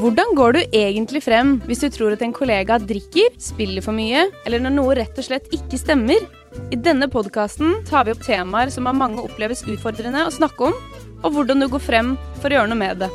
Hvordan 0.00 0.30
går 0.32 0.54
du 0.56 0.58
egentlig 0.72 1.20
frem 1.26 1.58
hvis 1.68 1.82
du 1.84 1.90
tror 1.92 2.14
at 2.14 2.22
en 2.24 2.32
kollega 2.32 2.78
drikker, 2.80 3.34
spiller 3.36 3.84
for 3.84 3.92
mye, 3.92 4.22
eller 4.48 4.62
når 4.64 4.72
noe 4.72 4.94
rett 4.96 5.18
og 5.20 5.26
slett 5.26 5.50
ikke 5.52 5.76
stemmer? 5.76 6.22
I 6.72 6.78
denne 6.80 7.04
podkasten 7.12 7.82
tar 7.84 8.06
vi 8.06 8.14
opp 8.14 8.22
temaer 8.24 8.70
som 8.72 8.86
av 8.88 8.96
mange 8.96 9.20
oppleves 9.20 9.60
utfordrende 9.68 10.22
å 10.24 10.30
snakke 10.32 10.70
om, 10.70 10.78
og 11.20 11.34
hvordan 11.34 11.60
du 11.60 11.66
går 11.68 11.82
frem 11.84 12.14
for 12.38 12.48
å 12.48 12.56
gjøre 12.56 12.70
noe 12.70 12.80
med 12.80 13.02
det. 13.02 13.10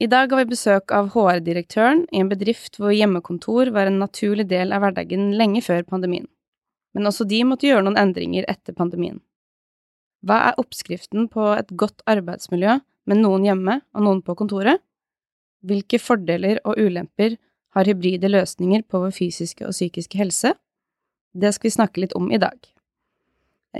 I 0.00 0.08
dag 0.08 0.32
har 0.32 0.40
vi 0.40 0.54
besøk 0.54 0.94
av 0.96 1.10
HR-direktøren 1.12 2.06
i 2.16 2.22
en 2.22 2.30
bedrift 2.30 2.80
hvor 2.80 2.94
hjemmekontor 2.96 3.74
var 3.76 3.90
en 3.90 4.00
naturlig 4.00 4.46
del 4.54 4.72
av 4.72 4.86
hverdagen 4.86 5.34
lenge 5.36 5.60
før 5.66 5.84
pandemien. 5.84 6.30
Men 6.96 7.12
også 7.12 7.28
de 7.28 7.42
måtte 7.44 7.68
gjøre 7.68 7.84
noen 7.84 8.00
endringer 8.00 8.48
etter 8.48 8.72
pandemien. 8.72 9.20
Hva 10.24 10.40
er 10.48 10.58
oppskriften 10.64 11.28
på 11.28 11.50
et 11.58 11.76
godt 11.76 12.00
arbeidsmiljø 12.08 12.78
med 13.08 13.22
noen 13.22 13.46
hjemme 13.46 13.80
og 13.94 14.04
noen 14.06 14.20
på 14.24 14.36
kontoret? 14.38 14.82
Hvilke 15.62 16.00
fordeler 16.02 16.60
og 16.66 16.78
ulemper 16.80 17.36
har 17.76 17.88
hybride 17.88 18.30
løsninger 18.30 18.84
på 18.88 19.00
vår 19.04 19.14
fysiske 19.16 19.66
og 19.66 19.74
psykiske 19.74 20.18
helse? 20.18 20.54
Det 21.32 21.54
skal 21.54 21.70
vi 21.70 21.76
snakke 21.76 22.02
litt 22.02 22.16
om 22.18 22.28
i 22.32 22.40
dag. 22.42 22.58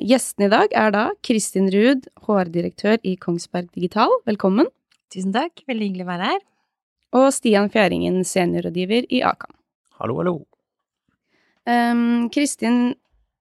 Gjestene 0.00 0.46
i 0.48 0.52
dag 0.52 0.72
er 0.78 0.94
da 0.94 1.02
Kristin 1.26 1.68
Ruud, 1.72 2.06
HR-direktør 2.24 3.02
i 3.04 3.18
Kongsberg 3.20 3.68
Digital, 3.74 4.14
velkommen. 4.24 4.70
Tusen 5.12 5.34
takk, 5.34 5.60
veldig 5.68 5.90
hyggelig 5.90 6.06
å 6.06 6.12
være 6.14 6.30
her. 6.30 6.40
Og 7.20 7.26
Stian 7.36 7.68
Fjæringen, 7.72 8.22
seniorrådgiver 8.24 9.04
i 9.12 9.20
Akan. 9.28 9.52
Hallo, 10.00 10.16
hallo. 10.22 10.38
Um, 11.68 12.30
Kristin, 12.32 12.94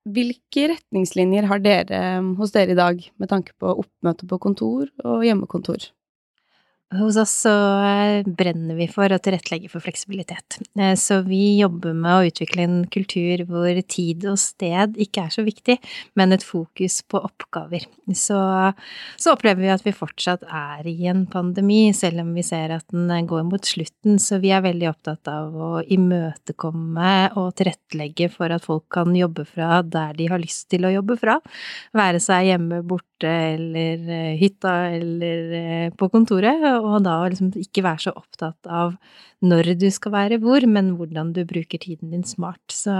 hvilke 0.09 0.67
retningslinjer 0.71 1.47
har 1.49 1.61
dere 1.61 2.01
hos 2.39 2.53
dere 2.55 2.73
i 2.73 2.79
dag 2.79 3.01
med 3.21 3.29
tanke 3.29 3.53
på 3.61 3.75
oppmøte 3.83 4.27
på 4.29 4.39
kontor 4.41 4.89
og 5.05 5.25
hjemmekontor? 5.27 5.91
Hos 6.91 7.15
oss 7.15 7.31
så 7.45 7.51
eh, 7.87 8.25
brenner 8.27 8.75
vi 8.75 8.83
for 8.91 9.13
å 9.15 9.19
tilrettelegge 9.23 9.69
for 9.71 9.83
fleksibilitet. 9.83 10.57
Eh, 10.75 10.91
så 10.99 11.21
vi 11.23 11.61
jobber 11.61 11.93
med 11.95 12.11
å 12.11 12.25
utvikle 12.27 12.65
en 12.67 12.81
kultur 12.91 13.45
hvor 13.47 13.77
tid 13.87 14.25
og 14.27 14.35
sted 14.41 14.97
ikke 14.99 15.23
er 15.23 15.31
så 15.31 15.45
viktig, 15.45 15.77
men 16.19 16.35
et 16.35 16.43
fokus 16.43 16.99
på 17.07 17.21
oppgaver. 17.23 17.85
Så, 18.11 18.39
så 19.15 19.35
opplever 19.37 19.63
vi 19.63 19.71
at 19.71 19.85
vi 19.85 19.93
fortsatt 19.95 20.43
er 20.43 20.89
i 20.91 21.07
en 21.07 21.23
pandemi, 21.31 21.93
selv 21.95 22.25
om 22.25 22.33
vi 22.35 22.43
ser 22.43 22.75
at 22.75 22.87
den 22.91 23.29
går 23.29 23.47
mot 23.47 23.71
slutten. 23.71 24.19
Så 24.19 24.41
vi 24.43 24.51
er 24.51 24.65
veldig 24.67 24.91
opptatt 24.91 25.31
av 25.31 25.55
å 25.55 25.71
imøtekomme 25.87 27.13
og 27.39 27.53
tilrettelegge 27.61 28.27
for 28.35 28.51
at 28.51 28.67
folk 28.67 28.89
kan 28.91 29.15
jobbe 29.15 29.47
fra 29.47 29.79
der 29.87 30.11
de 30.19 30.27
har 30.33 30.43
lyst 30.43 30.67
til 30.75 30.83
å 30.83 30.91
jobbe 30.97 31.15
fra. 31.23 31.39
Være 31.95 32.19
seg 32.19 32.51
hjemme, 32.51 32.83
borte 32.83 33.31
eller 33.31 34.11
eh, 34.11 34.35
hytta 34.43 34.75
eller 34.91 35.95
på 35.95 36.11
kontoret 36.11 36.80
og 36.81 37.03
da 37.05 37.15
liksom 37.29 37.51
ikke 37.61 37.83
være 37.85 38.03
så 38.07 38.13
opptatt 38.17 38.67
av 38.67 38.95
når 39.45 39.71
du 39.81 39.87
skal 39.93 40.13
være 40.13 40.37
hvor, 40.43 40.61
men 40.69 40.91
hvordan 40.99 41.31
du 41.33 41.41
bruker 41.49 41.81
tiden 41.81 42.11
din 42.13 42.25
smart. 42.27 42.61
Så, 42.69 42.93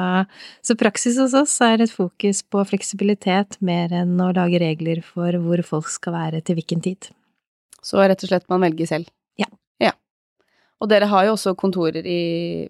så 0.66 0.76
praksis 0.80 1.20
hos 1.22 1.36
oss 1.38 1.54
er 1.66 1.84
et 1.84 1.94
fokus 1.94 2.42
på 2.46 2.64
fleksibilitet 2.70 3.60
mer 3.62 3.94
enn 3.94 4.16
å 4.22 4.32
lage 4.34 4.62
regler 4.62 5.04
for 5.06 5.38
hvor 5.44 5.62
folk 5.68 5.90
skal 5.94 6.16
være 6.18 6.42
til 6.46 6.58
hvilken 6.58 6.82
tid. 6.86 7.12
Så 7.82 7.98
rett 8.02 8.22
og 8.26 8.30
slett 8.32 8.48
man 8.50 8.62
velger 8.66 8.90
selv? 8.90 9.10
Ja. 9.42 9.50
ja. 9.82 9.92
Og 10.82 10.90
dere 10.90 11.10
har 11.10 11.28
jo 11.28 11.36
også 11.36 11.56
kontorer 11.58 12.06
i 12.06 12.22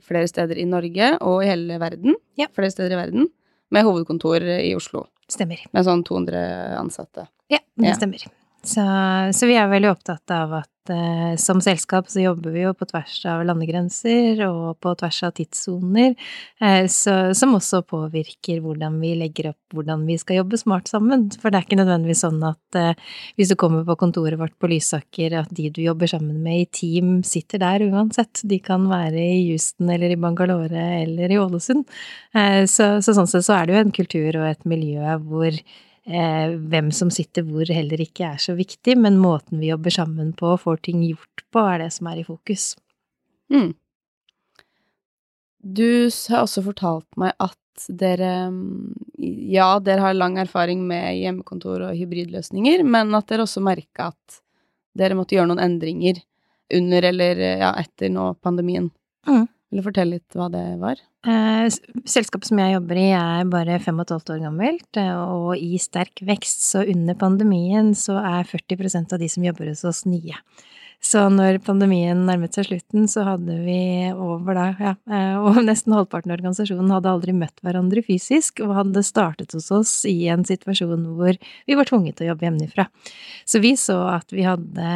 flere 0.04 0.28
steder 0.32 0.60
i 0.60 0.68
Norge 0.68 1.14
og 1.20 1.44
i 1.44 1.50
hele 1.52 1.80
verden. 1.80 2.16
Ja. 2.40 2.48
Flere 2.56 2.72
steder 2.72 2.96
i 2.96 3.02
verden. 3.06 3.32
Med 3.72 3.88
hovedkontor 3.88 4.44
i 4.58 4.74
Oslo. 4.76 5.06
Stemmer. 5.32 5.62
Med 5.72 5.88
sånn 5.88 6.04
200 6.04 6.76
ansatte. 6.80 7.28
Ja, 7.52 7.60
det 7.80 7.94
Ja. 7.94 7.96
stemmer. 8.00 8.24
Så, 8.62 8.84
så 9.34 9.48
vi 9.50 9.56
er 9.58 9.72
veldig 9.72 9.90
opptatt 9.90 10.30
av 10.36 10.52
at 10.60 10.71
eh, 10.90 11.36
som 11.38 11.62
selskap 11.62 12.10
så 12.10 12.24
jobber 12.24 12.56
vi 12.56 12.64
jo 12.66 12.74
på 12.78 12.88
tvers 12.90 13.20
av 13.30 13.44
landegrenser 13.46 14.42
og 14.48 14.80
på 14.82 14.96
tvers 14.98 15.22
av 15.28 15.36
tidssoner, 15.38 16.16
eh, 16.62 16.86
som 16.88 17.58
også 17.58 17.84
påvirker 17.86 18.64
hvordan 18.64 18.98
vi 19.04 19.14
legger 19.20 19.52
opp 19.52 19.76
hvordan 19.76 20.06
vi 20.08 20.18
skal 20.20 20.42
jobbe 20.42 20.60
smart 20.60 20.90
sammen. 20.92 21.28
For 21.42 21.52
det 21.52 21.60
er 21.60 21.68
ikke 21.68 21.80
nødvendigvis 21.80 22.24
sånn 22.26 22.42
at 22.48 22.80
eh, 22.80 23.12
hvis 23.40 23.52
du 23.52 23.58
kommer 23.60 23.86
på 23.88 23.98
kontoret 24.02 24.40
vårt 24.40 24.58
på 24.60 24.70
Lysaker, 24.72 25.38
at 25.42 25.52
de 25.56 25.70
du 25.72 25.82
jobber 25.84 26.12
sammen 26.12 26.42
med 26.44 26.64
i 26.64 26.70
team 26.82 27.14
sitter 27.28 27.62
der 27.62 27.86
uansett. 27.88 28.44
De 28.48 28.60
kan 28.64 28.88
være 28.92 29.22
i 29.22 29.46
Houston 29.52 29.92
eller 29.94 30.14
i 30.14 30.20
Bangalore 30.20 30.88
eller 31.04 31.32
i 31.32 31.40
Ålesund. 31.42 31.88
Eh, 32.36 32.64
så, 32.70 32.94
så 33.04 33.16
sånn 33.16 33.30
sett 33.32 33.48
så 33.48 33.58
er 33.60 33.68
det 33.68 33.78
jo 33.78 33.86
en 33.86 33.96
kultur 33.96 34.42
og 34.42 34.50
et 34.50 34.68
miljø 34.70 35.18
hvor 35.28 35.56
hvem 36.06 36.90
som 36.92 37.12
sitter 37.14 37.46
hvor 37.46 37.70
heller 37.70 38.02
ikke 38.02 38.26
er 38.34 38.40
så 38.42 38.56
viktig, 38.58 38.96
men 38.98 39.20
måten 39.22 39.62
vi 39.62 39.70
jobber 39.70 39.94
sammen 39.94 40.32
på 40.34 40.56
og 40.56 40.64
får 40.64 40.82
ting 40.88 41.04
gjort 41.06 41.44
på, 41.54 41.62
er 41.62 41.84
det 41.84 41.92
som 41.94 42.10
er 42.10 42.22
i 42.22 42.26
fokus. 42.26 42.74
Mm. 43.54 43.74
Du 45.62 46.10
har 46.10 46.42
også 46.42 46.64
fortalt 46.66 47.08
meg 47.22 47.36
at 47.40 47.58
dere 47.88 48.52
Ja, 49.22 49.80
dere 49.80 50.02
har 50.02 50.18
lang 50.18 50.38
erfaring 50.42 50.82
med 50.88 51.20
hjemmekontor 51.20 51.86
og 51.88 51.96
hybridløsninger, 51.98 52.84
men 52.84 53.14
at 53.16 53.30
dere 53.30 53.46
også 53.46 53.62
merka 53.64 54.10
at 54.12 54.42
dere 54.98 55.16
måtte 55.16 55.38
gjøre 55.38 55.52
noen 55.54 55.62
endringer 55.64 56.20
under 56.74 57.06
eller 57.12 57.40
ja, 57.62 57.72
etter 57.80 58.10
nå 58.12 58.34
pandemien. 58.42 58.90
Mm. 59.28 59.46
Vil 59.72 59.80
du 59.80 59.86
fortelle 59.86 60.18
litt 60.18 60.36
hva 60.36 60.50
det 60.52 60.66
var? 60.82 61.00
Eh, 61.24 61.66
selskapet 62.04 62.50
som 62.50 62.60
jeg 62.60 62.74
jobber 62.74 63.00
i 63.00 63.06
er 63.16 63.48
bare 63.48 63.78
fem 63.80 64.02
og 64.02 64.04
et 64.04 64.12
halvt 64.18 64.34
år 64.36 64.42
gammelt 64.44 65.00
eh, 65.00 65.14
og 65.16 65.54
i 65.56 65.80
sterk 65.80 66.20
vekst, 66.28 66.66
så 66.68 66.84
under 66.84 67.16
pandemien 67.16 67.94
så 67.96 68.18
er 68.20 68.50
40% 68.50 69.16
av 69.16 69.22
de 69.22 69.30
som 69.32 69.46
jobber 69.48 69.72
hos 69.72 69.86
oss 69.88 70.04
nye. 70.10 70.36
Så 71.02 71.24
når 71.34 71.58
pandemien 71.66 72.20
nærmet 72.28 72.54
seg 72.54 72.68
slutten, 72.68 73.08
så 73.10 73.24
hadde 73.26 73.56
vi 73.64 74.12
over 74.14 74.54
da, 74.54 74.66
ja, 74.78 74.92
eh, 75.10 75.38
og 75.42 75.58
nesten 75.66 75.96
halvparten 75.98 76.30
av 76.30 76.38
organisasjonen 76.38 76.92
hadde 76.94 77.10
aldri 77.10 77.34
møtt 77.34 77.58
hverandre 77.66 78.04
fysisk, 78.06 78.62
og 78.62 78.76
hadde 78.78 79.02
startet 79.06 79.56
hos 79.58 79.72
oss 79.74 79.94
i 80.06 80.28
en 80.30 80.46
situasjon 80.46 81.08
hvor 81.18 81.40
vi 81.42 81.78
var 81.78 81.90
tvunget 81.90 82.20
til 82.20 82.28
å 82.28 82.32
jobbe 82.32 82.46
hjemmefra. 82.46 82.86
Så 83.50 83.64
vi 83.64 83.74
så 83.82 83.98
at 84.12 84.30
vi 84.36 84.46
hadde 84.46 84.92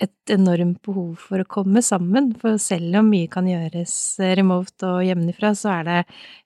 et 0.00 0.32
enormt 0.32 0.80
behov 0.86 1.26
for 1.28 1.44
å 1.44 1.48
komme 1.58 1.82
sammen, 1.84 2.30
for 2.40 2.56
selv 2.62 3.02
om 3.02 3.10
mye 3.12 3.28
kan 3.30 3.48
gjøres 3.50 3.94
remote 4.40 4.88
og 4.88 5.04
hjemmefra, 5.04 5.52
så 5.58 5.74
er 5.74 5.90
det, 5.90 5.98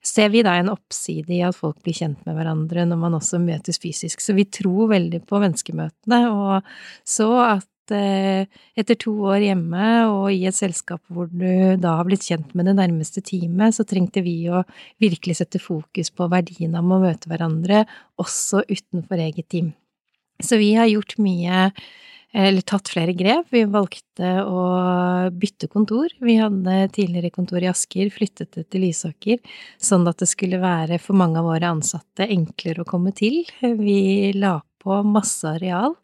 ser 0.03 0.33
vi 0.33 0.43
da 0.43 0.57
en 0.59 0.73
oppside 0.73 1.37
i 1.37 1.39
at 1.47 1.55
folk 1.55 1.79
blir 1.85 1.95
kjent 1.95 2.19
med 2.27 2.35
hverandre 2.35 2.83
når 2.89 2.99
man 2.99 3.15
også 3.21 3.39
møtes 3.39 3.79
fysisk. 3.79 4.19
Så 4.19 4.35
vi 4.35 4.43
tror 4.43 4.91
veldig 4.91 5.23
på 5.23 5.39
menneskemøtene, 5.39 6.21
og 6.35 6.75
så 7.07 7.31
at 7.45 7.69
eh, 7.93 8.47
etter 8.77 8.97
to 8.99 9.13
år 9.29 9.43
hjemme 9.45 9.89
og 10.09 10.29
i 10.33 10.45
et 10.49 10.57
selskap 10.57 11.01
hvor 11.11 11.29
du 11.29 11.75
da 11.81 11.97
har 11.99 12.07
blitt 12.07 12.25
kjent 12.25 12.55
med 12.57 12.69
det 12.69 12.77
nærmeste 12.79 13.23
teamet, 13.25 13.75
så 13.77 13.85
trengte 13.87 14.23
vi 14.25 14.37
å 14.49 14.63
virkelig 15.03 15.39
sette 15.41 15.61
fokus 15.61 16.09
på 16.15 16.29
verdien 16.31 16.75
av 16.77 16.87
å 16.87 17.01
møte 17.03 17.29
hverandre 17.29 17.83
også 18.21 18.65
utenfor 18.69 19.21
eget 19.27 19.49
team. 19.53 19.73
Så 20.41 20.59
vi 20.59 20.73
har 20.75 20.89
gjort 20.91 21.15
mye 21.21 21.69
eller 22.35 22.65
tatt 22.67 22.89
flere 22.91 23.13
grep. 23.15 23.47
Vi 23.53 23.63
valgte 23.71 24.31
å 24.43 24.63
bytte 25.31 25.69
kontor. 25.71 26.11
Vi 26.19 26.35
hadde 26.35 26.89
tidligere 26.95 27.31
kontor 27.31 27.63
i 27.63 27.69
Asker, 27.71 28.09
flyttet 28.11 28.57
det 28.57 28.65
til 28.73 28.83
Lysaker, 28.83 29.39
sånn 29.79 30.07
at 30.11 30.19
det 30.19 30.27
skulle 30.27 30.59
være 30.59 30.99
for 30.99 31.15
mange 31.15 31.39
av 31.39 31.47
våre 31.47 31.71
ansatte 31.77 32.27
enklere 32.27 32.83
å 32.83 32.89
komme 32.89 33.15
til. 33.15 33.45
Vi 33.61 34.33
la 34.35 34.57
på 34.85 35.01
masse 35.09 35.49
areal. 35.49 35.95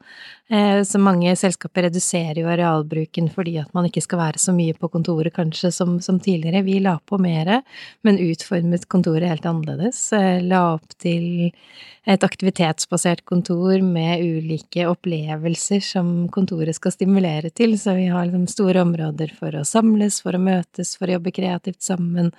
Eh, 0.52 0.84
så 0.84 1.00
mange 1.00 1.32
selskaper 1.40 1.86
reduserer 1.88 2.42
jo 2.42 2.50
arealbruken 2.52 3.30
fordi 3.32 3.54
at 3.62 3.70
man 3.78 3.88
ikke 3.88 4.04
skal 4.04 4.20
være 4.20 4.42
så 4.42 4.52
mye 4.56 4.76
på 4.76 4.90
kontoret 4.92 5.32
kanskje 5.38 5.72
som, 5.72 6.00
som 6.04 6.20
tidligere. 6.20 6.66
Vi 6.68 6.82
la 6.84 6.98
på 7.00 7.22
mer, 7.22 7.62
men 8.04 8.20
utformet 8.20 8.90
kontoret 8.92 9.30
helt 9.32 9.48
annerledes. 9.48 10.04
Eh, 10.18 10.42
la 10.44 10.66
opp 10.74 10.98
til 11.00 11.62
et 12.10 12.24
aktivitetsbasert 12.26 13.22
kontor 13.30 13.84
med 13.86 14.24
ulike 14.26 14.88
opplevelser 14.90 15.84
som 15.86 16.12
kontoret 16.34 16.74
skal 16.74 16.96
stimulere 16.96 17.52
til, 17.54 17.76
så 17.78 17.94
vi 17.94 18.08
har 18.10 18.26
liksom 18.26 18.48
store 18.50 18.82
områder 18.82 19.36
for 19.38 19.54
å 19.54 19.62
samles, 19.68 20.18
for 20.26 20.34
å 20.34 20.42
møtes, 20.42 20.96
for 20.98 21.08
å 21.08 21.20
jobbe 21.20 21.36
kreativt 21.36 21.86
sammen, 21.86 22.32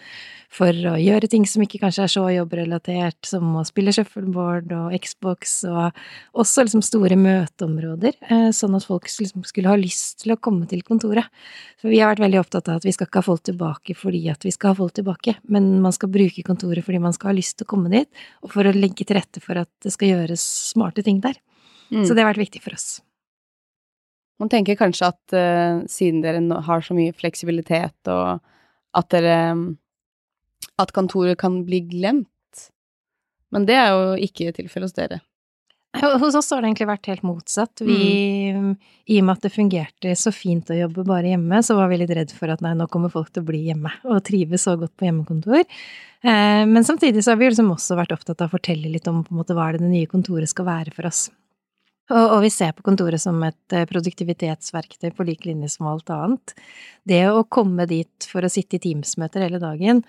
for 0.53 0.75
å 0.75 0.97
gjøre 0.99 1.31
ting 1.31 1.47
som 1.49 1.63
ikke 1.63 1.79
kanskje 1.85 2.09
er 2.09 2.13
så 2.13 2.27
jobbrelatert, 2.35 3.21
som 3.25 3.55
å 3.57 3.63
spille 3.65 3.95
shuffleboard 3.95 4.75
og 4.77 4.99
Xbox, 4.99 5.61
og 5.71 6.03
også 6.33 6.65
liksom 6.65 6.81
store 6.85 7.17
møteområder, 7.21 8.15
eh, 8.25 8.49
sånn 8.57 8.77
at 8.77 8.87
folk 8.89 9.05
liksom 9.05 9.45
skulle 9.45 9.69
ha 9.69 9.77
lyst 9.77 10.23
til 10.23 10.33
å 10.33 10.41
komme 10.41 10.67
til 10.69 10.81
kontoret. 10.87 11.29
For 11.81 11.93
vi 11.93 12.01
har 12.01 12.13
vært 12.13 12.25
veldig 12.25 12.41
opptatt 12.41 12.71
av 12.73 12.81
at 12.81 12.87
vi 12.87 12.93
skal 12.97 13.07
ikke 13.07 13.21
ha 13.21 13.27
folk 13.27 13.43
tilbake 13.45 13.97
fordi 13.99 14.23
at 14.33 14.45
vi 14.47 14.53
skal 14.55 14.73
ha 14.73 14.79
folk 14.81 14.95
tilbake, 14.97 15.37
men 15.45 15.83
man 15.85 15.93
skal 15.93 16.09
bruke 16.13 16.45
kontoret 16.47 16.85
fordi 16.87 17.03
man 17.05 17.13
skal 17.13 17.33
ha 17.33 17.37
lyst 17.37 17.59
til 17.59 17.67
å 17.69 17.73
komme 17.75 17.93
dit, 17.93 18.09
og 18.43 18.53
for 18.55 18.65
å 18.65 18.73
legge 18.73 19.05
til 19.05 19.19
rette 19.19 19.43
for 19.45 19.61
at 19.61 19.71
det 19.85 19.93
skal 19.93 20.15
gjøres 20.15 20.45
smarte 20.73 21.05
ting 21.05 21.21
der. 21.21 21.37
Mm. 21.93 22.07
Så 22.07 22.15
det 22.15 22.25
har 22.25 22.33
vært 22.33 22.47
viktig 22.47 22.63
for 22.65 22.79
oss. 22.79 23.03
Man 24.41 24.49
tenker 24.49 24.79
kanskje 24.79 25.11
at 25.13 25.35
uh, 25.37 25.85
siden 25.87 26.23
dere 26.25 26.41
har 26.67 26.81
så 26.83 26.97
mye 26.97 27.13
fleksibilitet, 27.15 27.99
og 28.09 28.41
at 28.97 29.09
dere 29.13 29.77
At 30.81 30.91
kontoret 30.93 31.37
kan 31.39 31.65
bli 31.67 31.83
glemt. 31.85 32.29
Men 33.53 33.67
det 33.69 33.75
er 33.77 33.91
jo 33.93 34.15
ikke 34.17 34.55
tilfellet 34.57 34.89
hos 34.89 34.97
dere. 34.97 35.21
Hos 35.93 36.35
oss 36.35 36.49
har 36.51 36.63
det 36.63 36.71
egentlig 36.71 36.89
vært 36.89 37.09
helt 37.11 37.25
motsatt. 37.27 37.83
Vi, 37.85 37.99
mm. 38.57 38.71
I 39.13 39.19
og 39.21 39.27
med 39.29 39.37
at 39.37 39.45
det 39.45 39.53
fungerte 39.53 40.15
så 40.17 40.33
fint 40.33 40.71
å 40.73 40.79
jobbe 40.79 41.05
bare 41.05 41.35
hjemme, 41.35 41.61
så 41.61 41.77
var 41.77 41.91
vi 41.93 41.99
litt 42.01 42.15
redd 42.17 42.33
for 42.33 42.53
at 42.53 42.65
nei, 42.65 42.73
nå 42.79 42.87
kommer 42.93 43.13
folk 43.13 43.29
til 43.29 43.45
å 43.45 43.49
bli 43.51 43.67
hjemme 43.67 43.93
og 44.09 44.23
trives 44.25 44.65
så 44.65 44.79
godt 44.81 44.95
på 44.97 45.09
hjemmekontor. 45.11 45.61
Eh, 45.61 46.65
men 46.71 46.89
samtidig 46.89 47.25
så 47.25 47.35
har 47.35 47.43
vi 47.43 47.51
liksom 47.51 47.71
også 47.75 47.99
vært 48.01 48.17
opptatt 48.17 48.41
av 48.41 48.49
å 48.49 48.57
fortelle 48.57 48.89
litt 48.89 49.09
om 49.11 49.21
på 49.27 49.35
en 49.35 49.43
måte 49.43 49.57
hva 49.59 49.69
det 49.77 49.85
nye 49.85 50.09
kontoret 50.09 50.51
skal 50.51 50.71
være 50.71 50.97
for 50.97 51.11
oss. 51.11 51.27
Og, 52.11 52.25
og, 52.25 52.39
vi 52.45 52.51
ser 52.53 52.73
på 52.77 52.85
kontoret 52.87 53.23
som 53.23 53.37
et 53.47 53.77
eh, 53.77 53.87
produktivitetsverktøy 53.89 55.13
på 55.17 55.27
lik 55.29 55.47
linje 55.49 55.71
som 55.77 55.89
alt 55.93 56.11
annet. 56.13 56.55
Det 57.09 57.25
å 57.31 57.45
komme 57.45 57.87
dit 57.91 58.29
for 58.29 58.45
å 58.45 58.51
sitte 58.53 58.79
i 58.79 58.83
Teams-møter 58.83 59.45
hele 59.45 59.61
dagen, 59.63 60.03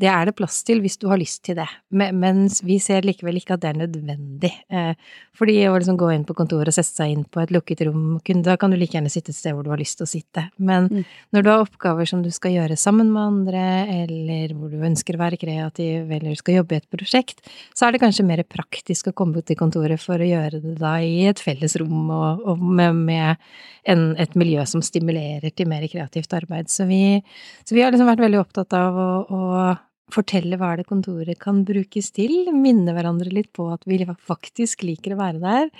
det 0.00 0.08
er 0.10 0.28
det 0.28 0.36
plass 0.38 0.60
til 0.66 0.82
hvis 0.84 0.98
du 1.00 1.08
har 1.10 1.20
lyst 1.20 1.42
til 1.46 1.58
det, 1.58 1.68
men 1.90 2.46
vi 2.66 2.78
ser 2.82 3.06
likevel 3.06 3.40
ikke 3.40 3.56
at 3.56 3.64
det 3.64 3.72
er 3.72 3.80
nødvendig. 3.82 4.52
Eh, 4.70 4.92
fordi 5.36 5.56
å 5.68 5.76
liksom 5.76 5.98
gå 6.00 6.10
inn 6.14 6.26
på 6.28 6.36
kontoret 6.36 6.70
og 6.70 6.76
sette 6.76 7.02
seg 7.02 7.14
inn 7.14 7.24
på 7.24 7.42
et 7.42 7.52
lukket 7.54 7.82
rom, 7.88 8.18
da 8.44 8.56
kan 8.60 8.72
du 8.72 8.78
like 8.78 8.96
gjerne 8.96 9.12
sitte 9.12 9.32
et 9.34 9.38
sted 9.38 9.56
hvor 9.56 9.66
du 9.66 9.72
har 9.72 9.80
lyst 9.80 9.98
til 10.00 10.06
å 10.06 10.10
sitte. 10.10 10.46
Men 10.58 10.88
mm. 10.90 11.04
når 11.36 11.44
du 11.44 11.50
har 11.52 11.64
oppgaver 11.64 12.08
som 12.08 12.24
du 12.24 12.30
skal 12.34 12.54
gjøre 12.56 12.78
sammen 12.80 13.12
med 13.14 13.22
andre, 13.22 13.64
eller 14.04 14.54
hvor 14.56 14.72
du 14.72 14.84
ønsker 14.86 15.16
å 15.16 15.22
være 15.24 15.40
kreativ, 15.40 16.10
eller 16.16 16.38
skal 16.38 16.60
jobbe 16.60 16.76
i 16.76 16.80
et 16.82 16.90
prosjekt, 16.92 17.44
så 17.74 17.86
er 17.86 17.96
det 17.96 18.02
kanskje 18.04 18.26
mer 18.28 18.44
praktisk 18.48 19.10
å 19.10 19.16
komme 19.16 19.44
til 19.46 19.58
kontoret 19.60 20.00
for 20.02 20.20
å 20.20 20.30
gjøre 20.30 20.62
det 20.64 20.76
da 20.80 20.96
i 21.04 21.26
et 21.30 21.40
felles 21.42 21.76
rom 21.80 22.10
og, 22.14 22.44
og 22.48 22.64
med, 22.64 23.04
med 23.10 23.52
en, 23.88 24.10
et 24.20 24.34
miljø 24.38 24.64
som 24.68 24.84
stimulerer 24.84 25.52
til 25.54 25.68
mer 25.70 25.86
kreativt 25.90 26.32
arbeid. 26.36 26.70
Så 26.72 26.86
vi, 26.90 27.20
så 27.64 27.76
vi 27.76 27.84
har 27.84 27.94
liksom 27.94 28.10
vært 28.10 28.24
veldig 28.24 28.42
opptatt 28.42 28.76
av 28.76 28.98
å, 29.00 29.12
å 29.24 29.70
fortelle 30.14 30.58
hva 30.60 30.72
det 30.78 30.86
kontoret 30.88 31.38
kan 31.40 31.62
brukes 31.66 32.10
til, 32.16 32.50
minne 32.54 32.94
hverandre 32.96 33.32
litt 33.32 33.50
på 33.56 33.68
at 33.74 33.86
vi 33.88 34.00
faktisk 34.04 34.84
liker 34.86 35.14
å 35.14 35.20
være 35.20 35.42
der, 35.42 35.70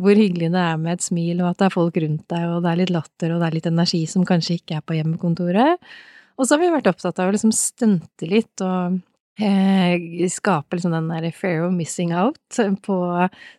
hvor 0.00 0.18
hyggelig 0.18 0.52
det 0.54 0.62
er 0.62 0.80
med 0.80 0.98
et 0.98 1.06
smil, 1.06 1.42
og 1.42 1.52
at 1.52 1.60
det 1.60 1.68
er 1.68 1.76
folk 1.76 2.00
rundt 2.04 2.24
deg, 2.32 2.46
og 2.48 2.64
det 2.64 2.72
er 2.72 2.80
litt 2.82 2.94
latter, 2.94 3.34
og 3.34 3.42
det 3.42 3.50
er 3.50 3.58
litt 3.58 3.70
energi 3.70 4.02
som 4.10 4.26
kanskje 4.28 4.58
ikke 4.60 4.80
er 4.80 4.86
på 4.86 4.96
hjemmekontoret. 4.98 5.92
Og 6.40 6.46
så 6.46 6.56
har 6.56 6.62
vi 6.62 6.72
vært 6.72 6.88
opptatt 6.90 7.20
av 7.20 7.28
å 7.28 7.34
liksom 7.34 7.52
stunte 7.52 8.28
litt 8.28 8.64
og 8.64 9.00
eh, 9.40 10.28
skape 10.32 10.78
liksom 10.78 10.94
den 10.96 11.10
der 11.12 11.28
fair 11.36 11.66
of 11.66 11.74
missing 11.76 12.14
out 12.16 12.60
på 12.86 12.96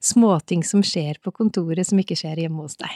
småting 0.01 0.65
som 0.65 0.81
skjer 0.85 1.21
på 1.21 1.33
kontoret 1.35 1.87
som 1.87 2.01
ikke 2.01 2.17
skjer 2.17 2.45
hjemme 2.45 2.65
hos 2.65 2.79
deg. 2.81 2.95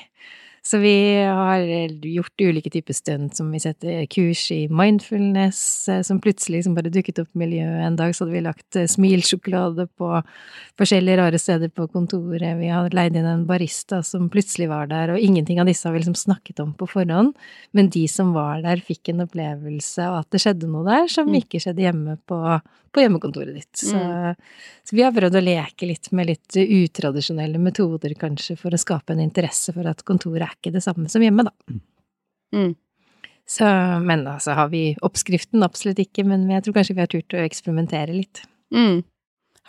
Så 0.66 0.78
vi 0.82 0.96
har 1.22 1.62
gjort 2.02 2.42
ulike 2.42 2.70
typer 2.74 2.94
stunt, 2.94 3.36
som 3.38 3.52
vi 3.54 3.60
setter 3.62 4.06
kurs 4.10 4.48
i 4.52 4.64
mindfulness, 4.68 5.90
eh, 5.90 6.02
som 6.02 6.18
plutselig 6.22 6.58
liksom 6.58 6.74
bare 6.74 6.90
dukket 6.90 7.20
opp 7.22 7.30
i 7.36 7.42
miljøet. 7.44 7.84
En 7.86 8.00
dag 8.00 8.16
så 8.16 8.26
hadde 8.26 8.34
vi 8.34 8.42
lagt 8.42 8.80
eh, 8.80 8.88
smilsjokolade 8.90 9.86
på 9.94 10.10
forskjellige 10.82 11.20
rare 11.20 11.38
steder 11.38 11.70
på 11.70 11.86
kontoret. 11.94 12.58
Vi 12.58 12.72
har 12.74 12.90
leid 12.98 13.14
inn 13.14 13.28
en 13.30 13.44
barista 13.46 14.02
som 14.02 14.26
plutselig 14.34 14.72
var 14.72 14.90
der, 14.90 15.14
og 15.14 15.22
ingenting 15.22 15.62
av 15.62 15.70
disse 15.70 15.86
har 15.86 15.94
vi 15.94 16.02
liksom 16.02 16.18
snakket 16.18 16.64
om 16.66 16.74
på 16.74 16.90
forhånd. 16.90 17.36
Men 17.78 17.92
de 17.94 18.08
som 18.10 18.34
var 18.34 18.66
der, 18.66 18.82
fikk 18.82 19.14
en 19.14 19.22
opplevelse 19.28 20.02
av 20.02 20.24
at 20.24 20.32
det 20.34 20.42
skjedde 20.42 20.72
noe 20.72 20.88
der 20.90 21.06
som 21.14 21.30
mm. 21.30 21.38
ikke 21.44 21.62
skjedde 21.62 21.86
hjemme 21.86 22.18
på, 22.26 22.42
på 22.90 23.06
hjemmekontoret 23.06 23.54
ditt. 23.54 23.86
Så, 23.86 24.02
mm. 24.02 24.34
så, 24.82 24.98
vi 24.98 25.06
har 25.06 25.14
prøvd 25.14 25.38
å 25.38 25.46
leke 25.46 25.94
litt 25.94 26.10
med 26.10 26.32
litt 26.34 26.58
utradisjonelle 26.58 27.62
metoder, 27.62 28.18
kanskje, 28.18 28.58
for 28.58 28.74
å 28.74 28.82
skape 28.82 29.14
en 29.14 29.22
interesse 29.30 29.78
for 29.78 29.94
at 29.94 30.02
kontoret 30.10 30.50
er 30.50 30.55
ikke 30.56 30.74
det 30.76 30.84
samme 30.86 31.12
som 31.12 31.24
hjemme, 31.24 31.46
da. 31.48 31.54
Mm. 32.56 32.74
Så, 33.46 33.66
men 34.02 34.26
altså, 34.28 34.56
har 34.58 34.72
vi 34.72 34.96
oppskriften? 35.06 35.64
Absolutt 35.66 36.02
ikke, 36.02 36.26
men 36.26 36.48
jeg 36.50 36.66
tror 36.66 36.80
kanskje 36.80 36.96
vi 36.98 37.04
har 37.04 37.12
turt 37.12 37.36
å 37.36 37.44
eksperimentere 37.44 38.16
litt. 38.16 38.42
Mm. 38.74 39.04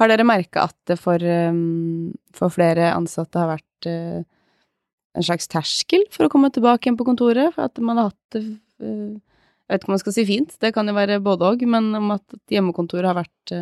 Har 0.01 0.13
dere 0.13 0.27
merka 0.29 0.67
at 0.69 0.77
det 0.89 0.99
for, 1.01 1.21
um, 1.21 2.15
for, 2.37 2.53
flere 2.53 2.91
ansatte 2.95 3.41
har 3.41 3.55
vært 3.55 3.89
uh, 3.89 4.25
en 5.17 5.25
slags 5.25 5.49
terskel 5.53 6.05
for 6.13 6.27
å 6.27 6.33
komme 6.33 6.51
tilbake 6.53 6.89
igjen 6.89 6.99
på 7.01 7.07
kontoret? 7.09 7.53
For 7.57 7.69
at 7.69 7.81
man 7.85 8.01
har 8.01 8.11
hatt 8.11 8.37
det 8.37 8.45
uh, 8.45 9.17
Jeg 9.67 9.75
vet 9.75 9.83
ikke 9.83 9.91
om 9.91 9.97
man 9.97 10.03
skal 10.05 10.15
si 10.15 10.23
fint, 10.29 10.53
det 10.63 10.69
kan 10.77 10.87
jo 10.87 10.93
være 10.95 11.17
både 11.25 11.47
òg, 11.49 11.63
men 11.67 11.89
om 11.99 12.13
at 12.15 12.37
hjemmekontoret 12.55 13.09
har 13.11 13.17
vært 13.19 13.53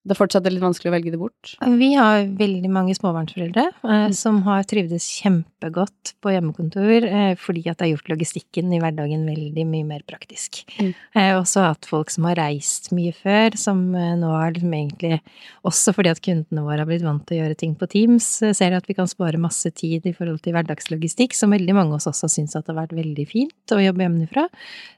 det 0.00 0.16
fortsatt 0.16 0.46
er 0.48 0.54
litt 0.54 0.62
vanskelig 0.64 0.88
å 0.88 0.94
velge 0.94 1.10
det 1.12 1.18
bort? 1.20 1.50
Vi 1.60 1.90
har 1.92 2.22
veldig 2.38 2.70
mange 2.72 2.94
småbarnsforeldre 2.96 3.64
eh, 3.68 4.04
mm. 4.08 4.14
som 4.16 4.38
har 4.46 4.64
trivdes 4.68 5.04
kjempegodt 5.20 6.14
på 6.24 6.32
hjemmekontor 6.32 7.04
eh, 7.04 7.32
fordi 7.36 7.66
at 7.68 7.76
det 7.76 7.84
har 7.84 7.90
gjort 7.92 8.08
logistikken 8.14 8.72
i 8.72 8.80
hverdagen 8.80 9.26
veldig 9.28 9.66
mye 9.68 9.88
mer 9.90 10.04
praktisk. 10.08 10.62
Mm. 10.78 10.94
Eh, 11.12 11.32
også 11.36 11.66
at 11.68 11.88
folk 11.88 12.12
som 12.14 12.24
har 12.30 12.40
reist 12.40 12.88
mye 12.96 13.12
før, 13.12 13.58
som 13.60 13.82
eh, 13.92 14.14
nå 14.20 14.30
har 14.32 14.54
liksom 14.56 14.72
egentlig 14.78 15.20
Også 15.68 15.92
fordi 15.92 16.10
at 16.14 16.22
kundene 16.24 16.64
våre 16.64 16.80
har 16.80 16.88
blitt 16.88 17.04
vant 17.04 17.26
til 17.28 17.36
å 17.36 17.42
gjøre 17.42 17.58
ting 17.60 17.76
på 17.76 17.90
Teams, 17.92 18.30
eh, 18.46 18.54
ser 18.56 18.72
at 18.76 18.88
vi 18.88 18.96
kan 18.96 19.10
spare 19.10 19.40
masse 19.40 19.68
tid 19.76 20.08
i 20.08 20.14
forhold 20.16 20.40
til 20.44 20.56
hverdagslogistikk, 20.56 21.36
som 21.36 21.52
veldig 21.52 21.76
mange 21.76 21.92
av 21.92 22.00
oss 22.00 22.08
også 22.08 22.30
syns 22.32 22.56
at 22.56 22.64
det 22.64 22.72
har 22.72 22.80
vært 22.86 22.96
veldig 22.96 23.28
fint 23.28 23.76
å 23.76 23.82
jobbe 23.84 24.06
hjemmefra. 24.06 24.48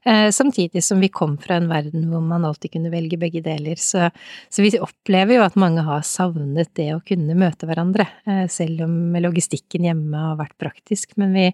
Eh, 0.06 0.28
samtidig 0.30 0.84
som 0.86 1.02
vi 1.02 1.10
kom 1.10 1.34
fra 1.42 1.58
en 1.58 1.68
verden 1.72 2.06
hvor 2.12 2.22
man 2.22 2.46
alltid 2.46 2.76
kunne 2.76 2.94
velge 2.94 3.18
begge 3.18 3.42
deler. 3.42 3.82
Så, 3.82 4.12
så 4.46 4.62
vi 4.62 4.70
opplever 4.92 5.38
jo 5.38 5.44
at 5.44 5.56
mange 5.58 5.82
har 5.86 6.04
savnet 6.06 6.70
det 6.78 6.90
å 6.94 7.02
kunne 7.06 7.34
møte 7.38 7.66
hverandre, 7.66 8.06
eh, 8.28 8.44
selv 8.52 8.84
om 8.86 9.16
logistikken 9.18 9.88
hjemme 9.88 10.26
har 10.28 10.36
vært 10.38 10.56
praktisk. 10.60 11.16
Men 11.20 11.34
vi, 11.34 11.48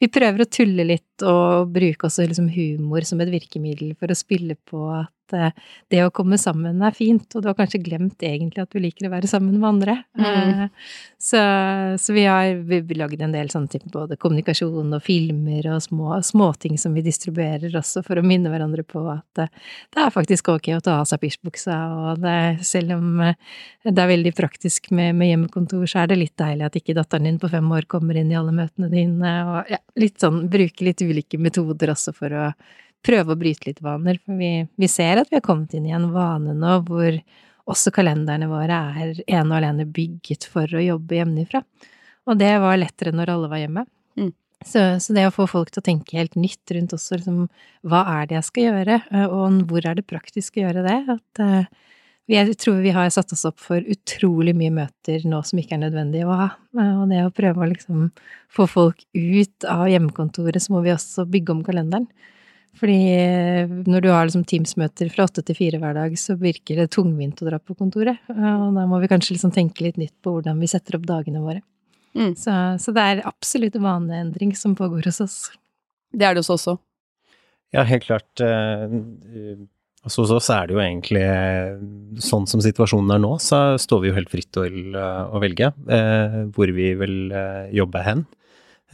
vi 0.00 0.08
prøver 0.12 0.44
å 0.44 0.50
tulle 0.50 0.86
litt 0.88 1.26
og 1.26 1.74
bruke 1.74 2.08
også 2.08 2.26
liksom 2.30 2.48
humor 2.54 3.04
som 3.04 3.20
et 3.20 3.32
virkemiddel 3.32 3.94
for 3.98 4.12
å 4.12 4.18
spille 4.18 4.56
på 4.70 4.86
at 4.94 5.12
at 5.24 5.36
eh, 5.36 5.50
det 5.90 6.02
å 6.04 6.12
komme 6.14 6.38
sammen 6.38 6.82
er 6.84 6.94
fint, 6.94 7.26
og 7.34 7.42
du 7.42 7.48
har 7.48 7.56
kanskje 7.58 7.82
glemt 7.84 8.22
egentlig 8.22 8.62
at 8.62 8.72
du 8.72 8.80
liker 8.82 9.08
å 9.08 9.12
være 9.14 9.30
sammen 9.30 9.56
med 9.58 9.68
andre. 9.68 9.96
Mm. 10.18 10.68
Så, 11.18 11.40
så, 12.00 12.12
vi 12.12 12.26
har 12.28 12.54
vi 12.68 12.98
lagd 12.98 13.22
en 13.22 13.32
del 13.34 13.50
sånne 13.52 13.72
ting, 13.72 13.84
både 13.92 14.18
kommunikasjon 14.20 14.92
og 14.92 15.02
filmer 15.04 15.70
og 15.72 15.82
små 15.82 16.18
småting 16.24 16.76
som 16.80 16.94
vi 16.96 17.04
distribuerer 17.04 17.74
også 17.78 18.04
for 18.04 18.20
å 18.20 18.26
minne 18.26 18.52
hverandre 18.52 18.84
på 18.86 19.04
at 19.12 19.44
eh, 19.44 19.52
det 19.94 20.04
er 20.04 20.14
faktisk 20.14 20.52
ok 20.52 20.70
å 20.76 20.82
ta 20.84 20.98
av 21.00 21.08
seg 21.08 21.22
pysjbuksa, 21.24 21.78
og 21.94 22.24
det, 22.24 22.38
selv 22.66 22.96
om 22.98 23.24
eh, 23.24 23.38
det 23.88 23.96
er 23.96 24.12
veldig 24.12 24.34
praktisk 24.36 24.90
med, 24.92 25.14
med, 25.16 25.32
hjemmekontor, 25.32 25.86
så 25.90 26.04
er 26.04 26.12
det 26.12 26.20
litt 26.20 26.36
deilig 26.40 26.68
at 26.68 26.80
ikke 26.80 26.96
datteren 26.96 27.30
din 27.30 27.40
på 27.40 27.50
fem 27.52 27.72
år 27.72 27.88
kommer 27.90 28.18
inn 28.20 28.32
i 28.32 28.38
alle 28.38 28.54
møtene 28.54 28.90
dine, 28.92 29.34
og 29.48 29.72
ja, 29.72 29.80
litt 30.00 30.20
sånn 30.22 30.44
bruke 30.52 30.86
litt 30.86 31.02
ulike 31.04 31.40
metoder 31.40 31.94
også 31.94 32.14
for 32.16 32.34
å 32.34 32.48
prøve 33.04 33.34
å 33.34 33.38
bryte 33.38 33.68
litt 33.68 33.82
vaner, 33.84 34.18
for 34.24 34.38
vi, 34.40 34.52
vi, 34.80 34.90
ser 34.90 35.20
at 35.20 35.30
vi 35.30 35.38
har 35.38 35.44
kommet 35.44 35.74
inn 35.76 35.88
i 35.88 35.94
en 35.96 36.10
vane 36.14 36.54
nå 36.56 36.78
hvor 36.88 37.18
også 37.70 37.92
kalenderne 37.96 38.48
våre 38.50 38.78
er 39.00 39.12
ene 39.24 39.48
og 39.48 39.58
alene 39.58 39.86
bygget 39.88 40.48
for 40.52 40.68
å 40.68 40.82
jobbe 40.84 41.20
hjemmefra. 41.20 41.62
Og 42.28 42.40
det 42.40 42.52
var 42.60 42.80
lettere 42.80 43.12
når 43.16 43.34
alle 43.34 43.50
var 43.52 43.60
hjemme. 43.60 43.86
Mm. 44.20 44.32
Så, 44.64 44.82
så, 45.00 45.14
det 45.16 45.26
å 45.28 45.32
få 45.34 45.46
folk 45.48 45.72
til 45.72 45.82
å 45.82 45.86
tenke 45.86 46.16
helt 46.16 46.36
nytt 46.40 46.72
rundt 46.76 46.94
også, 46.96 47.18
liksom, 47.20 47.48
hva 47.88 48.04
er 48.16 48.28
det 48.28 48.38
jeg 48.38 48.48
skal 48.48 48.68
gjøre, 48.68 49.00
eh, 49.12 49.26
og 49.28 49.64
hvor 49.68 49.88
er 49.88 49.98
det 49.98 50.06
praktisk 50.08 50.56
å 50.56 50.64
gjøre 50.64 50.84
det? 50.86 50.98
At 51.16 51.42
uh, 51.44 51.90
jeg 52.30 52.54
tror 52.56 52.78
vi 52.80 52.92
har 52.96 53.10
satt 53.12 53.34
oss 53.36 53.44
opp 53.44 53.58
for 53.60 53.84
utrolig 53.92 54.54
mye 54.56 54.72
møter 54.72 55.24
nå 55.28 55.42
som 55.44 55.60
ikke 55.60 55.76
er 55.76 55.82
nødvendig 55.82 56.22
å 56.24 56.36
ha. 56.38 56.50
Eh, 56.78 56.94
og 57.02 57.10
det 57.12 57.24
å 57.24 57.32
prøve 57.34 57.64
å 57.64 57.68
liksom 57.72 58.06
få 58.52 58.68
folk 58.70 59.04
ut 59.12 59.68
av 59.68 59.84
hjemmekontoret, 59.92 60.64
så 60.64 60.72
må 60.72 60.84
vi 60.86 60.94
også 60.94 61.26
bygge 61.28 61.52
om 61.52 61.60
kalenderen. 61.66 62.08
Fordi 62.78 62.96
eh, 63.14 63.70
når 63.86 64.02
du 64.02 64.08
har 64.10 64.26
liksom 64.26 64.44
Teams-møter 64.48 65.10
fra 65.12 65.28
åtte 65.28 65.44
til 65.46 65.56
fire 65.58 65.78
hver 65.82 65.94
dag, 65.96 66.16
så 66.18 66.34
virker 66.38 66.80
det 66.80 66.90
tungvint 66.94 67.42
å 67.42 67.48
dra 67.48 67.60
på 67.62 67.76
kontoret. 67.78 68.18
Og 68.32 68.70
da 68.74 68.86
må 68.90 68.98
vi 69.02 69.10
kanskje 69.10 69.36
liksom 69.36 69.54
tenke 69.54 69.86
litt 69.86 70.00
nytt 70.00 70.14
på 70.24 70.34
hvordan 70.36 70.58
vi 70.62 70.70
setter 70.70 70.98
opp 70.98 71.06
dagene 71.08 71.42
våre. 71.44 71.62
Mm. 72.14 72.34
Så, 72.38 72.54
så, 72.82 72.94
det 72.94 73.04
er 73.04 73.22
absolutt 73.26 73.78
vaneendring 73.82 74.54
som 74.58 74.74
pågår 74.78 75.06
hos 75.10 75.22
oss. 75.22 75.38
Det 76.14 76.26
er 76.26 76.34
det 76.34 76.44
hos 76.44 76.50
oss 76.50 76.66
også. 76.66 76.76
Ja, 77.74 77.86
helt 77.86 78.06
klart. 78.06 78.42
Eh, 78.42 79.56
altså 80.02 80.26
hos 80.26 80.34
oss 80.34 80.50
er 80.54 80.66
det 80.66 80.76
jo 80.76 80.82
egentlig 80.82 81.24
eh, 81.26 81.78
sånn 82.22 82.46
som 82.50 82.62
situasjonen 82.62 83.16
er 83.16 83.22
nå, 83.22 83.36
så 83.42 83.64
står 83.82 84.02
vi 84.02 84.10
jo 84.10 84.18
helt 84.18 84.30
fritt 84.34 84.50
til 84.54 84.94
å 84.98 85.42
velge 85.42 85.70
hvor 86.54 86.74
vi 86.74 86.90
vil 86.98 87.18
jobbe 87.74 88.02
hen. 88.06 88.26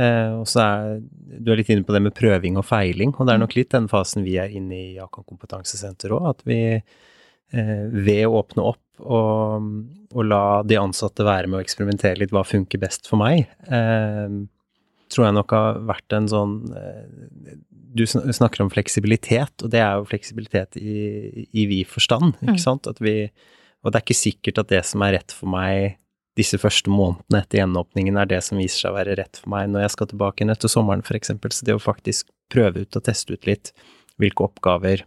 Eh, 0.00 0.32
og 0.38 0.46
så 0.48 0.62
er 0.64 1.00
du 1.40 1.52
er 1.52 1.60
litt 1.60 1.70
inne 1.72 1.86
på 1.86 1.94
det 1.94 2.02
med 2.04 2.16
prøving 2.16 2.58
og 2.60 2.66
feiling, 2.68 3.12
og 3.16 3.28
det 3.28 3.34
er 3.34 3.42
nok 3.42 3.56
litt 3.56 3.72
den 3.74 3.88
fasen 3.90 4.24
vi 4.26 4.36
er 4.40 4.52
inne 4.54 4.76
i 4.76 4.86
i 4.94 5.00
Akan 5.02 5.26
kompetansesenter 5.26 6.14
òg, 6.16 6.28
at 6.32 6.44
vi 6.48 6.60
eh, 6.76 7.84
ved 7.90 8.24
å 8.26 8.40
åpne 8.40 8.64
opp 8.72 9.00
og, 9.00 9.68
og, 10.12 10.22
la 10.26 10.60
de 10.66 10.78
ansatte 10.80 11.24
være 11.24 11.48
med 11.48 11.60
å 11.60 11.64
eksperimentere 11.64 12.20
litt 12.20 12.34
hva 12.34 12.44
funker 12.46 12.82
best 12.82 13.08
for 13.08 13.20
meg, 13.20 13.46
eh, 13.68 14.40
tror 15.10 15.26
jeg 15.26 15.36
nok 15.36 15.54
har 15.56 15.80
vært 15.90 16.16
en 16.16 16.28
sånn 16.30 16.58
eh, 16.76 17.54
Du 17.90 18.04
snakker 18.06 18.62
om 18.62 18.70
fleksibilitet, 18.70 19.64
og 19.64 19.72
det 19.72 19.80
er 19.82 19.96
jo 19.98 20.10
fleksibilitet 20.10 20.76
i, 20.78 21.46
i 21.50 21.66
vid 21.66 21.88
forstand, 21.90 22.36
ikke 22.38 22.60
mm. 22.60 22.66
sant? 22.66 22.86
At 22.86 23.00
vi, 23.02 23.24
og 23.82 23.90
det 23.90 23.98
er 23.98 24.04
ikke 24.06 24.20
sikkert 24.20 24.60
at 24.62 24.70
det 24.70 24.84
som 24.86 25.02
er 25.02 25.16
rett 25.18 25.34
for 25.34 25.50
meg 25.50 25.96
disse 26.38 26.58
første 26.62 26.92
månedene 26.92 27.42
etter 27.42 27.60
gjenåpningen 27.60 28.18
er 28.20 28.28
det 28.30 28.40
som 28.46 28.60
viser 28.60 28.84
seg 28.84 28.92
å 28.92 28.98
være 28.98 29.16
rett 29.18 29.40
for 29.40 29.52
meg 29.52 29.70
når 29.70 29.84
jeg 29.84 29.94
skal 29.96 30.10
tilbake 30.12 30.40
igjen 30.40 30.54
etter 30.54 30.70
sommeren, 30.70 31.02
for 31.06 31.18
eksempel. 31.18 31.52
Så 31.52 31.66
det 31.66 31.74
å 31.74 31.82
faktisk 31.82 32.30
prøve 32.52 32.84
ut 32.84 32.98
og 32.98 33.06
teste 33.06 33.34
ut 33.34 33.48
litt 33.48 33.72
hvilke 34.20 34.46
oppgaver 34.46 35.04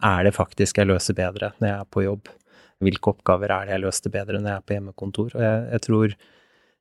er 0.00 0.20
det 0.24 0.34
faktisk 0.34 0.80
jeg 0.80 0.88
løser 0.88 1.16
bedre 1.16 1.52
når 1.58 1.68
jeg 1.68 1.78
er 1.78 1.88
på 1.92 2.04
jobb? 2.06 2.28
Hvilke 2.80 3.12
oppgaver 3.12 3.52
er 3.52 3.68
det 3.68 3.76
jeg 3.76 3.84
løste 3.84 4.12
bedre 4.12 4.40
når 4.40 4.54
jeg 4.54 4.62
er 4.62 4.66
på 4.66 4.76
hjemmekontor? 4.76 5.32
Og 5.36 5.42
jeg, 5.44 5.64
jeg 5.74 5.84
tror 5.86 6.14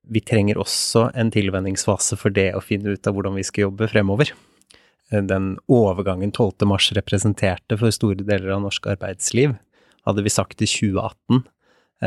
vi 0.10 0.22
trenger 0.26 0.62
også 0.62 1.10
en 1.20 1.30
tilvenningsfase 1.34 2.18
for 2.18 2.34
det 2.34 2.54
å 2.56 2.64
finne 2.64 2.96
ut 2.96 3.08
av 3.08 3.16
hvordan 3.16 3.36
vi 3.38 3.46
skal 3.46 3.68
jobbe 3.68 3.90
fremover. 3.92 4.32
Den 5.10 5.56
overgangen 5.70 6.32
12. 6.32 6.66
mars 6.70 6.90
representerte 6.96 7.78
for 7.78 7.94
store 7.94 8.24
deler 8.24 8.56
av 8.56 8.64
norsk 8.64 8.88
arbeidsliv, 8.94 9.56
hadde 10.08 10.26
vi 10.26 10.34
sagt 10.34 10.62
i 10.64 10.70
2018 10.70 11.42
eh, 11.42 11.48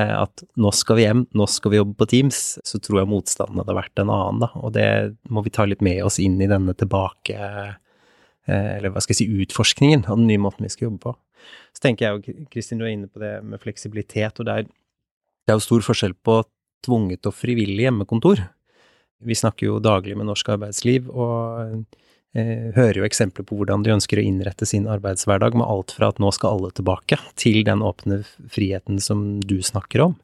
at 0.00 0.42
nå 0.56 0.70
skal 0.72 0.96
vi 0.96 1.04
hjem, 1.04 1.26
nå 1.37 1.46
skal 1.50 1.72
vi 1.72 1.78
jobbe 1.78 1.96
på 2.00 2.08
Teams, 2.08 2.40
så 2.64 2.80
tror 2.80 3.02
jeg 3.02 3.11
motstanden 3.11 3.61
hadde 3.61 3.76
vært 3.76 4.00
en 4.00 4.12
annen, 4.12 4.40
da. 4.46 4.49
Og 4.64 4.72
det 4.76 4.88
må 5.28 5.44
vi 5.44 5.52
ta 5.52 5.66
litt 5.68 5.84
med 5.84 6.00
oss 6.06 6.20
inn 6.22 6.40
i 6.40 6.50
denne 6.50 6.76
tilbake... 6.78 7.38
Eh, 7.38 7.78
eller 8.50 8.90
hva 8.90 8.99
skal 8.99 9.14
jeg 9.14 9.20
si, 9.20 9.42
utforskningen 9.44 10.00
av 10.11 10.16
den 10.18 10.26
nye 10.26 10.40
måten 10.42 10.66
vi 10.66 10.72
skal 10.72 10.88
jobbe 10.88 11.04
på. 11.04 11.12
Så 11.76 11.84
tenker 11.84 12.08
jeg 12.08 12.16
jo, 12.16 12.46
Kristin, 12.50 12.80
du 12.80 12.87
er 12.87 12.94
inne 12.96 13.11
på 13.11 13.22
det 13.22 13.37
med 13.46 13.62
fleksibilitet, 13.62 14.40
og 14.40 14.49
det 14.49 14.56
er, 14.56 14.66
det 14.66 15.54
er 15.54 15.61
jo 15.61 15.62
stor 15.62 15.84
forskjell 15.87 16.16
på 16.26 16.40
tvunget 16.82 17.28
og 17.30 17.37
frivillig 17.38 17.87
hjemmekontor. 17.87 18.42
Vi 19.22 19.37
snakker 19.38 19.68
jo 19.68 19.82
daglig 19.82 20.16
med 20.18 20.26
norsk 20.26 20.50
arbeidsliv, 20.56 21.06
og 21.14 21.61
eh, 21.62 22.08
hører 22.32 22.96
jo 22.96 23.04
eksempler 23.04 23.44
på 23.44 23.58
hvordan 23.58 23.82
de 23.84 23.92
ønsker 23.92 24.16
å 24.16 24.24
innrette 24.24 24.64
sin 24.68 24.86
arbeidshverdag, 24.88 25.56
med 25.58 25.68
alt 25.68 25.92
fra 25.92 26.08
at 26.12 26.20
nå 26.22 26.30
skal 26.32 26.56
alle 26.56 26.70
tilbake, 26.72 27.18
til 27.36 27.60
den 27.68 27.84
åpne 27.84 28.22
friheten 28.52 29.00
som 29.04 29.40
du 29.44 29.58
snakker 29.60 30.06
om. 30.06 30.16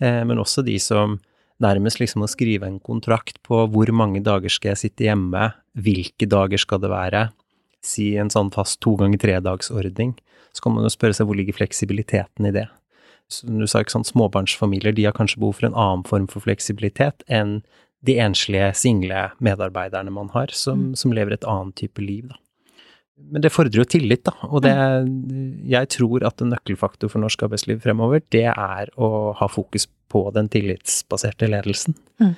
Eh, 0.00 0.22
men 0.28 0.38
også 0.38 0.64
de 0.66 0.76
som 0.82 1.18
nærmest 1.62 2.00
liksom 2.02 2.22
må 2.22 2.30
skrive 2.30 2.68
en 2.68 2.78
kontrakt 2.78 3.40
på 3.46 3.64
hvor 3.72 3.90
mange 3.94 4.22
dager 4.24 4.52
skal 4.52 4.74
jeg 4.74 4.82
sitte 4.84 5.08
hjemme, 5.08 5.50
hvilke 5.78 6.28
dager 6.30 6.60
skal 6.60 6.82
det 6.82 6.92
være, 6.92 7.28
si 7.84 8.12
en 8.18 8.30
sånn 8.30 8.52
fast 8.54 8.80
to 8.84 8.94
ganger 8.98 9.20
tre-dagsordning, 9.22 10.16
så 10.54 10.64
kan 10.64 10.74
man 10.74 10.86
jo 10.86 10.92
spørre 10.92 11.16
seg 11.16 11.28
hvor 11.28 11.38
ligger 11.38 11.56
fleksibiliteten 11.56 12.48
i 12.48 12.54
det? 12.54 12.66
Som 13.30 13.58
du 13.60 13.66
sa, 13.68 13.82
ikke 13.82 13.98
sant, 13.98 14.08
småbarnsfamilier 14.08 14.94
de 14.96 15.04
har 15.04 15.16
kanskje 15.16 15.40
behov 15.42 15.58
for 15.58 15.68
en 15.68 15.76
annen 15.76 16.04
form 16.08 16.28
for 16.30 16.44
fleksibilitet 16.44 17.26
enn 17.28 17.60
de 18.06 18.18
enslige, 18.22 18.72
single 18.78 19.28
medarbeiderne 19.42 20.12
man 20.14 20.30
har, 20.34 20.52
som, 20.54 20.90
mm. 20.90 20.98
som 21.00 21.14
lever 21.16 21.34
et 21.34 21.48
annet 21.48 21.76
type 21.80 22.02
liv, 22.04 22.28
da. 22.30 22.38
Men 23.18 23.42
det 23.42 23.50
fordrer 23.50 23.80
jo 23.80 23.86
tillit, 23.88 24.22
da, 24.28 24.34
og 24.46 24.62
det 24.62 24.72
Jeg 25.66 25.88
tror 25.96 26.22
at 26.22 26.38
en 26.38 26.52
nøkkelfaktor 26.52 27.10
for 27.10 27.18
norsk 27.18 27.42
arbeidsliv 27.48 27.80
fremover, 27.82 28.22
det 28.30 28.46
er 28.52 28.92
å 28.94 29.32
ha 29.34 29.48
fokus 29.50 29.88
på 30.08 30.22
den 30.36 30.46
tillitsbaserte 30.52 31.48
ledelsen. 31.50 31.96
Mm. 32.22 32.36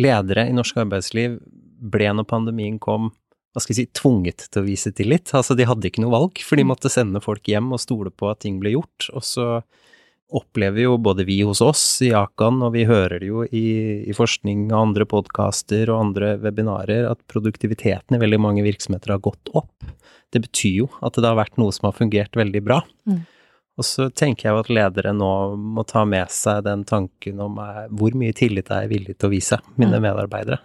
Ledere 0.00 0.46
i 0.48 0.56
norsk 0.56 0.80
arbeidsliv 0.80 1.36
ble 1.92 2.08
når 2.16 2.28
pandemien 2.32 2.78
kom, 2.80 3.10
hva 3.52 3.60
skal 3.60 3.74
jeg 3.74 3.80
si, 3.82 3.92
tvunget 4.00 4.46
til 4.48 4.62
å 4.62 4.66
vise 4.66 4.92
tillit. 4.96 5.34
Altså, 5.36 5.56
de 5.58 5.68
hadde 5.68 5.90
ikke 5.90 6.02
noe 6.04 6.14
valg, 6.16 6.40
for 6.48 6.56
de 6.56 6.64
mm. 6.64 6.72
måtte 6.72 6.92
sende 6.92 7.22
folk 7.24 7.52
hjem 7.52 7.72
og 7.76 7.84
stole 7.84 8.12
på 8.14 8.32
at 8.32 8.40
ting 8.46 8.56
ble 8.62 8.76
gjort, 8.78 9.10
og 9.12 9.26
så 9.26 9.46
opplever 10.36 10.84
jo 10.84 10.96
både 11.02 11.24
vi 11.26 11.40
hos 11.46 11.60
oss 11.64 11.82
i 12.06 12.12
Akan, 12.16 12.60
og 12.62 12.74
vi 12.76 12.86
hører 12.88 13.18
det 13.22 13.30
jo 13.30 13.42
i, 13.44 13.66
i 14.06 14.14
forskning 14.16 14.68
og 14.70 14.78
andre 14.80 15.06
podkaster 15.08 15.90
og 15.90 16.04
andre 16.06 16.34
webinarer, 16.42 17.08
at 17.10 17.20
produktiviteten 17.30 18.16
i 18.16 18.22
veldig 18.22 18.40
mange 18.42 18.64
virksomheter 18.66 19.14
har 19.14 19.22
gått 19.24 19.52
opp. 19.58 19.90
Det 20.30 20.42
betyr 20.46 20.76
jo 20.84 20.88
at 21.02 21.18
det 21.18 21.26
har 21.26 21.38
vært 21.38 21.58
noe 21.58 21.74
som 21.74 21.88
har 21.88 21.96
fungert 21.98 22.38
veldig 22.38 22.62
bra. 22.66 22.80
Mm. 23.10 23.24
Og 23.80 23.86
så 23.86 24.10
tenker 24.12 24.46
jeg 24.46 24.54
jo 24.54 24.60
at 24.60 24.70
ledere 24.72 25.14
nå 25.16 25.30
må 25.56 25.84
ta 25.88 26.04
med 26.08 26.30
seg 26.34 26.66
den 26.66 26.84
tanken 26.88 27.40
om 27.40 27.56
eh, 27.62 27.86
hvor 27.96 28.14
mye 28.18 28.34
tillit 28.36 28.70
er 28.70 28.84
jeg 28.84 28.92
villig 28.92 29.16
til 29.16 29.30
å 29.30 29.32
vise 29.32 29.58
mine 29.80 29.96
mm. 29.96 30.04
medarbeidere. 30.04 30.60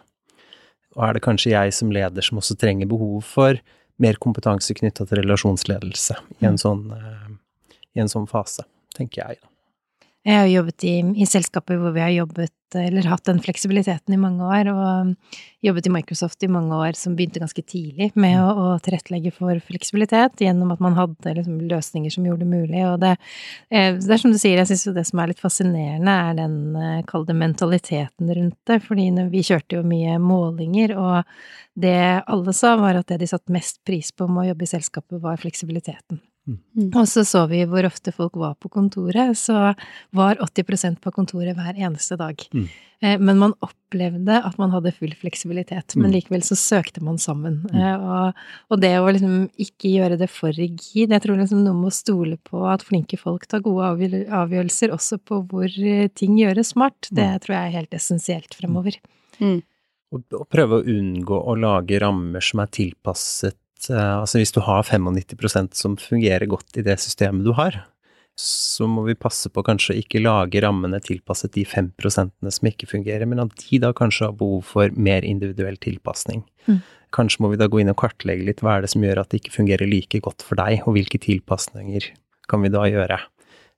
Og 0.95 1.07
er 1.07 1.15
det 1.15 1.23
kanskje 1.25 1.53
jeg 1.53 1.73
som 1.75 1.91
leder 1.95 2.25
som 2.25 2.39
også 2.41 2.57
trenger 2.59 2.89
behov 2.91 3.23
for 3.27 3.59
mer 4.03 4.19
kompetanse 4.19 4.75
knytta 4.75 5.07
til 5.07 5.21
relasjonsledelse 5.21 6.17
i 6.41 6.45
en, 6.45 6.55
mm. 6.57 6.61
sånn, 6.61 6.85
uh, 6.91 7.75
i 7.95 8.03
en 8.03 8.11
sånn 8.11 8.27
fase, 8.27 8.67
tenker 8.95 9.23
jeg. 9.23 9.39
da. 9.39 9.54
Jeg 10.25 10.39
har 10.41 10.47
jobbet 10.49 10.83
i, 10.89 10.93
i, 11.21 11.25
selskaper 11.29 11.77
hvor 11.77 11.93
vi 11.93 12.01
har 12.01 12.09
jobbet, 12.09 12.53
eller 12.75 13.05
hatt 13.11 13.27
den 13.29 13.37
fleksibiliteten 13.45 14.15
i 14.15 14.17
mange 14.17 14.41
år, 14.41 14.71
og 14.73 15.37
jobbet 15.63 15.85
i 15.85 15.91
Microsoft 15.93 16.41
i 16.43 16.49
mange 16.49 16.73
år 16.73 16.97
som 16.97 17.13
begynte 17.13 17.43
ganske 17.43 17.61
tidlig 17.61 18.07
med 18.17 18.39
å, 18.41 18.47
å 18.49 18.65
tilrettelegge 18.81 19.29
for 19.35 19.61
fleksibilitet 19.67 20.41
gjennom 20.41 20.73
at 20.73 20.81
man 20.81 20.97
hadde 20.97 21.35
liksom, 21.37 21.61
løsninger 21.69 22.17
som 22.17 22.25
gjorde 22.25 22.41
det 22.41 22.49
mulig. 22.49 22.81
Og 22.89 22.97
det, 23.05 23.13
eh, 23.69 23.93
det 24.01 24.17
er 24.17 24.23
som 24.25 24.33
du 24.33 24.41
sier, 24.41 24.57
jeg 24.57 24.73
syns 24.73 24.89
jo 24.89 24.97
det 24.97 25.05
som 25.11 25.21
er 25.21 25.29
litt 25.29 25.45
fascinerende, 25.45 26.19
er 26.31 26.41
den, 26.41 26.59
kalde 27.05 27.37
mentaliteten 27.37 28.35
rundt 28.41 28.57
det. 28.65 28.81
Fordi 28.89 29.11
vi 29.29 29.45
kjørte 29.45 29.77
jo 29.77 29.85
mye 29.85 30.17
målinger, 30.17 30.97
og 30.97 31.35
det 31.77 31.99
alle 32.25 32.57
sa, 32.57 32.73
var 32.81 32.97
at 32.97 33.13
det 33.13 33.21
de 33.21 33.29
satte 33.29 33.53
mest 33.53 33.83
pris 33.85 34.09
på 34.09 34.25
med 34.25 34.47
å 34.47 34.53
jobbe 34.55 34.65
i 34.65 34.73
selskapet, 34.73 35.21
var 35.21 35.37
fleksibiliteten. 35.37 36.25
Mm. 36.45 36.91
Og 36.93 37.07
så 37.09 37.23
så 37.25 37.45
vi 37.49 37.63
hvor 37.69 37.87
ofte 37.87 38.13
folk 38.13 38.35
var 38.37 38.53
på 38.61 38.69
kontoret, 38.69 39.33
så 39.37 39.73
var 40.15 40.41
80% 40.43 41.01
på 41.01 41.13
kontoret 41.15 41.57
hver 41.57 41.77
eneste 41.79 42.17
dag. 42.19 42.41
Mm. 42.53 42.67
Eh, 43.01 43.19
men 43.19 43.39
man 43.41 43.55
opplevde 43.65 44.37
at 44.45 44.57
man 44.61 44.71
hadde 44.73 44.93
full 44.95 45.13
fleksibilitet, 45.17 45.97
men 45.97 46.09
mm. 46.09 46.13
likevel 46.15 46.45
så 46.45 46.57
søkte 46.59 47.03
man 47.03 47.17
sammen. 47.21 47.63
Mm. 47.71 47.81
Eh, 47.81 48.05
og, 48.05 48.45
og, 48.69 48.79
det 48.83 48.93
å 48.99 49.09
liksom 49.09 49.37
ikke 49.65 49.95
gjøre 49.95 50.19
det 50.21 50.29
for 50.31 50.55
rigid, 50.55 51.09
jeg 51.09 51.23
tror 51.25 51.41
liksom 51.41 51.65
noe 51.65 51.77
med 51.79 51.91
å 51.91 51.97
stole 51.97 52.39
på 52.45 52.65
at 52.69 52.85
flinke 52.85 53.19
folk 53.21 53.47
tar 53.49 53.65
gode 53.65 53.89
avgjørelser 54.29 54.93
også 54.95 55.19
på 55.25 55.41
hvor 55.49 55.69
eh, 55.81 56.07
ting 56.13 56.37
gjøres 56.39 56.75
smart, 56.75 57.09
det 57.11 57.29
mm. 57.33 57.39
tror 57.45 57.57
jeg 57.57 57.71
er 57.71 57.79
helt 57.79 57.97
essensielt 57.97 58.57
fremover. 58.57 59.01
Mm. 59.41 59.59
Og 60.15 60.45
prøve 60.47 60.79
å 60.79 60.87
unngå 60.87 61.37
å 61.49 61.57
lage 61.59 61.97
rammer 61.99 62.43
som 62.43 62.61
er 62.63 62.69
tilpasset 62.71 63.57
altså 63.93 64.39
hvis 64.41 64.53
du 64.55 64.61
har 64.65 64.85
95% 64.87 65.75
som 65.77 65.97
fungerer 65.99 66.47
godt 66.49 66.79
i 66.79 66.85
det 66.85 66.97
systemet 67.03 67.45
du 67.45 67.53
har, 67.57 67.83
så 68.35 68.83
må 68.91 69.05
vi 69.05 69.15
passe 69.15 69.47
på 69.51 69.63
kanskje 69.63 69.93
å 69.93 69.99
ikke 70.01 70.19
lage 70.19 70.59
rammene 70.63 70.99
tilpasset 71.03 71.53
de 71.55 71.63
5 71.63 71.93
som 72.03 72.67
ikke 72.67 72.89
fungerer, 72.91 73.23
men 73.25 73.39
at 73.45 73.53
de 73.61 73.79
da 73.79 73.93
kanskje 73.95 74.27
har 74.27 74.35
behov 74.35 74.65
for 74.73 74.91
mer 74.91 75.23
individuell 75.23 75.77
tilpasning. 75.79 76.43
Mm. 76.67 76.81
Kanskje 77.15 77.45
må 77.45 77.53
vi 77.53 77.59
da 77.61 77.69
gå 77.71 77.79
inn 77.79 77.93
og 77.93 78.01
kartlegge 78.01 78.43
litt 78.43 78.63
hva 78.65 78.75
er 78.75 78.83
det 78.83 78.91
som 78.91 79.05
gjør 79.05 79.23
at 79.23 79.31
det 79.31 79.39
ikke 79.39 79.55
fungerer 79.55 79.87
like 79.87 80.19
godt 80.19 80.43
for 80.43 80.59
deg, 80.59 80.83
og 80.83 80.97
hvilke 80.97 81.21
tilpasninger 81.23 82.11
kan 82.51 82.65
vi 82.65 82.73
da 82.73 82.83
gjøre 82.91 83.21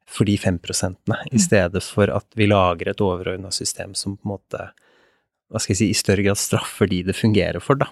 for 0.07 0.25
de 0.25 0.37
5 0.39 0.57
mm. 0.57 1.13
i 1.35 1.39
stedet 1.43 1.83
for 1.83 2.09
at 2.09 2.27
vi 2.39 2.47
lager 2.49 2.89
et 2.89 3.03
overordna 3.03 3.51
system 3.51 3.93
som 3.93 4.15
på 4.17 4.25
en 4.25 4.33
måte, 4.37 4.69
hva 5.51 5.61
skal 5.61 5.75
jeg 5.75 5.81
si, 5.83 5.89
i 5.91 6.01
større 6.01 6.25
grad 6.25 6.39
straffer 6.39 6.89
de 6.89 7.03
det 7.05 7.15
fungerer 7.15 7.61
for, 7.61 7.77
da. 7.77 7.91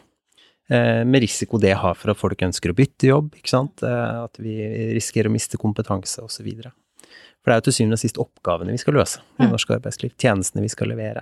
Eh, 0.67 1.05
med 1.05 1.21
risiko 1.21 1.59
det 1.61 1.75
har 1.77 1.93
for 1.93 2.09
at 2.13 2.17
folk 2.17 2.41
ønsker 2.47 2.71
å 2.71 2.77
bytte 2.77 3.11
jobb, 3.11 3.35
ikke 3.37 3.51
sant, 3.51 3.83
eh, 3.85 4.23
at 4.23 4.39
vi 4.41 4.57
risikerer 4.95 5.29
å 5.29 5.35
miste 5.35 5.59
kompetanse 5.61 6.23
osv. 6.25 6.49
For 7.45 7.51
det 7.51 7.53
er 7.53 7.61
jo 7.61 7.67
til 7.67 7.77
syvende 7.77 7.99
og 7.99 8.01
sist 8.01 8.17
oppgavene 8.21 8.73
vi 8.73 8.81
skal 8.81 8.97
løse 8.97 9.21
i 9.37 9.45
norsk 9.45 9.75
arbeidsliv, 9.77 10.15
tjenestene 10.17 10.65
vi 10.65 10.71
skal 10.73 10.89
levere. 10.89 11.21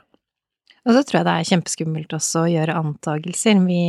Og 0.83 0.91
så 0.91 1.01
tror 1.07 1.19
jeg 1.19 1.27
det 1.27 1.33
er 1.33 1.47
kjempeskummelt 1.47 2.13
også 2.17 2.41
å 2.41 2.49
gjøre 2.51 2.75
antagelser. 2.75 3.59
Vi, 3.63 3.83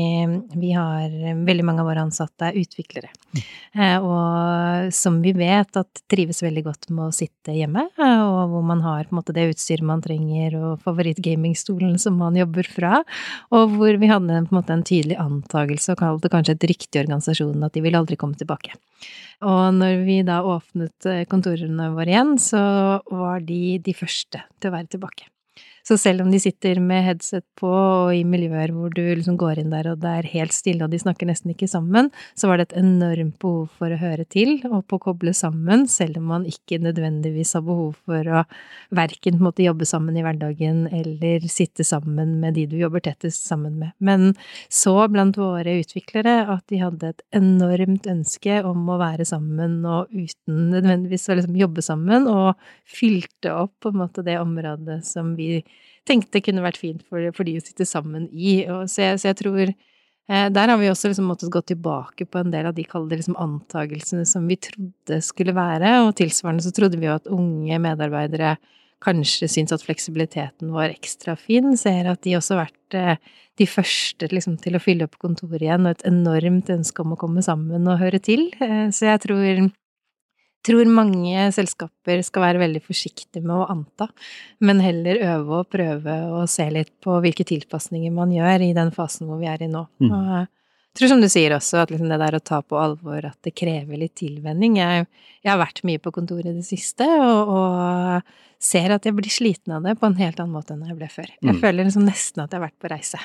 vi 0.55 0.71
har 0.77 1.11
veldig 1.43 1.65
mange 1.67 1.83
av 1.83 1.89
våre 1.91 2.05
ansatte 2.07 2.51
er 2.53 2.59
utviklere. 2.61 3.11
Mm. 3.35 3.41
Eh, 3.83 4.07
og 4.07 4.93
som 4.95 5.19
vi 5.25 5.33
vet 5.35 5.81
at 5.81 6.05
trives 6.11 6.45
veldig 6.45 6.63
godt 6.69 6.89
med 6.93 7.09
å 7.09 7.17
sitte 7.17 7.57
hjemme, 7.57 7.89
og 7.99 8.39
hvor 8.53 8.63
man 8.67 8.85
har 8.87 9.09
på 9.09 9.15
en 9.15 9.19
måte 9.19 9.35
det 9.35 9.49
utstyret 9.51 9.87
man 9.87 10.05
trenger, 10.05 10.55
og 10.61 10.87
favorittgamingstolen 10.87 11.99
som 11.99 12.15
man 12.23 12.39
jobber 12.39 12.71
fra, 12.71 13.03
og 13.51 13.75
hvor 13.75 13.99
vi 13.99 14.13
hadde 14.13 14.45
på 14.47 14.55
en 14.55 14.61
måte 14.61 14.79
en 14.79 14.87
tydelig 14.87 15.19
antagelse, 15.19 15.97
og 15.97 16.03
kalte 16.05 16.31
kanskje 16.31 16.55
et 16.61 16.71
rykte 16.71 17.01
i 17.01 17.03
organisasjonen, 17.03 17.67
at 17.67 17.75
de 17.75 17.83
vil 17.83 17.99
aldri 17.99 18.21
komme 18.21 18.39
tilbake. 18.39 18.79
Og 19.43 19.75
når 19.75 20.07
vi 20.07 20.23
da 20.23 20.45
åpnet 20.47 21.11
eh, 21.11 21.27
kontorene 21.27 21.91
våre 21.99 22.15
igjen, 22.15 22.37
så 22.39 22.65
var 23.11 23.43
de 23.43 23.81
de 23.83 23.99
første 23.99 24.47
til 24.61 24.71
å 24.71 24.79
være 24.79 24.93
tilbake. 24.95 25.34
Så 25.85 25.99
selv 26.01 26.23
om 26.25 26.31
de 26.33 26.39
sitter 26.41 26.79
med 26.81 27.03
headset 27.05 27.45
på 27.61 27.69
og 27.69 28.15
i 28.17 28.23
miljøer 28.25 28.71
hvor 28.73 28.93
du 28.95 29.03
liksom 29.03 29.37
går 29.37 29.59
inn 29.61 29.73
der 29.73 29.91
og 29.91 29.99
det 30.01 30.13
er 30.19 30.29
helt 30.33 30.55
stille 30.57 30.87
og 30.87 30.93
de 30.95 31.01
snakker 31.03 31.29
nesten 31.29 31.53
ikke 31.53 31.69
sammen, 31.69 32.09
så 32.33 32.49
var 32.49 32.57
det 32.57 32.71
et 32.71 32.79
enormt 32.81 33.37
behov 33.43 33.67
for 33.77 33.93
å 33.93 33.99
høre 34.01 34.25
til 34.25 34.57
og 34.71 34.87
på 34.89 34.97
å 34.97 35.03
koble 35.11 35.35
sammen, 35.37 35.85
selv 35.91 36.23
om 36.23 36.31
man 36.33 36.47
ikke 36.49 36.79
nødvendigvis 36.81 37.53
har 37.59 37.67
behov 37.67 37.99
for 38.09 38.31
å 38.33 38.45
verken 38.97 39.37
måtte 39.45 39.67
jobbe 39.67 39.85
sammen 39.89 40.17
i 40.17 40.25
hverdagen 40.25 40.87
eller 40.89 41.45
sitte 41.53 41.85
sammen 41.85 42.39
med 42.41 42.57
de 42.57 42.65
du 42.71 42.79
jobber 42.81 43.05
tettest 43.05 43.45
sammen 43.45 43.77
med. 43.83 43.93
Men 44.01 44.33
så 44.73 44.97
blant 45.13 45.37
våre 45.37 45.77
utviklere 45.83 46.47
at 46.49 46.65
de 46.73 46.81
hadde 46.81 47.13
et 47.13 47.25
enormt 47.37 48.09
ønske 48.09 48.63
om 48.65 48.89
å 48.89 48.99
være 49.05 49.29
sammen 49.29 49.83
og 49.85 50.09
uten 50.17 50.71
nødvendigvis 50.73 51.29
å 51.29 51.39
liksom 51.39 51.61
jobbe 51.61 51.85
sammen, 51.85 52.25
og 52.25 52.55
fylte 52.89 53.53
opp 53.53 53.77
på 53.85 53.93
en 53.93 54.01
måte 54.01 54.25
det 54.25 54.41
området 54.41 55.03
som 55.05 55.35
vi 55.37 55.61
tenkte 56.09 56.43
kunne 56.45 56.65
vært 56.65 56.81
fint 56.81 57.03
for, 57.09 57.25
for 57.37 57.49
de 57.49 57.59
å 57.59 57.65
sitte 57.65 57.87
sammen 57.89 58.29
i. 58.33 58.63
Og 58.69 58.89
så, 58.93 59.09
jeg, 59.09 59.23
så 59.23 59.31
jeg 59.31 59.39
tror 59.41 59.63
eh, 59.65 60.47
der 60.53 60.73
har 60.73 60.79
vi 60.81 60.91
også 60.91 61.11
liksom 61.11 61.29
måttet 61.31 61.53
gå 61.55 61.65
tilbake 61.71 62.29
på 62.29 62.43
en 62.43 62.53
del 62.55 62.69
av 62.71 62.77
de 62.77 62.87
kalde 62.89 63.19
liksom 63.19 63.39
antagelsene 63.41 64.27
som 64.29 64.47
vi 64.51 64.59
trodde 64.69 65.21
skulle 65.25 65.57
være, 65.57 65.97
og 66.05 66.15
tilsvarende 66.21 66.65
så 66.65 66.75
trodde 66.77 67.01
vi 67.01 67.09
jo 67.09 67.17
at 67.17 67.31
unge 67.33 67.81
medarbeidere 67.87 68.57
kanskje 69.05 69.49
syntes 69.51 69.77
at 69.77 69.85
fleksibiliteten 69.85 70.73
var 70.73 70.93
ekstra 70.93 71.35
fin, 71.37 71.75
ser 71.77 72.09
at 72.09 72.23
de 72.25 72.37
også 72.39 72.57
har 72.57 72.67
vært 72.67 72.99
eh, 72.99 73.33
de 73.61 73.67
første 73.71 74.29
liksom, 74.33 74.57
til 74.63 74.77
å 74.77 74.83
fylle 74.83 75.07
opp 75.09 75.19
kontoret 75.23 75.63
igjen, 75.63 75.87
og 75.87 75.95
et 75.95 76.07
enormt 76.09 76.71
ønske 76.75 77.05
om 77.05 77.15
å 77.15 77.21
komme 77.21 77.45
sammen 77.45 77.89
og 77.91 78.01
høre 78.01 78.21
til. 78.23 78.49
Eh, 78.65 78.89
så 78.95 79.13
jeg 79.13 79.25
tror 79.27 79.69
tror 80.65 80.91
mange 80.91 81.47
selskaper 81.55 82.23
skal 82.27 82.47
være 82.47 82.63
veldig 82.65 82.83
forsiktige 82.85 83.45
med 83.45 83.57
å 83.57 83.69
anta, 83.75 84.09
men 84.65 84.83
heller 84.85 85.21
øve 85.35 85.61
og 85.63 85.71
prøve 85.73 86.19
og 86.31 86.51
se 86.51 86.67
litt 86.73 86.93
på 87.05 87.19
hvilke 87.25 87.47
tilpasninger 87.49 88.13
man 88.15 88.33
gjør 88.35 88.67
i 88.67 88.75
den 88.77 88.93
fasen 88.95 89.29
hvor 89.29 89.41
vi 89.43 89.51
er 89.51 89.65
i 89.65 89.71
nå. 89.71 89.87
Mm. 90.03 90.11
Og 90.11 90.35
jeg 90.95 91.01
tror 91.01 91.11
som 91.11 91.23
du 91.25 91.27
sier 91.27 91.53
også, 91.57 91.81
at 91.83 91.91
liksom 91.91 92.11
det 92.13 92.21
der 92.23 92.39
å 92.39 92.43
ta 92.45 92.61
på 92.63 92.79
alvor 92.79 93.25
at 93.27 93.39
det 93.43 93.57
krever 93.59 93.99
litt 93.99 94.15
tilvenning 94.21 94.77
jeg, 94.79 95.09
jeg, 95.43 95.51
har 95.51 95.59
vært 95.59 95.83
mye 95.89 95.99
på 95.99 96.13
kontoret 96.15 96.53
i 96.53 96.59
det 96.61 96.67
siste, 96.69 97.09
og, 97.19 97.51
og, 97.51 98.35
ser 98.65 98.95
at 98.95 99.05
jeg 99.05 99.13
blir 99.13 99.29
sliten 99.29 99.75
av 99.77 99.85
det 99.85 99.93
på 100.01 100.07
en 100.09 100.15
helt 100.17 100.39
annen 100.41 100.55
måte 100.55 100.73
enn 100.73 100.87
jeg 100.87 100.97
ble 100.97 101.09
før. 101.13 101.27
Jeg 101.43 101.53
mm. 101.53 101.59
føler 101.61 101.85
liksom 101.85 102.07
nesten 102.07 102.41
at 102.41 102.55
jeg 102.55 102.57
har 102.57 102.63
vært 102.63 102.79
på 102.81 102.89
reise. 102.89 103.19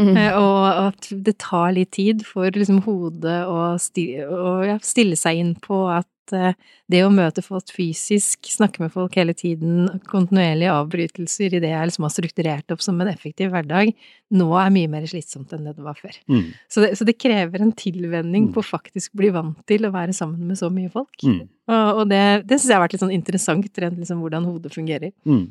Mm. 0.00 0.16
Og 0.40 0.62
at 0.86 1.08
det 1.26 1.34
tar 1.42 1.74
litt 1.76 1.90
tid 1.92 2.22
for 2.24 2.48
liksom 2.48 2.78
hodet 2.86 3.42
å 3.44 3.74
stille, 3.82 4.24
og 4.24 4.64
ja, 4.64 4.78
stille 4.80 5.18
seg 5.20 5.42
inn 5.42 5.52
på 5.60 5.82
at 5.92 6.08
Eh, 6.34 6.54
det 6.90 7.02
å 7.04 7.10
møte 7.12 7.42
folk 7.44 7.70
fysisk, 7.74 8.48
snakke 8.50 8.82
med 8.82 8.92
folk 8.94 9.16
hele 9.18 9.34
tiden, 9.36 9.88
kontinuerlige 10.10 10.74
avbrytelser 10.74 11.56
i 11.56 11.60
det 11.62 11.72
jeg 11.72 11.90
liksom 11.90 12.06
har 12.06 12.14
strukturert 12.14 12.74
opp 12.74 12.84
som 12.84 13.00
en 13.02 13.10
effektiv 13.10 13.52
hverdag, 13.54 13.92
nå 14.36 14.48
er 14.58 14.72
mye 14.74 14.90
mer 14.90 15.06
slitsomt 15.10 15.52
enn 15.54 15.68
det 15.68 15.76
det 15.76 15.84
var 15.86 15.98
før. 15.98 16.16
Mm. 16.30 16.48
Så, 16.68 16.82
det, 16.82 16.92
så, 16.98 17.06
det, 17.08 17.18
krever 17.22 17.62
en 17.62 17.74
tilvenning 17.76 18.48
mm. 18.48 18.54
på 18.54 18.62
å 18.62 18.70
faktisk 18.70 19.14
bli 19.18 19.30
vant 19.34 19.58
til 19.68 19.86
å 19.86 19.92
være 19.94 20.14
sammen 20.16 20.50
med 20.50 20.58
så 20.58 20.70
mye 20.72 20.90
folk. 20.92 21.14
Mm. 21.22 21.44
Og, 21.70 22.00
og, 22.00 22.02
det, 22.10 22.24
det 22.46 22.58
syns 22.58 22.70
jeg 22.70 22.78
har 22.78 22.84
vært 22.86 22.96
litt 22.96 23.04
sånn 23.04 23.16
interessant, 23.16 23.82
rent 23.82 24.02
liksom 24.02 24.22
hvordan 24.22 24.46
hodet 24.48 24.74
fungerer. 24.74 25.14
Mm. 25.28 25.48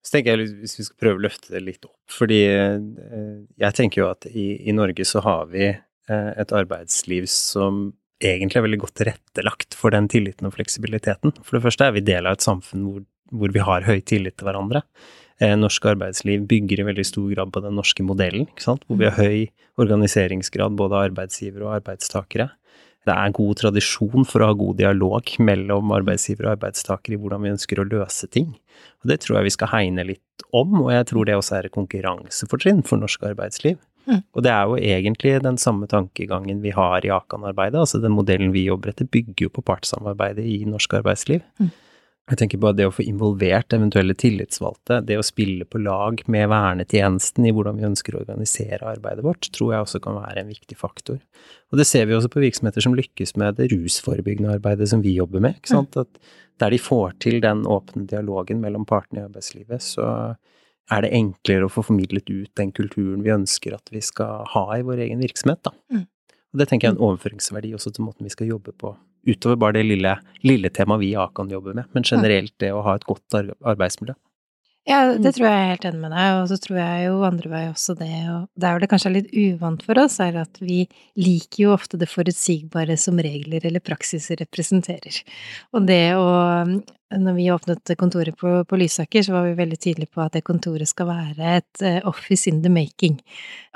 Så 0.00 0.16
tenker 0.16 0.40
jeg, 0.40 0.52
hvis 0.62 0.78
vi 0.78 0.86
skal 0.86 1.00
prøve 1.02 1.20
å 1.20 1.24
løfte 1.26 1.52
det 1.52 1.60
litt 1.64 1.84
opp, 1.84 1.98
fordi 2.10 2.40
eh, 2.48 2.76
jeg 3.60 3.76
tenker 3.76 4.02
jo 4.02 4.08
at 4.08 4.26
i, 4.30 4.46
i 4.64 4.74
Norge 4.74 5.04
så 5.04 5.20
har 5.26 5.50
vi 5.52 5.66
eh, 5.68 6.30
et 6.40 6.54
arbeidsliv 6.56 7.28
som 7.28 7.90
egentlig 8.20 8.60
er 8.60 8.66
veldig 8.66 8.82
godt 8.84 8.98
tilrettelagt 9.00 9.76
for 9.78 9.94
den 9.94 10.08
tilliten 10.12 10.48
og 10.48 10.54
fleksibiliteten. 10.56 11.34
For 11.40 11.56
det 11.56 11.64
første 11.64 11.88
er 11.88 11.96
vi 11.96 12.04
del 12.04 12.28
av 12.28 12.38
et 12.38 12.46
samfunn 12.46 12.84
hvor, 12.86 13.02
hvor 13.32 13.54
vi 13.54 13.64
har 13.64 13.88
høy 13.88 13.98
tillit 14.00 14.36
til 14.38 14.48
hverandre. 14.48 14.84
Eh, 15.40 15.56
norsk 15.56 15.90
arbeidsliv 15.94 16.44
bygger 16.48 16.82
i 16.82 16.88
veldig 16.90 17.06
stor 17.08 17.28
grad 17.32 17.52
på 17.54 17.64
den 17.64 17.76
norske 17.78 18.04
modellen, 18.04 18.48
hvor 18.60 18.98
vi 19.00 19.08
har 19.08 19.16
høy 19.16 19.46
organiseringsgrad 19.80 20.76
både 20.76 20.98
av 20.98 21.10
arbeidsgivere 21.10 21.64
og 21.64 21.76
arbeidstakere. 21.78 22.50
Det 23.08 23.14
er 23.16 23.32
god 23.32 23.56
tradisjon 23.56 24.26
for 24.28 24.44
å 24.44 24.50
ha 24.50 24.56
god 24.60 24.76
dialog 24.76 25.30
mellom 25.40 25.94
arbeidsgiver 25.96 26.44
og 26.44 26.58
arbeidstaker 26.58 27.14
i 27.14 27.20
hvordan 27.20 27.46
vi 27.46 27.52
ønsker 27.54 27.80
å 27.80 27.86
løse 27.88 28.28
ting. 28.28 28.50
Og 29.00 29.08
det 29.08 29.22
tror 29.24 29.38
jeg 29.38 29.48
vi 29.48 29.54
skal 29.56 29.72
hegne 29.72 30.04
litt 30.04 30.44
om, 30.52 30.82
og 30.82 30.90
jeg 30.92 31.08
tror 31.08 31.28
det 31.28 31.38
også 31.38 31.56
er 31.56 31.68
et 31.68 31.76
konkurransefortrinn 31.76 32.84
for 32.84 33.00
norsk 33.00 33.24
arbeidsliv. 33.30 33.80
Mm. 34.10 34.22
Og 34.34 34.44
det 34.44 34.50
er 34.52 34.64
jo 34.66 34.80
egentlig 34.80 35.36
den 35.44 35.60
samme 35.60 35.86
tankegangen 35.90 36.62
vi 36.64 36.74
har 36.74 37.06
i 37.06 37.12
Akan-arbeidet. 37.14 37.78
Altså 37.84 38.00
den 38.02 38.16
modellen 38.16 38.50
vi 38.54 38.66
jobber 38.66 38.92
etter, 38.92 39.06
bygger 39.06 39.46
jo 39.46 39.54
på 39.54 39.64
partssamarbeidet 39.70 40.44
i 40.44 40.64
norsk 40.68 40.98
arbeidsliv. 41.00 41.44
Mm. 41.62 41.70
Jeg 42.30 42.38
tenker 42.38 42.60
på 42.62 42.70
det 42.78 42.84
å 42.86 42.92
få 42.94 43.02
involvert 43.10 43.74
eventuelle 43.74 44.14
tillitsvalgte, 44.14 45.00
det 45.02 45.16
å 45.18 45.24
spille 45.26 45.66
på 45.66 45.80
lag 45.82 46.20
med 46.30 46.46
vernetjenesten 46.52 47.48
i 47.48 47.50
hvordan 47.54 47.80
vi 47.80 47.88
ønsker 47.88 48.14
å 48.14 48.20
organisere 48.20 48.86
arbeidet 48.86 49.24
vårt, 49.26 49.48
tror 49.56 49.72
jeg 49.74 49.86
også 49.86 50.02
kan 50.04 50.20
være 50.20 50.44
en 50.44 50.52
viktig 50.52 50.78
faktor. 50.78 51.18
Og 51.72 51.80
det 51.80 51.88
ser 51.90 52.06
vi 52.06 52.14
også 52.14 52.30
på 52.30 52.44
virksomheter 52.44 52.86
som 52.86 52.94
lykkes 52.94 53.34
med 53.40 53.58
det 53.58 53.72
rusforebyggende 53.72 54.54
arbeidet 54.60 54.86
som 54.92 55.02
vi 55.02 55.16
jobber 55.16 55.42
med. 55.42 55.58
ikke 55.58 55.74
sant? 55.74 55.98
At 55.98 56.22
der 56.62 56.70
de 56.70 56.78
får 56.78 57.18
til 57.24 57.40
den 57.42 57.64
åpne 57.66 58.06
dialogen 58.06 58.62
mellom 58.62 58.86
partene 58.86 59.24
i 59.24 59.26
arbeidslivet, 59.26 59.82
så 59.82 60.06
er 60.90 61.04
det 61.04 61.12
enklere 61.16 61.66
å 61.66 61.72
få 61.72 61.84
formidlet 61.86 62.30
ut 62.30 62.50
den 62.58 62.72
kulturen 62.76 63.22
vi 63.24 63.34
ønsker 63.34 63.76
at 63.76 63.92
vi 63.94 64.02
skal 64.04 64.46
ha 64.54 64.64
i 64.76 64.86
vår 64.86 65.04
egen 65.06 65.22
virksomhet, 65.22 65.62
da. 65.66 65.74
Mm. 65.92 66.06
Og 66.50 66.58
det 66.60 66.66
tenker 66.70 66.88
jeg 66.88 66.94
er 66.94 66.98
en 66.98 67.04
overføringsverdi 67.06 67.74
også 67.76 67.92
til 67.94 68.08
måten 68.08 68.26
vi 68.26 68.32
skal 68.34 68.50
jobbe 68.50 68.74
på, 68.74 68.96
utover 69.28 69.60
bare 69.60 69.78
det 69.78 69.86
lille, 69.86 70.16
lille 70.46 70.72
temaet 70.74 71.04
vi 71.04 71.12
i 71.12 71.20
Akan 71.20 71.52
jobber 71.52 71.76
med, 71.78 71.90
men 71.94 72.06
generelt 72.06 72.56
det 72.62 72.72
å 72.74 72.82
ha 72.86 72.96
et 72.98 73.06
godt 73.06 73.38
arbeidsmiljø. 73.38 74.16
Ja, 74.88 75.02
det 75.12 75.20
mm. 75.20 75.34
tror 75.36 75.44
jeg 75.44 75.58
er 75.60 75.68
helt 75.74 75.84
enig 75.90 76.00
med 76.00 76.14
deg, 76.16 76.36
og 76.38 76.46
så 76.50 76.56
tror 76.64 76.78
jeg 76.80 77.02
jo 77.04 77.16
andre 77.28 77.50
vei 77.52 77.64
også 77.68 77.94
det, 77.98 78.14
og 78.32 78.46
der 78.62 78.72
hvor 78.72 78.82
det 78.82 78.88
kanskje 78.90 79.10
er 79.10 79.16
litt 79.18 79.34
uvant 79.36 79.84
for 79.86 80.00
oss, 80.00 80.16
er 80.24 80.38
at 80.40 80.56
vi 80.62 80.80
liker 81.20 81.66
jo 81.66 81.74
ofte 81.74 82.00
det 82.00 82.08
forutsigbare 82.10 82.96
som 82.98 83.20
regler 83.20 83.66
eller 83.68 83.84
praksiser 83.84 84.40
representerer. 84.40 85.20
Og 85.76 85.84
det 85.86 86.04
å 86.16 86.30
når 87.18 87.34
vi 87.34 87.48
åpnet 87.50 87.90
kontoret 87.98 88.36
på, 88.38 88.52
på, 88.64 88.78
Lysaker, 88.78 89.24
så 89.26 89.34
var 89.34 89.48
vi 89.48 89.56
veldig 89.58 89.78
tydelige 89.80 90.12
på 90.14 90.22
at 90.22 90.36
det 90.36 90.44
kontoret 90.46 90.88
skal 90.88 91.08
være 91.08 91.56
et 91.58 91.82
uh, 91.82 91.98
office 92.10 92.46
in 92.50 92.60
the 92.62 92.70
making. 92.70 93.18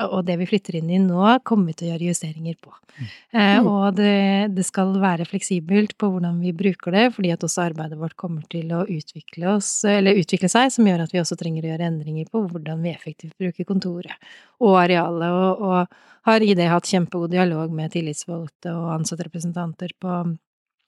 Og 0.07 0.23
det 0.29 0.37
vi 0.39 0.47
flytter 0.47 0.79
inn 0.79 0.93
i 0.93 1.01
nå, 1.03 1.23
kommer 1.43 1.73
vi 1.73 1.79
til 1.81 1.89
å 1.89 1.93
gjøre 1.95 2.13
justeringer 2.13 2.61
på. 2.63 2.71
Mm. 2.95 3.09
Uh, 3.35 3.67
og 3.73 3.99
det, 3.99 4.15
det, 4.55 4.67
skal 4.69 4.95
være 5.03 5.27
fleksibelt 5.27 5.97
på 5.99 6.13
hvordan 6.15 6.39
vi 6.45 6.55
bruker 6.55 6.95
det, 6.95 7.09
fordi 7.17 7.35
at 7.35 7.47
også 7.47 7.67
arbeidet 7.67 7.99
vårt 7.99 8.17
kommer 8.21 8.47
til 8.55 8.71
å 8.71 8.85
utvikle, 8.87 9.57
oss, 9.57 9.73
utvikle 9.85 10.51
seg, 10.53 10.71
som 10.75 10.87
gjør 10.87 11.07
at 11.09 11.15
vi 11.15 11.23
også 11.25 11.39
trenger 11.41 11.67
å 11.67 11.73
gjøre 11.75 11.91
endringer 11.91 12.31
på 12.31 12.47
hvordan 12.47 12.87
vi 12.87 12.95
effektivt 12.95 13.35
bruker 13.41 13.67
kontoret 13.67 14.15
og 14.63 14.79
arealet. 14.85 15.35
Og, 15.35 15.67
og 15.67 16.31
har 16.31 16.41
i 16.41 16.55
det 16.57 16.71
hatt 16.71 16.89
kjempegod 16.89 17.35
dialog 17.35 17.73
med 17.75 17.93
tillitsvalgte 17.93 18.73
og 18.73 18.95
ansattrepresentanter 18.95 19.93
på 20.01 20.23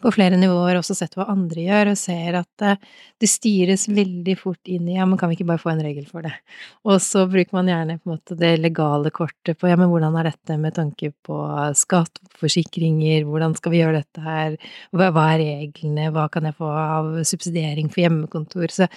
på 0.02 0.12
flere 0.12 0.36
nivåer 0.36 0.76
også 0.76 0.94
sett 0.98 1.14
hva 1.16 1.28
andre 1.32 1.62
gjør, 1.64 1.90
og 1.92 1.98
ser 1.98 2.36
at 2.42 2.48
det, 2.60 2.74
eh, 2.76 3.28
styres 3.30 3.86
veldig 3.88 4.34
fort 4.38 4.70
inn 4.70 4.88
i 4.90 4.96
ja, 4.98 5.06
men 5.08 5.18
kan 5.18 5.30
vi 5.30 5.38
ikke 5.38 5.48
bare 5.48 5.62
få 5.62 5.72
en 5.72 5.82
regel 5.84 6.04
for 6.08 6.26
det? 6.26 6.34
Og 6.84 7.00
så 7.00 7.24
bruker 7.30 7.56
man 7.56 7.70
gjerne 7.70 7.98
på 7.98 8.10
en 8.10 8.14
måte 8.16 8.36
det 8.38 8.52
legale 8.60 9.10
kortet 9.10 9.58
på 9.58 9.70
ja, 9.70 9.76
men 9.80 9.88
hvordan 9.92 10.18
er 10.20 10.30
dette 10.30 10.58
med 10.60 10.76
tanke 10.76 11.12
på 11.26 11.38
skatt, 11.78 12.20
forsikringer, 12.36 13.24
hvordan 13.24 13.56
skal 13.56 13.72
vi 13.72 13.80
gjøre 13.80 14.02
dette 14.02 14.24
her, 14.26 14.58
hva 14.92 15.10
er 15.32 15.42
reglene, 15.42 16.10
hva 16.12 16.28
kan 16.32 16.44
jeg 16.44 16.58
få 16.58 16.68
av 16.70 17.12
subsidiering 17.24 17.88
for 17.88 18.04
hjemmekontor? 18.04 18.68
Så 18.72 18.90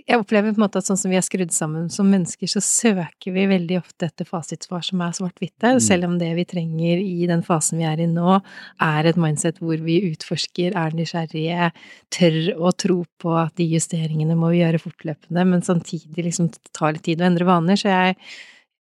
jeg 0.00 0.18
opplever 0.20 0.52
på 0.52 0.60
en 0.60 0.64
måte 0.64 0.80
at 0.80 0.86
sånn 0.86 0.98
som 0.98 1.12
vi 1.12 1.18
er 1.18 1.24
skrudd 1.24 1.52
sammen 1.54 1.88
som 1.92 2.08
mennesker, 2.10 2.48
så 2.50 2.62
søker 2.64 3.34
vi 3.34 3.44
veldig 3.50 3.78
ofte 3.80 4.08
etter 4.08 4.28
fasitsvar 4.28 4.84
som 4.86 5.02
er 5.04 5.16
svart-hvitte, 5.16 5.74
mm. 5.76 5.82
selv 5.84 6.08
om 6.08 6.14
det 6.20 6.30
vi 6.38 6.46
trenger 6.48 7.02
i 7.02 7.26
den 7.30 7.44
fasen 7.46 7.80
vi 7.82 7.86
er 7.88 8.02
i 8.02 8.08
nå, 8.10 8.38
er 8.84 9.08
et 9.08 9.20
mindset 9.20 9.60
hvor 9.62 9.82
vi 9.84 9.98
utforsker, 10.12 10.76
er 10.78 10.96
nysgjerrige, 10.96 11.70
tør 12.14 12.40
å 12.56 12.72
tro 12.84 12.98
på 13.22 13.36
at 13.40 13.54
de 13.60 13.68
justeringene 13.74 14.38
må 14.38 14.52
vi 14.54 14.62
gjøre 14.62 14.82
fortløpende, 14.82 15.46
men 15.52 15.66
samtidig 15.66 16.28
liksom 16.30 16.50
tar 16.72 16.96
litt 16.96 17.06
tid 17.08 17.22
å 17.22 17.28
endre 17.28 17.48
vaner. 17.48 17.80
Så 17.80 17.92
jeg, 17.92 18.16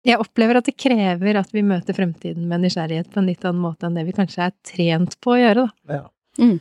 jeg 0.07 0.23
opplever 0.23 0.61
at 0.61 0.71
det 0.71 0.79
krever 0.81 1.41
at 1.41 1.53
vi 1.55 1.67
møter 1.67 1.97
fremtiden 1.97 2.49
med 2.51 2.65
nysgjerrighet 2.65 3.11
på 3.13 3.23
en 3.23 3.31
litt 3.31 3.45
annen 3.47 3.63
måte 3.65 3.89
enn 3.89 3.99
det 3.99 4.07
vi 4.09 4.17
kanskje 4.17 4.49
er 4.49 4.59
trent 4.67 5.19
på 5.21 5.35
å 5.35 5.41
gjøre, 5.41 5.69
da. 5.69 6.01
Ja. 6.01 6.05
Mm. 6.41 6.59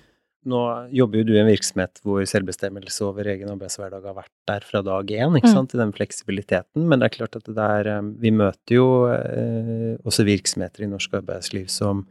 Nå 0.48 0.60
jobber 0.96 1.20
jo 1.20 1.26
du 1.28 1.34
i 1.36 1.42
en 1.42 1.50
virksomhet 1.50 2.00
hvor 2.06 2.24
selvbestemmelse 2.28 3.04
over 3.04 3.28
egen 3.28 3.50
arbeidshverdag 3.52 4.06
har 4.08 4.16
vært 4.22 4.32
der 4.48 4.64
fra 4.64 4.82
dag 4.86 5.12
én, 5.12 5.36
ikke 5.36 5.52
mm. 5.52 5.56
sant, 5.58 5.76
i 5.76 5.82
den 5.82 5.92
fleksibiliteten. 5.96 6.86
Men 6.88 7.02
det 7.02 7.10
er 7.10 7.16
klart 7.18 7.36
at 7.36 7.50
det 7.50 7.58
der 7.58 7.90
eh, 7.92 8.08
Vi 8.24 8.32
møter 8.32 8.78
jo 8.78 8.88
eh, 9.12 9.98
også 10.08 10.24
virksomheter 10.28 10.86
i 10.86 10.90
norsk 10.92 11.20
arbeidsliv 11.20 11.68
som 11.74 12.06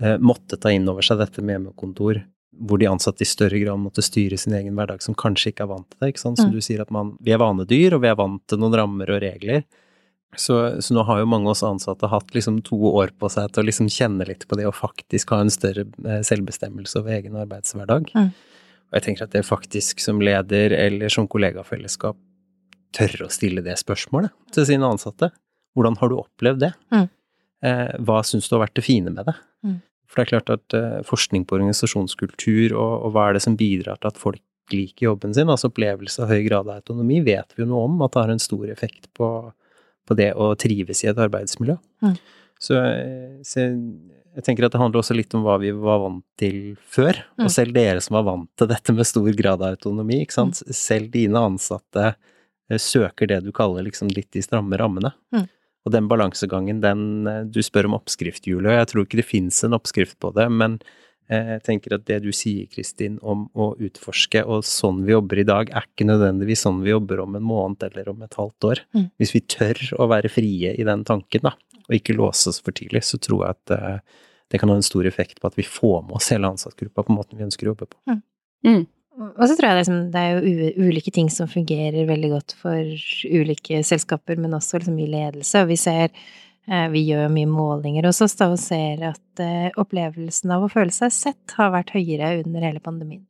eh, 0.00 0.18
måtte 0.18 0.58
ta 0.58 0.74
inn 0.74 0.88
over 0.90 1.06
seg 1.06 1.22
dette 1.22 1.44
med 1.44 1.60
hjemmekontor, 1.60 2.24
hvor 2.58 2.82
de 2.82 2.90
ansatte 2.90 3.22
i 3.22 3.30
større 3.30 3.62
grad 3.62 3.78
måtte 3.78 4.02
styre 4.02 4.40
sin 4.40 4.58
egen 4.58 4.74
hverdag, 4.74 5.04
som 5.06 5.14
kanskje 5.14 5.54
ikke 5.54 5.68
er 5.68 5.70
vant 5.76 5.86
til 5.92 6.02
det. 6.02 6.10
ikke 6.10 6.24
sant. 6.26 6.42
Så 6.42 6.50
mm. 6.50 6.56
du 6.56 6.66
sier 6.66 6.82
at 6.82 6.90
man 6.90 7.14
Vi 7.22 7.36
er 7.36 7.42
vanedyr, 7.42 7.94
og 7.94 8.02
vi 8.02 8.10
er 8.10 8.18
vant 8.18 8.42
til 8.50 8.58
noen 8.58 8.74
rammer 8.82 9.14
og 9.14 9.22
regler. 9.22 9.62
Så, 10.38 10.56
så, 10.78 10.94
nå 10.94 11.02
har 11.08 11.18
jo 11.18 11.26
mange 11.26 11.48
av 11.48 11.56
oss 11.56 11.64
ansatte 11.66 12.06
hatt 12.06 12.34
liksom 12.36 12.60
to 12.66 12.78
år 12.92 13.10
på 13.18 13.28
seg 13.32 13.50
til 13.50 13.64
å 13.64 13.66
liksom 13.66 13.88
kjenne 13.90 14.26
litt 14.28 14.46
på 14.46 14.58
det 14.58 14.68
å 14.68 14.74
faktisk 14.74 15.32
ha 15.34 15.40
en 15.42 15.50
større 15.50 15.88
eh, 16.06 16.20
selvbestemmelse 16.26 17.00
over 17.00 17.16
egen 17.16 17.34
arbeidshverdag. 17.40 18.12
Mm. 18.14 18.30
Og 18.90 18.98
jeg 18.98 19.06
tenker 19.06 19.26
at 19.26 19.34
det 19.34 19.42
faktisk 19.46 20.02
som 20.02 20.22
leder 20.22 20.74
eller 20.76 21.10
som 21.12 21.26
kollegafellesskap 21.30 22.18
tørre 22.94 23.26
å 23.26 23.32
stille 23.32 23.62
det 23.66 23.76
spørsmålet 23.78 24.34
til 24.54 24.66
sine 24.66 24.86
ansatte. 24.86 25.30
Hvordan 25.74 25.98
har 26.00 26.10
du 26.10 26.18
opplevd 26.18 26.62
det? 26.62 26.72
Mm. 26.94 27.08
Eh, 27.66 27.92
hva 28.06 28.22
syns 28.26 28.48
du 28.48 28.56
har 28.56 28.64
vært 28.64 28.78
det 28.78 28.86
fine 28.86 29.12
med 29.14 29.26
det? 29.30 29.36
Mm. 29.66 29.78
For 30.10 30.18
det 30.18 30.24
er 30.24 30.32
klart 30.32 30.54
at 30.54 30.76
eh, 30.78 31.00
forskning 31.06 31.46
på 31.46 31.58
organisasjonskultur 31.58 32.74
og, 32.74 32.94
og, 33.06 33.10
hva 33.14 33.28
er 33.28 33.38
det 33.38 33.44
som 33.46 33.58
bidrar 33.58 34.00
til 34.00 34.10
at 34.10 34.18
folk 34.18 34.42
liker 34.70 35.08
jobben 35.08 35.34
sin, 35.34 35.50
altså 35.50 35.70
opplevelse 35.70 36.22
av 36.22 36.30
høy 36.30 36.44
grad 36.46 36.68
av 36.70 36.78
autonomi, 36.78 37.18
vet 37.26 37.56
vi 37.56 37.64
jo 37.64 37.70
noe 37.72 37.88
om 37.88 38.02
at 38.06 38.14
det 38.14 38.22
har 38.22 38.32
en 38.34 38.42
stor 38.42 38.70
effekt 38.70 39.08
på 39.18 39.28
på 40.08 40.16
det 40.18 40.32
å 40.34 40.52
trives 40.58 41.04
i 41.04 41.10
et 41.10 41.20
arbeidsmiljø. 41.20 41.76
Mm. 42.04 42.16
Så, 42.60 42.80
så, 43.46 43.66
jeg 44.36 44.46
tenker 44.46 44.66
at 44.66 44.74
det 44.74 44.80
handler 44.80 45.00
også 45.00 45.16
litt 45.16 45.34
om 45.36 45.44
hva 45.46 45.56
vi 45.62 45.72
var 45.74 46.02
vant 46.04 46.24
til 46.40 46.74
før. 46.92 47.22
Mm. 47.38 47.46
Og 47.46 47.54
selv 47.54 47.76
dere 47.76 48.02
som 48.04 48.18
var 48.18 48.26
vant 48.28 48.50
til 48.58 48.68
dette 48.70 48.94
med 48.96 49.08
stor 49.08 49.30
grad 49.38 49.64
av 49.64 49.74
autonomi, 49.74 50.20
ikke 50.24 50.36
sant. 50.36 50.60
Mm. 50.66 50.76
Selv 50.76 51.14
dine 51.14 51.46
ansatte 51.50 52.10
eh, 52.12 52.80
søker 52.80 53.30
det 53.30 53.40
du 53.46 53.50
kaller 53.56 53.86
liksom 53.86 54.12
litt 54.14 54.30
de 54.36 54.44
stramme 54.44 54.78
rammene. 54.80 55.12
Mm. 55.34 55.48
Og 55.86 55.94
den 55.94 56.08
balansegangen, 56.10 56.82
den 56.84 57.04
eh, 57.26 57.42
Du 57.48 57.62
spør 57.64 57.90
om 57.90 57.98
oppskriftshjulet, 57.98 58.70
og 58.70 58.78
jeg 58.78 58.90
tror 58.92 59.06
ikke 59.06 59.22
det 59.22 59.28
fins 59.28 59.62
en 59.66 59.76
oppskrift 59.78 60.18
på 60.22 60.32
det, 60.36 60.46
men 60.52 60.78
jeg 61.30 61.62
tenker 61.66 61.94
at 61.94 62.06
det 62.08 62.18
du 62.24 62.30
sier, 62.34 62.66
Kristin, 62.72 63.18
om 63.22 63.44
å 63.54 63.70
utforske, 63.78 64.42
og 64.42 64.64
sånn 64.66 65.04
vi 65.06 65.14
jobber 65.14 65.42
i 65.42 65.46
dag, 65.46 65.70
er 65.70 65.86
ikke 65.86 66.08
nødvendigvis 66.08 66.64
sånn 66.66 66.80
vi 66.82 66.90
jobber 66.90 67.22
om 67.22 67.36
en 67.38 67.46
måned 67.46 67.84
eller 67.86 68.10
om 68.10 68.24
et 68.26 68.34
halvt 68.38 68.66
år. 68.66 68.82
Mm. 68.96 69.06
Hvis 69.20 69.34
vi 69.36 69.44
tør 69.54 69.82
å 70.02 70.08
være 70.10 70.32
frie 70.32 70.74
i 70.74 70.86
den 70.86 71.04
tanken, 71.06 71.46
da, 71.46 71.54
og 71.86 71.94
ikke 71.96 72.18
låse 72.18 72.50
oss 72.50 72.58
for 72.64 72.74
tidlig, 72.74 73.04
så 73.06 73.20
tror 73.22 73.44
jeg 73.46 73.58
at 73.58 73.74
uh, 73.76 74.24
det 74.50 74.58
kan 74.58 74.72
ha 74.72 74.78
en 74.80 74.86
stor 74.86 75.06
effekt 75.06 75.38
på 75.40 75.46
at 75.46 75.58
vi 75.58 75.66
får 75.66 76.02
med 76.08 76.18
oss 76.18 76.32
hele 76.34 76.50
ansattgruppa 76.50 77.06
på 77.06 77.14
måten 77.14 77.38
vi 77.38 77.46
ønsker 77.46 77.68
å 77.68 77.74
jobbe 77.74 77.90
på. 77.92 78.00
Mm. 78.10 78.20
Mm. 78.66 78.82
Og 79.30 79.42
så 79.44 79.54
tror 79.54 79.68
jeg 79.68 79.70
det 79.70 79.76
er, 79.76 79.80
liksom, 79.84 80.02
det 80.14 80.20
er 80.20 80.30
jo 80.34 80.86
ulike 80.88 81.12
ting 81.14 81.30
som 81.32 81.50
fungerer 81.50 82.08
veldig 82.08 82.30
godt 82.32 82.54
for 82.58 82.92
ulike 83.26 83.82
selskaper, 83.86 84.38
men 84.40 84.56
også 84.56 84.80
liksom 84.80 84.98
i 84.98 85.08
ledelse. 85.10 85.62
Og 85.62 85.70
vi 85.70 85.78
ser 85.78 86.08
eh, 86.08 86.18
vi 86.92 87.04
gjør 87.08 87.30
mye 87.32 87.48
målinger 87.50 88.06
hos 88.10 88.20
oss 88.24 88.36
da, 88.38 88.50
og 88.52 88.60
ser 88.60 89.02
at 89.08 89.42
eh, 89.42 89.70
opplevelsen 89.80 90.52
av 90.54 90.66
å 90.66 90.70
føle 90.72 90.92
seg 90.94 91.14
sett 91.14 91.56
har 91.56 91.72
vært 91.74 91.94
høyere 91.96 92.36
under 92.44 92.66
hele 92.68 92.82
pandemien. 92.84 93.24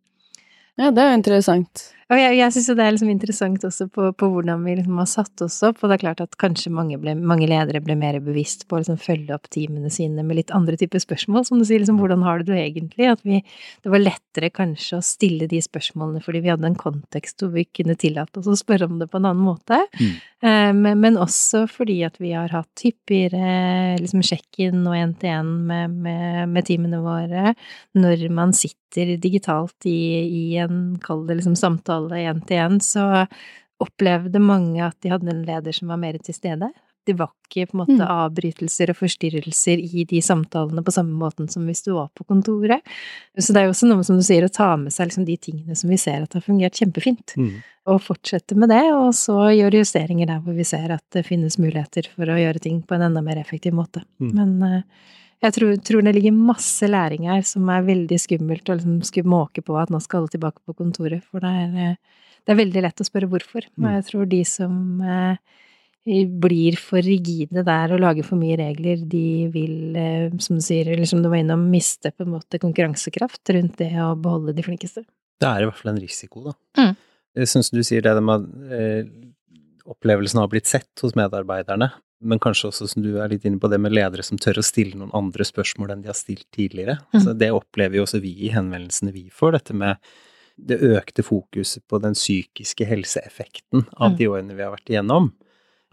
Ja, 0.81 0.91
det 0.91 1.03
er 1.03 1.11
jo 1.11 1.21
interessant. 1.21 1.87
Og 2.11 2.19
jeg, 2.19 2.39
jeg 2.41 2.55
syns 2.55 2.69
jo 2.73 2.75
det 2.75 2.85
er 2.85 2.95
liksom 2.95 3.11
interessant 3.13 3.65
også 3.67 3.87
på, 3.95 4.09
på 4.19 4.29
hvordan 4.33 4.65
vi 4.67 4.75
liksom 4.81 4.99
har 4.99 5.07
satt 5.07 5.45
oss 5.47 5.61
opp, 5.67 5.79
og 5.79 5.91
det 5.91 5.97
er 5.97 6.03
klart 6.03 6.23
at 6.25 6.35
kanskje 6.43 6.73
mange, 6.75 6.99
ble, 6.99 7.15
mange 7.15 7.47
ledere 7.47 7.83
ble 7.85 7.95
mer 7.99 8.19
bevisst 8.25 8.67
på 8.67 8.77
å 8.77 8.81
liksom 8.81 8.99
følge 8.99 9.37
opp 9.37 9.47
teamene 9.55 9.93
sine 9.95 10.25
med 10.27 10.41
litt 10.41 10.51
andre 10.57 10.75
typer 10.81 11.03
spørsmål, 11.03 11.47
som 11.47 11.61
du 11.61 11.67
sier, 11.69 11.79
liksom 11.83 12.01
hvordan 12.03 12.25
har 12.27 12.43
du 12.43 12.51
det 12.51 12.59
egentlig? 12.65 13.13
At 13.13 13.23
vi 13.23 13.39
Det 13.85 13.93
var 13.93 14.03
lettere 14.03 14.51
kanskje 14.51 14.99
å 14.99 15.05
stille 15.05 15.47
de 15.51 15.61
spørsmålene 15.63 16.23
fordi 16.25 16.43
vi 16.43 16.51
hadde 16.51 16.67
en 16.67 16.79
kontekst 16.79 17.45
hvor 17.45 17.55
vi 17.55 17.65
kunne 17.71 17.95
tillate 17.99 18.43
oss 18.43 18.51
å 18.51 18.59
spørre 18.59 18.91
om 18.91 18.99
det 18.99 19.09
på 19.11 19.21
en 19.21 19.31
annen 19.31 19.47
måte, 19.47 19.79
mm. 20.01 20.11
eh, 20.43 20.73
men, 20.75 20.99
men, 20.99 21.21
også 21.21 21.67
fordi 21.71 22.01
at 22.07 22.19
vi 22.19 22.35
har 22.35 22.51
hatt 22.51 22.85
hyppigere 22.85 24.01
liksom 24.01 24.25
sjekk-in 24.27 24.83
og 24.83 24.99
én-til-én 24.99 25.55
med, 25.71 25.95
med, 26.03 26.51
med 26.51 26.67
teamene 26.67 27.03
våre 27.05 27.55
når 27.95 28.27
man 28.35 28.55
sitter 28.57 29.15
digitalt 29.23 29.87
i, 29.87 30.01
i 30.27 30.45
en, 30.59 30.97
kall 31.03 31.27
det 31.29 31.39
liksom 31.39 31.55
samtale 31.59 32.00
samtale 32.01 32.29
én 32.29 32.47
til 32.47 32.57
én, 32.57 32.81
så 32.81 33.27
opplevde 33.81 34.39
mange 34.41 34.83
at 34.85 34.97
de 35.03 35.11
hadde 35.11 35.31
en 35.31 35.45
leder 35.45 35.73
som 35.73 35.89
var 35.89 35.97
mer 35.97 36.19
til 36.19 36.35
stede. 36.35 36.71
Det 37.07 37.17
var 37.17 37.31
ikke 37.49 37.71
på 37.71 37.77
en 37.77 37.81
måte 37.81 37.97
mm. 37.97 38.11
avbrytelser 38.13 38.91
og 38.91 38.97
forstyrrelser 38.99 39.79
i 39.81 40.05
de 40.05 40.21
samtalene 40.21 40.83
på 40.85 40.93
samme 40.93 41.17
måten 41.17 41.49
som 41.49 41.65
hvis 41.65 41.83
du 41.83 41.95
var 41.95 42.11
på 42.15 42.25
kontoret. 42.25 42.85
Så 43.39 43.55
det 43.55 43.63
er 43.63 43.65
jo 43.69 43.73
også 43.73 43.89
noe 43.89 44.05
som 44.05 44.19
du 44.19 44.23
sier, 44.23 44.45
å 44.45 44.53
ta 44.53 44.77
med 44.77 44.93
seg 44.93 45.09
liksom 45.09 45.25
de 45.25 45.37
tingene 45.37 45.75
som 45.75 45.91
vi 45.91 45.97
ser 45.97 46.23
at 46.23 46.37
har 46.37 46.45
fungert 46.45 46.77
kjempefint, 46.77 47.35
mm. 47.37 47.55
og 47.89 48.03
fortsette 48.05 48.55
med 48.55 48.69
det, 48.69 48.85
og 48.93 49.15
så 49.17 49.49
gjøre 49.49 49.81
justeringer 49.81 50.29
der 50.29 50.45
hvor 50.45 50.55
vi 50.55 50.69
ser 50.69 50.93
at 50.93 51.05
det 51.17 51.25
finnes 51.27 51.57
muligheter 51.59 52.11
for 52.13 52.29
å 52.29 52.39
gjøre 52.39 52.61
ting 52.61 52.83
på 52.85 52.99
en 52.99 53.09
enda 53.09 53.25
mer 53.25 53.41
effektiv 53.41 53.75
måte. 53.75 54.05
Mm. 54.21 54.37
Men 54.37 54.55
uh, 54.61 55.17
jeg 55.41 55.57
tror, 55.57 55.73
tror, 55.81 56.05
det 56.05 56.13
ligger 56.17 56.37
masse 56.37 56.89
læring 56.89 57.29
her 57.31 57.45
som 57.47 57.69
er 57.73 57.87
veldig 57.87 58.19
skummelt 58.21 58.69
å 58.69 58.77
liksom 58.77 58.99
skulle 59.09 59.33
måke 59.33 59.65
på 59.65 59.77
at 59.81 59.93
nå 59.93 60.01
skal 60.05 60.23
alle 60.23 60.35
tilbake 60.35 60.61
på 60.69 60.77
kontoret, 60.77 61.25
for 61.25 61.41
det 61.45 61.53
er, 61.63 61.71
eh, 61.95 62.27
det 62.45 62.53
er 62.53 62.59
veldig 62.61 62.83
lett 62.85 63.01
å 63.01 63.07
spørre 63.09 63.29
hvorfor. 63.31 63.65
Og 63.79 63.87
mm. 63.87 63.95
jeg 63.95 64.07
tror 64.11 64.27
de 64.29 64.41
som 64.49 64.75
eh, 65.01 65.63
blir 66.45 66.77
for 66.81 67.01
rigide 67.05 67.65
der 67.65 67.95
og 67.97 68.03
lager 68.05 68.27
for 68.27 68.41
mye 68.41 68.59
regler, 68.61 69.01
de 69.15 69.31
vil, 69.55 69.79
eh, 69.97 70.37
som 70.45 70.61
du 70.61 70.65
sier, 70.67 70.93
eller 70.93 71.09
som 71.09 71.25
du 71.25 71.31
var 71.33 71.41
innom, 71.41 71.65
miste 71.73 72.13
på 72.13 72.27
en 72.27 72.35
måte 72.37 72.61
konkurransekraft 72.61 73.55
rundt 73.57 73.81
det 73.81 73.95
å 73.97 74.13
beholde 74.21 74.57
de 74.57 74.67
flinkeste. 74.67 75.07
Det 75.41 75.49
er 75.49 75.65
i 75.65 75.71
hvert 75.71 75.81
fall 75.81 75.95
en 75.95 76.05
risiko, 76.05 76.45
da. 76.51 76.57
Mm. 76.77 76.95
Jeg 77.41 77.49
syns 77.49 77.73
du 77.73 77.81
sier 77.87 78.05
det 78.05 78.13
med 78.27 78.45
at 78.45 79.91
opplevelsen 79.91 80.41
har 80.43 80.49
blitt 80.53 80.69
sett 80.69 81.01
hos 81.01 81.15
medarbeiderne 81.17 81.89
men 82.21 82.41
kanskje 82.43 82.69
også 82.69 82.89
som 82.93 83.05
du 83.05 83.15
er 83.21 83.31
litt 83.33 83.47
inne 83.49 83.61
på 83.61 83.71
det 83.73 83.79
med 83.81 83.95
ledere 83.97 84.25
som 84.27 84.39
tør 84.41 84.61
å 84.61 84.67
stille 84.67 84.99
noen 84.99 85.13
andre 85.17 85.47
spørsmål 85.47 85.95
enn 85.95 86.03
de 86.05 86.11
har 86.11 86.19
stilt 86.19 86.47
tidligere. 86.55 86.99
Mm. 87.01 87.15
Altså, 87.17 87.37
det 87.43 87.53
opplever 87.57 88.01
jo 88.01 88.05
også 88.05 88.21
vi 88.25 88.35
i 88.47 88.53
henvendelsene 88.55 89.15
vi 89.15 89.29
får, 89.33 89.57
dette 89.57 89.77
med 89.77 90.13
det 90.61 90.77
økte 90.85 91.25
fokuset 91.25 91.83
på 91.89 92.01
den 92.05 92.17
psykiske 92.17 92.85
helseeffekten 92.85 93.87
av 93.97 94.13
mm. 94.13 94.19
de 94.19 94.29
årene 94.29 94.57
vi 94.59 94.65
har 94.67 94.75
vært 94.75 94.93
igjennom. 94.93 95.31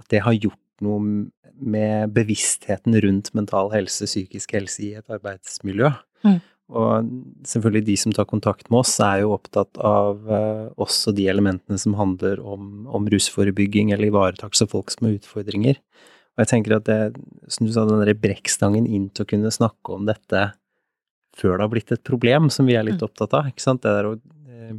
At 0.02 0.10
det 0.12 0.24
har 0.26 0.36
gjort 0.36 0.84
noe 0.84 1.28
med 1.58 2.12
bevisstheten 2.14 2.98
rundt 3.02 3.32
mental 3.38 3.72
helse, 3.74 4.06
psykisk 4.06 4.54
helse 4.58 4.84
i 4.84 4.92
et 5.00 5.16
arbeidsmiljø. 5.16 5.94
Mm. 6.28 6.38
Og 6.78 7.08
selvfølgelig 7.48 7.86
de 7.88 7.96
som 8.02 8.14
tar 8.14 8.28
kontakt 8.28 8.68
med 8.70 8.82
oss, 8.82 8.98
er 9.00 9.24
jo 9.24 9.32
opptatt 9.38 9.80
av 9.80 10.20
uh, 10.28 10.68
også 10.76 11.14
de 11.16 11.30
elementene 11.32 11.80
som 11.80 11.96
handler 11.98 12.42
om, 12.44 12.84
om 12.92 13.08
rusforebygging 13.10 13.94
eller 13.96 14.12
ivaretakelse 14.12 14.68
av 14.68 14.74
folk 14.76 14.92
som 14.92 15.08
har 15.08 15.16
utfordringer. 15.16 15.80
Og 16.38 16.44
jeg 16.44 16.52
tenker 16.52 16.78
at 16.78 16.86
det, 16.86 17.18
som 17.50 17.66
du 17.66 17.74
sa, 17.74 17.84
den 17.90 17.98
derre 17.98 18.14
brekkstangen 18.14 18.86
inn 18.86 19.10
til 19.10 19.26
å 19.26 19.30
kunne 19.32 19.52
snakke 19.54 19.96
om 19.96 20.06
dette 20.06 20.52
før 21.38 21.58
det 21.58 21.66
har 21.66 21.72
blitt 21.74 21.94
et 21.94 22.04
problem, 22.06 22.52
som 22.54 22.70
vi 22.70 22.78
er 22.78 22.86
litt 22.86 23.02
mm. 23.02 23.08
opptatt 23.10 23.34
av, 23.38 23.50
ikke 23.50 23.64
sant, 23.64 23.82
det 23.86 23.94
der 23.94 24.10
å 24.10 24.14
eh, 24.18 24.78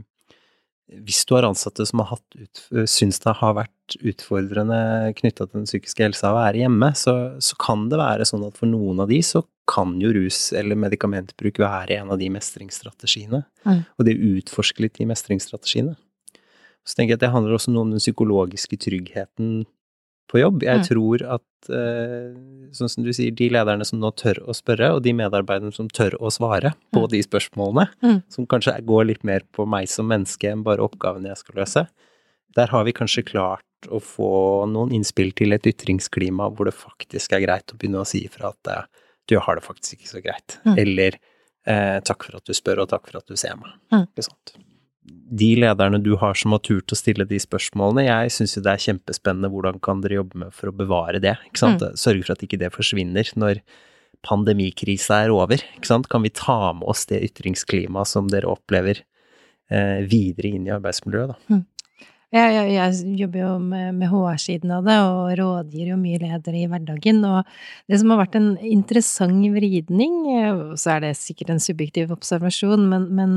Hvis 1.04 1.24
du 1.28 1.34
har 1.36 1.46
ansatte 1.46 1.84
som 1.86 2.02
har 2.02 2.14
hatt 2.14 2.38
ut, 2.38 2.62
syns 2.90 3.18
det 3.24 3.34
har 3.40 3.58
vært 3.58 3.98
utfordrende 3.98 4.78
knytta 5.18 5.46
til 5.46 5.60
den 5.60 5.68
psykiske 5.68 6.06
helsa 6.06 6.32
å 6.32 6.38
være 6.38 6.62
hjemme, 6.62 6.92
så, 6.98 7.14
så, 7.42 7.58
kan 7.60 7.88
det 7.90 8.00
være 8.00 8.26
sånn 8.28 8.46
at 8.46 8.58
for 8.58 8.70
noen 8.70 9.02
av 9.02 9.10
de 9.10 9.20
så 9.26 9.42
kan 9.68 9.98
jo 10.00 10.14
rus 10.14 10.52
eller 10.56 10.78
medikamentbruk 10.80 11.60
være 11.60 11.98
en 11.98 12.14
av 12.14 12.22
de 12.22 12.30
mestringsstrategiene. 12.32 13.42
Mm. 13.66 13.82
Og 13.98 14.06
det 14.06 14.16
å 14.16 14.30
utforske 14.38 14.86
litt 14.86 14.96
de 14.96 15.10
mestringsstrategiene. 15.10 15.98
Så 16.88 16.96
tenker 16.96 17.12
jeg 17.12 17.20
at 17.20 17.26
det 17.26 17.34
handler 17.34 17.58
også 17.58 17.74
noe 17.74 17.84
om 17.84 17.92
den 17.92 18.00
psykologiske 18.00 18.78
tryggheten 18.80 19.66
på 20.28 20.40
jobb. 20.42 20.64
Jeg 20.66 20.82
mm. 20.82 20.86
tror 20.88 21.24
at, 21.36 21.70
eh, 21.72 22.32
sånn 22.76 22.90
som 22.92 23.06
du 23.06 23.10
sier, 23.16 23.34
de 23.34 23.48
lederne 23.52 23.86
som 23.88 24.00
nå 24.02 24.10
tør 24.18 24.40
å 24.48 24.56
spørre, 24.56 24.92
og 24.96 25.02
de 25.06 25.14
medarbeiderne 25.16 25.74
som 25.74 25.88
tør 25.92 26.18
å 26.20 26.32
svare 26.34 26.74
på 26.94 27.04
mm. 27.04 27.08
de 27.14 27.22
spørsmålene, 27.24 27.86
mm. 28.04 28.20
som 28.34 28.48
kanskje 28.50 28.76
går 28.88 29.08
litt 29.12 29.24
mer 29.28 29.46
på 29.56 29.66
meg 29.68 29.88
som 29.92 30.08
menneske 30.10 30.50
enn 30.50 30.66
bare 30.66 30.84
oppgavene 30.84 31.32
jeg 31.32 31.42
skal 31.42 31.62
løse, 31.62 31.86
der 32.58 32.72
har 32.74 32.86
vi 32.88 32.96
kanskje 32.96 33.26
klart 33.28 33.90
å 33.94 34.00
få 34.02 34.30
noen 34.70 34.92
innspill 34.96 35.30
til 35.38 35.54
et 35.54 35.66
ytringsklima 35.70 36.48
hvor 36.50 36.68
det 36.68 36.76
faktisk 36.76 37.36
er 37.36 37.44
greit 37.44 37.70
å 37.70 37.78
begynne 37.78 38.02
å 38.02 38.08
si 38.08 38.24
ifra 38.26 38.50
at 38.50 38.72
eh, 38.72 38.86
du 39.28 39.36
har 39.44 39.58
det 39.58 39.66
faktisk 39.66 39.98
ikke 39.98 40.14
så 40.14 40.24
greit, 40.24 40.56
eller 40.72 41.18
eh, 41.68 41.98
takk 42.04 42.24
for 42.24 42.40
at 42.40 42.48
du 42.48 42.56
spør, 42.56 42.84
og 42.84 42.92
takk 42.92 43.10
for 43.10 43.20
at 43.20 43.28
du 43.28 43.36
ser 43.36 43.58
meg. 43.60 43.76
Ikke 43.92 44.24
sant 44.24 44.56
de 45.08 45.50
lederne 45.60 46.00
du 46.02 46.14
har 46.20 46.38
som 46.38 46.54
har 46.54 46.62
turt 46.64 46.92
å 46.92 46.98
stille 46.98 47.26
de 47.28 47.38
spørsmålene, 47.42 48.06
jeg 48.06 48.32
syns 48.34 48.56
jo 48.56 48.62
det 48.64 48.72
er 48.74 48.84
kjempespennende 48.86 49.50
hvordan 49.52 49.80
kan 49.84 50.00
dere 50.04 50.20
jobbe 50.20 50.40
med 50.44 50.56
for 50.56 50.70
å 50.70 50.76
bevare 50.76 51.20
det, 51.22 51.36
ikke 51.50 51.62
sant. 51.62 51.84
Mm. 51.84 51.98
Sørge 52.00 52.24
for 52.24 52.36
at 52.36 52.44
ikke 52.46 52.60
det 52.60 52.72
forsvinner 52.74 53.32
når 53.38 53.62
pandemikrisa 54.26 55.22
er 55.24 55.34
over, 55.34 55.62
ikke 55.76 55.90
sant. 55.90 56.08
Kan 56.10 56.24
vi 56.26 56.32
ta 56.34 56.72
med 56.76 56.88
oss 56.90 57.06
det 57.10 57.20
ytringsklimaet 57.28 58.10
som 58.10 58.30
dere 58.32 58.50
opplever 58.50 59.02
eh, 59.70 60.00
videre 60.08 60.54
inn 60.54 60.68
i 60.68 60.74
arbeidsmiljøet, 60.74 61.34
da. 61.34 61.58
Mm. 61.58 61.66
Jeg, 62.28 62.52
jeg, 62.52 62.72
jeg, 62.74 63.12
jobber 63.22 63.40
jo 63.40 63.52
med, 63.62 63.94
med 63.96 64.10
HR-siden 64.12 64.72
av 64.76 64.82
det, 64.84 64.96
og 65.00 65.30
rådgir 65.38 65.94
jo 65.94 65.96
mye 65.96 66.18
ledere 66.20 66.58
i 66.60 66.66
hverdagen. 66.68 67.22
Og 67.24 67.48
det 67.88 68.00
som 68.02 68.12
har 68.12 68.20
vært 68.20 68.36
en 68.36 68.50
interessant 68.68 69.46
vridning, 69.54 70.18
så 70.76 70.98
er 70.98 71.06
det 71.06 71.14
sikkert 71.16 71.54
en 71.54 71.62
subjektiv 71.64 72.12
observasjon, 72.12 72.84
men, 72.90 73.08
men 73.16 73.32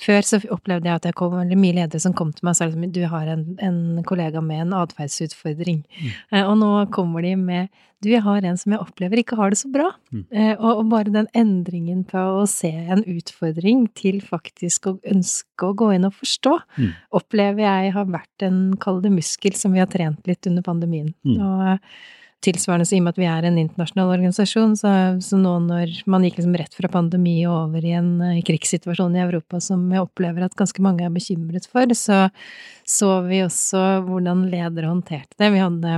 før 0.00 0.24
så 0.24 0.40
opplevde 0.54 0.88
jeg 0.88 1.02
at 1.02 1.10
jeg 1.10 1.18
kom 1.20 1.36
veldig 1.36 1.60
mye 1.60 1.76
ledere 1.82 2.00
som 2.00 2.16
kom 2.16 2.32
til 2.32 2.48
meg 2.48 2.56
og 2.56 2.60
sa 2.62 2.70
liksom 2.70 2.88
du 2.96 3.02
har 3.12 3.28
en, 3.34 3.44
en 3.60 3.78
kollega 4.08 4.40
med 4.40 4.64
en 4.64 4.76
atferdsutfordring. 4.80 5.84
Mm. 5.84 6.10
Eh, 6.32 6.46
og 6.46 6.56
nå 6.62 6.72
kommer 6.96 7.28
de 7.28 7.36
med 7.36 7.82
du, 8.02 8.08
jeg 8.12 8.22
har 8.24 8.46
en 8.46 8.58
som 8.58 8.74
jeg 8.74 8.82
opplever 8.82 9.22
ikke 9.22 9.38
har 9.38 9.52
det 9.52 9.60
så 9.60 9.70
bra. 9.72 9.90
Mm. 10.12 10.24
Eh, 10.30 10.54
og, 10.56 10.70
og, 10.70 10.86
bare 10.92 11.14
den 11.14 11.28
endringen 11.38 12.02
på 12.08 12.22
å 12.42 12.46
se 12.50 12.70
en 12.70 13.04
utfordring 13.08 13.86
til 13.98 14.20
faktisk 14.24 14.88
å 14.90 14.96
ønske 15.08 15.68
å 15.68 15.76
gå 15.78 15.92
inn 15.96 16.08
og 16.08 16.16
forstå, 16.18 16.56
mm. 16.78 16.90
opplever 17.20 17.66
jeg 17.66 17.92
har 17.96 18.10
vært 18.10 18.48
en, 18.48 18.64
kall 18.82 19.00
det 19.04 19.14
muskel, 19.14 19.54
som 19.58 19.76
vi 19.76 19.82
har 19.82 19.90
trent 19.92 20.26
litt 20.28 20.50
under 20.50 20.66
pandemien. 20.66 21.12
Mm. 21.26 21.38
Og 21.38 21.70
eh, 21.70 21.94
tilsvarende 22.42 22.88
så 22.88 22.96
i 22.96 23.00
og 23.00 23.06
med 23.06 23.14
at 23.14 23.20
vi 23.22 23.28
er 23.30 23.46
en 23.46 23.58
internasjonal 23.60 24.12
organisasjon, 24.16 24.74
så, 24.78 24.92
så 25.22 25.38
nå 25.38 25.54
når 25.68 25.94
man 26.10 26.26
gikk 26.26 26.40
liksom 26.40 26.56
rett 26.58 26.74
fra 26.74 26.90
pandemi 26.90 27.36
og 27.46 27.68
over 27.68 27.86
i 27.86 27.94
en 27.94 28.16
uh, 28.18 28.40
krigssituasjon 28.42 29.14
i 29.14 29.22
Europa 29.22 29.60
som 29.62 29.84
jeg 29.94 30.02
opplever 30.02 30.48
at 30.48 30.58
ganske 30.58 30.82
mange 30.82 31.06
er 31.06 31.14
bekymret 31.14 31.70
for, 31.70 31.94
så 31.94 32.24
så 32.88 33.20
vi 33.28 33.42
også 33.44 34.02
hvordan 34.08 34.46
ledere 34.50 34.90
håndterte 34.90 35.38
det. 35.38 35.52
Vi 35.54 35.62
hadde 35.62 35.92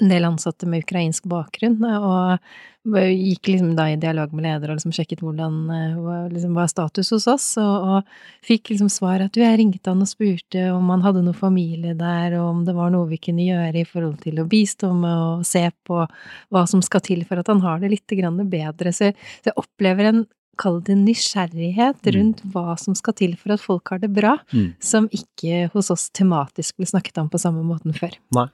en 0.00 0.10
del 0.12 0.26
ansatte 0.28 0.68
med 0.68 0.84
ukrainsk 0.84 1.24
bakgrunn, 1.30 1.78
og 1.80 2.38
gikk 2.86 3.48
liksom 3.50 3.72
da 3.74 3.88
i 3.90 3.96
dialog 3.98 4.34
med 4.36 4.44
ledere 4.46 4.74
og 4.74 4.78
liksom 4.78 4.92
sjekket 4.94 5.22
hvordan 5.24 5.54
eh, 5.74 5.96
liksom, 6.30 6.52
hva 6.54 6.66
status 6.70 7.10
hos 7.14 7.26
oss, 7.30 7.46
og, 7.58 7.88
og 7.88 8.46
fikk 8.46 8.70
liksom 8.70 8.90
svar 8.92 9.24
at 9.24 9.34
du, 9.34 9.40
jeg 9.42 9.58
ringte 9.58 9.90
han 9.90 10.04
og 10.04 10.10
spurte 10.10 10.68
om 10.74 10.92
han 10.92 11.02
hadde 11.06 11.24
noe 11.26 11.36
familie 11.36 11.96
der, 11.98 12.36
og 12.38 12.52
om 12.52 12.62
det 12.68 12.76
var 12.76 12.92
noe 12.94 13.08
vi 13.10 13.18
kunne 13.22 13.46
gjøre 13.46 13.82
i 13.82 13.88
forhold 13.88 14.20
til 14.22 14.38
å 14.42 14.46
bistå 14.50 14.92
med 14.94 15.16
og 15.16 15.46
se 15.48 15.64
på 15.88 16.04
hva 16.04 16.64
som 16.70 16.84
skal 16.84 17.02
til 17.06 17.24
for 17.26 17.42
at 17.42 17.50
han 17.50 17.64
har 17.64 17.82
det 17.82 17.94
litt 17.94 18.16
bedre. 18.46 18.92
Så 18.92 19.10
jeg, 19.10 19.16
så 19.40 19.50
jeg 19.50 19.60
opplever 19.64 20.12
en 20.12 20.26
kall 20.60 20.78
det 20.84 20.96
nysgjerrighet 21.00 21.98
mm. 22.00 22.12
rundt 22.16 22.44
hva 22.54 22.76
som 22.80 22.96
skal 22.96 23.16
til 23.16 23.34
for 23.40 23.56
at 23.56 23.62
folk 23.62 23.92
har 23.92 24.00
det 24.00 24.12
bra, 24.14 24.36
mm. 24.52 24.76
som 24.80 25.08
ikke 25.12 25.66
hos 25.74 25.90
oss 25.92 26.08
tematisk 26.16 26.78
ble 26.78 26.88
snakket 26.88 27.20
om 27.20 27.32
på 27.32 27.40
samme 27.40 27.64
måten 27.66 27.96
før. 27.96 28.16
Nei. 28.36 28.48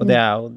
Og 0.00 0.08
det 0.08 0.16
er 0.16 0.40
jo 0.40 0.48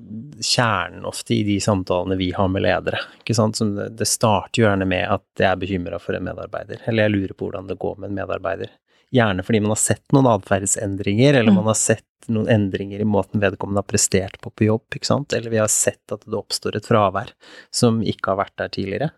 kjernen 0.44 1.04
ofte 1.08 1.36
i 1.36 1.42
de 1.44 1.58
samtalene 1.62 2.16
vi 2.20 2.30
har 2.36 2.48
med 2.52 2.64
ledere. 2.64 3.02
ikke 3.20 3.36
sant? 3.36 3.60
Som 3.60 3.76
det 3.76 4.08
starter 4.08 4.62
jo 4.62 4.68
gjerne 4.68 4.88
med 4.88 5.04
at 5.18 5.26
jeg 5.40 5.50
er 5.50 5.60
bekymra 5.60 6.00
for 6.02 6.16
en 6.16 6.26
medarbeider, 6.30 6.80
eller 6.88 7.08
jeg 7.08 7.16
lurer 7.18 7.36
på 7.36 7.50
hvordan 7.50 7.68
det 7.68 7.80
går 7.82 8.00
med 8.00 8.12
en 8.12 8.22
medarbeider. 8.22 8.72
Gjerne 9.14 9.44
fordi 9.46 9.62
man 9.62 9.76
har 9.76 9.82
sett 9.84 10.16
noen 10.16 10.30
atferdsendringer, 10.32 11.36
eller 11.36 11.52
mm. 11.52 11.60
man 11.60 11.70
har 11.70 11.78
sett 11.78 12.30
noen 12.32 12.48
endringer 12.50 13.04
i 13.04 13.08
måten 13.08 13.44
vedkommende 13.44 13.84
har 13.84 13.90
prestert 13.90 14.40
på 14.42 14.50
på 14.50 14.70
jobb, 14.70 14.86
ikke 14.96 15.10
sant, 15.10 15.36
eller 15.36 15.52
vi 15.52 15.60
har 15.60 15.72
sett 15.72 16.16
at 16.16 16.24
det 16.24 16.40
oppstår 16.40 16.80
et 16.80 16.88
fravær 16.88 17.34
som 17.74 18.00
ikke 18.00 18.32
har 18.32 18.40
vært 18.46 18.56
der 18.62 18.72
tidligere. 18.74 19.10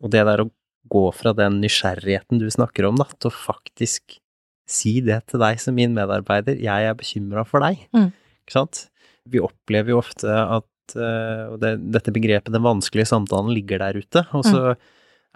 Og 0.00 0.12
det 0.14 0.22
der 0.28 0.44
å 0.44 0.50
gå 0.86 1.08
fra 1.16 1.32
den 1.34 1.58
nysgjerrigheten 1.64 2.38
du 2.38 2.46
snakker 2.52 2.86
om, 2.86 3.00
da, 3.00 3.08
til 3.18 3.32
å 3.32 3.34
faktisk 3.34 4.20
si 4.66 4.98
det 5.04 5.20
til 5.30 5.42
deg 5.42 5.58
som 5.62 5.76
min 5.78 5.94
medarbeider, 5.96 6.58
jeg 6.62 6.90
er 6.90 6.98
bekymra 6.98 7.46
for 7.46 7.66
deg. 7.66 7.82
Mm. 7.96 8.12
Ikke 8.46 8.54
sant? 8.54 8.86
Vi 9.32 9.42
opplever 9.42 9.94
jo 9.94 10.00
ofte 10.00 10.30
at 10.30 10.96
uh, 10.96 11.52
og 11.52 11.58
det, 11.62 11.76
dette 11.94 12.14
begrepet 12.14 12.54
den 12.54 12.64
vanskelige 12.64 13.10
samtalen 13.10 13.52
ligger 13.54 13.82
der 13.82 13.98
ute, 13.98 14.24
og 14.36 14.46
så 14.46 14.62
mm. 14.72 14.86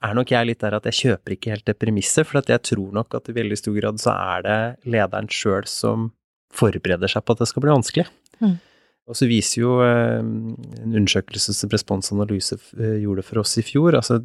er 0.08 0.16
nok 0.18 0.32
jeg 0.34 0.48
litt 0.48 0.62
der 0.62 0.78
at 0.78 0.88
jeg 0.90 0.98
kjøper 1.00 1.36
ikke 1.36 1.54
helt 1.54 1.68
det 1.68 1.78
premisset, 1.80 2.28
for 2.28 2.40
jeg 2.40 2.64
tror 2.70 2.96
nok 2.96 3.18
at 3.18 3.30
i 3.30 3.36
veldig 3.36 3.58
stor 3.58 3.76
grad 3.78 4.02
så 4.02 4.14
er 4.14 4.46
det 4.46 4.58
lederen 4.96 5.30
sjøl 5.32 5.68
som 5.70 6.10
forbereder 6.54 7.10
seg 7.10 7.24
på 7.24 7.36
at 7.36 7.42
det 7.42 7.50
skal 7.50 7.64
bli 7.64 7.74
vanskelig. 7.74 8.06
Mm. 8.40 8.56
Og 9.10 9.18
så 9.18 9.26
viser 9.30 9.64
jo 9.64 9.74
uh, 9.82 10.20
en 10.20 10.94
undersøkelse 10.94 11.56
som 11.56 11.72
Responsanalyse 11.72 12.60
uh, 12.78 12.96
gjorde 13.02 13.26
for 13.26 13.42
oss 13.42 13.56
i 13.58 13.66
fjor, 13.66 13.98
altså 13.98 14.20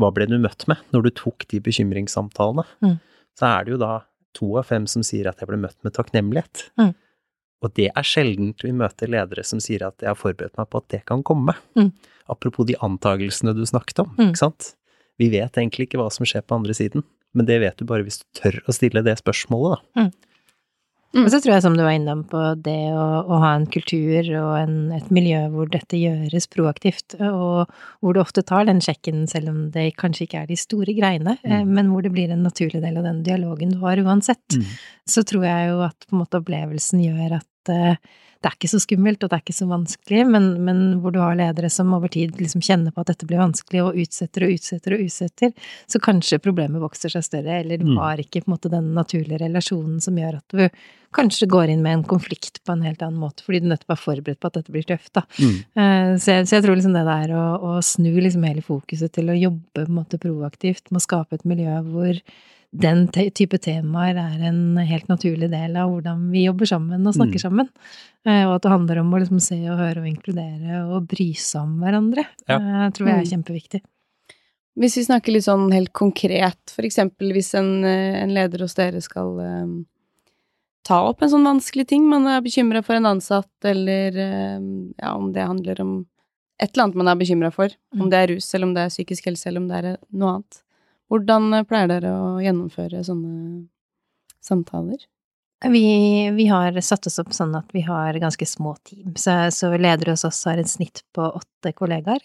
hva 0.00 0.08
ble 0.14 0.24
du 0.30 0.38
møtt 0.40 0.64
med 0.70 0.80
når 0.94 1.04
du 1.04 1.10
tok 1.18 1.44
de 1.50 1.58
bekymringssamtalene? 1.60 2.64
Mm. 2.80 2.96
Så 3.36 3.48
er 3.50 3.66
det 3.66 3.74
jo 3.74 3.80
da 3.82 3.92
to 4.36 4.54
av 4.60 4.68
fem 4.70 4.86
som 4.90 5.04
sier 5.06 5.28
at 5.28 5.40
jeg 5.42 5.50
ble 5.50 5.58
møtt 5.60 5.76
med 5.84 5.94
takknemlighet. 5.96 6.70
Mm. 6.80 6.92
Og 7.60 7.74
det 7.76 7.90
er 7.92 8.06
sjeldent 8.06 8.64
vi 8.64 8.72
møter 8.76 9.10
ledere 9.12 9.44
som 9.44 9.60
sier 9.60 9.84
at 9.88 10.00
jeg 10.00 10.08
har 10.08 10.18
forberedt 10.18 10.56
meg 10.56 10.70
på 10.70 10.80
at 10.80 10.88
det 10.94 11.02
kan 11.08 11.24
komme. 11.26 11.54
Mm. 11.76 11.90
Apropos 12.32 12.68
de 12.68 12.78
antagelsene 12.80 13.54
du 13.56 13.64
snakket 13.68 14.04
om, 14.04 14.14
mm. 14.16 14.30
ikke 14.30 14.44
sant. 14.44 14.72
Vi 15.20 15.28
vet 15.32 15.58
egentlig 15.60 15.88
ikke 15.88 16.00
hva 16.00 16.08
som 16.14 16.28
skjer 16.28 16.46
på 16.46 16.56
andre 16.56 16.76
siden, 16.76 17.04
men 17.36 17.46
det 17.48 17.60
vet 17.62 17.76
du 17.76 17.84
bare 17.88 18.06
hvis 18.06 18.22
du 18.22 18.26
tør 18.40 18.62
å 18.64 18.74
stille 18.74 19.04
det 19.04 19.18
spørsmålet, 19.20 19.76
da. 19.76 20.04
Mm. 20.06 20.30
Mm. 21.10 21.24
Og 21.24 21.32
så 21.32 21.40
tror 21.42 21.56
jeg, 21.56 21.62
som 21.64 21.74
du 21.74 21.82
var 21.82 21.96
innom 21.96 22.20
på, 22.30 22.40
det 22.62 22.92
å, 22.94 23.04
å 23.26 23.38
ha 23.42 23.48
en 23.56 23.64
kultur 23.74 24.28
og 24.38 24.52
en, 24.60 24.74
et 24.94 25.08
miljø 25.10 25.40
hvor 25.50 25.66
dette 25.72 25.98
gjøres 25.98 26.46
proaktivt, 26.52 27.16
og 27.18 27.72
hvor 27.98 28.14
du 28.14 28.20
ofte 28.22 28.44
tar 28.46 28.68
den 28.68 28.78
sjekken 28.84 29.24
selv 29.30 29.50
om 29.50 29.58
det 29.74 29.88
kanskje 29.98 30.28
ikke 30.28 30.44
er 30.44 30.52
de 30.52 30.58
store 30.60 30.94
greiene, 30.94 31.34
mm. 31.42 31.50
eh, 31.50 31.64
men 31.66 31.90
hvor 31.90 32.06
det 32.06 32.12
blir 32.14 32.30
en 32.30 32.46
naturlig 32.46 32.78
del 32.84 33.00
av 33.00 33.08
den 33.08 33.24
dialogen 33.26 33.74
du 33.74 33.80
har 33.82 33.98
uansett, 34.04 34.44
mm. 34.54 34.68
så 35.10 35.26
tror 35.26 35.48
jeg 35.48 35.72
jo 35.72 35.82
at 35.88 36.06
på 36.06 36.14
en 36.14 36.22
måte 36.22 36.38
opplevelsen 36.38 37.02
gjør 37.02 37.40
at 37.40 37.49
det 38.40 38.48
er 38.48 38.54
ikke 38.56 38.70
så 38.72 38.78
skummelt, 38.80 39.20
og 39.20 39.28
det 39.28 39.36
er 39.36 39.42
ikke 39.42 39.52
så 39.52 39.66
vanskelig, 39.68 40.20
men, 40.32 40.46
men, 40.64 40.78
hvor 41.02 41.12
du 41.12 41.18
har 41.20 41.36
ledere 41.36 41.68
som 41.72 41.90
over 41.92 42.08
tid 42.12 42.38
liksom 42.40 42.62
kjenner 42.64 42.94
på 42.94 43.02
at 43.02 43.10
dette 43.12 43.26
blir 43.28 43.42
vanskelig, 43.42 43.82
og 43.84 43.98
utsetter 44.00 44.46
og 44.46 44.54
utsetter 44.54 44.94
og 44.96 45.02
utsetter, 45.04 45.50
så 45.84 46.00
kanskje 46.00 46.40
problemet 46.40 46.80
vokser 46.80 47.12
seg 47.12 47.26
større, 47.26 47.58
eller 47.60 47.82
du 47.82 47.90
mm. 47.90 47.98
har 48.00 48.22
ikke 48.22 48.40
på 48.40 48.48
en 48.48 48.54
måte 48.54 48.72
den 48.72 48.94
naturlige 48.96 49.42
relasjonen 49.42 49.98
som 50.00 50.16
gjør 50.16 50.38
at 50.38 50.56
du 50.56 50.86
kanskje 51.16 51.50
går 51.52 51.72
inn 51.74 51.82
med 51.84 51.98
en 51.98 52.06
konflikt 52.08 52.62
på 52.64 52.72
en 52.72 52.86
helt 52.86 53.02
annen 53.04 53.20
måte, 53.20 53.44
fordi 53.44 53.60
du 53.60 53.68
nettopp 53.68 53.92
er 53.92 54.00
forberedt 54.06 54.40
på 54.40 54.48
at 54.48 54.56
dette 54.56 54.72
blir 54.72 54.88
tøft, 54.88 55.12
da. 55.18 55.26
Mm. 55.36 55.58
Uh, 55.76 56.12
så, 56.16 56.38
jeg, 56.38 56.46
så, 56.46 56.54
jeg, 56.56 56.64
tror 56.64 56.80
liksom 56.80 56.96
det 56.96 57.04
der 57.10 57.34
å, 57.36 57.44
å 57.60 57.74
snu 57.84 58.14
liksom 58.14 58.46
hele 58.48 58.64
fokuset 58.64 59.12
til 59.18 59.28
å 59.28 59.36
jobbe 59.36 59.82
på 59.82 59.84
en 59.84 59.98
måte 60.00 60.22
proaktivt 60.22 60.88
med 60.88 61.02
å 61.02 61.04
skape 61.04 61.36
et 61.36 61.44
miljø 61.50 61.76
hvor 61.90 62.24
den 62.70 63.08
type 63.10 63.58
temaer 63.58 64.14
er 64.14 64.42
en 64.46 64.78
helt 64.86 65.08
naturlig 65.10 65.48
del 65.50 65.74
av 65.80 65.90
hvordan 65.90 66.28
vi 66.30 66.44
jobber 66.44 66.68
sammen 66.70 67.02
og 67.02 67.16
snakker 67.16 67.40
mm. 67.40 67.42
sammen. 67.42 67.70
Eh, 68.26 68.44
og 68.46 68.56
at 68.56 68.66
det 68.66 68.74
handler 68.74 69.00
om 69.02 69.10
å 69.10 69.20
liksom 69.22 69.40
se 69.42 69.58
og 69.66 69.80
høre 69.80 70.04
og 70.04 70.10
inkludere 70.10 70.84
og 70.84 71.08
bry 71.10 71.32
seg 71.34 71.64
om 71.64 71.80
hverandre. 71.82 72.26
Ja. 72.46 72.60
Eh, 72.60 72.84
tror 72.94 73.10
jeg 73.10 73.16
er 73.16 73.24
mm. 73.24 73.32
kjempeviktig. 73.32 73.82
Hvis 74.80 75.00
vi 75.00 75.06
snakker 75.08 75.34
litt 75.34 75.48
sånn 75.48 75.66
helt 75.74 75.90
konkret, 75.96 76.60
for 76.70 76.86
eksempel 76.86 77.34
hvis 77.34 77.50
en, 77.58 77.80
eh, 77.84 78.20
en 78.22 78.36
leder 78.36 78.62
hos 78.62 78.78
dere 78.78 79.02
skal 79.02 79.34
um, 79.42 79.74
ta 80.86 81.02
opp 81.08 81.26
en 81.26 81.34
sånn 81.34 81.50
vanskelig 81.50 81.88
ting, 81.90 82.06
man 82.08 82.28
er 82.30 82.44
bekymra 82.44 82.84
for 82.86 83.00
en 83.00 83.10
ansatt, 83.10 83.50
eller 83.66 84.14
um, 84.62 84.70
ja, 84.94 85.16
om 85.16 85.34
det 85.34 85.42
handler 85.42 85.82
om 85.82 85.94
et 86.60 86.70
eller 86.70 86.86
annet 86.86 87.02
man 87.02 87.10
er 87.10 87.18
bekymra 87.18 87.50
for, 87.50 87.72
om 87.96 88.06
mm. 88.06 88.10
det 88.12 88.22
er 88.22 88.34
rus, 88.36 88.54
eller 88.54 88.68
om 88.68 88.74
det 88.76 88.86
er 88.86 88.94
psykisk 88.94 89.26
helse, 89.26 89.48
eller 89.50 89.64
om 89.64 89.70
det 89.70 89.80
er 89.80 89.94
noe 90.14 90.36
annet. 90.36 90.62
Hvordan 91.10 91.54
eh, 91.54 91.66
pleier 91.68 91.90
dere 91.90 92.12
å 92.16 92.36
gjennomføre 92.42 93.02
sånne 93.06 93.66
samtaler? 94.44 95.02
Vi, 95.68 95.84
vi, 96.32 96.46
har 96.48 96.78
satt 96.80 97.04
oss 97.10 97.18
opp 97.20 97.34
sånn 97.36 97.52
at 97.58 97.68
vi 97.76 97.82
har 97.84 98.16
ganske 98.16 98.46
små 98.48 98.78
team, 98.88 99.12
så, 99.20 99.50
så 99.52 99.74
ledere 99.76 100.14
hos 100.14 100.24
oss 100.24 100.38
har 100.48 100.56
et 100.56 100.70
snitt 100.70 101.02
på 101.12 101.26
åtte 101.26 101.74
kollegaer. 101.76 102.24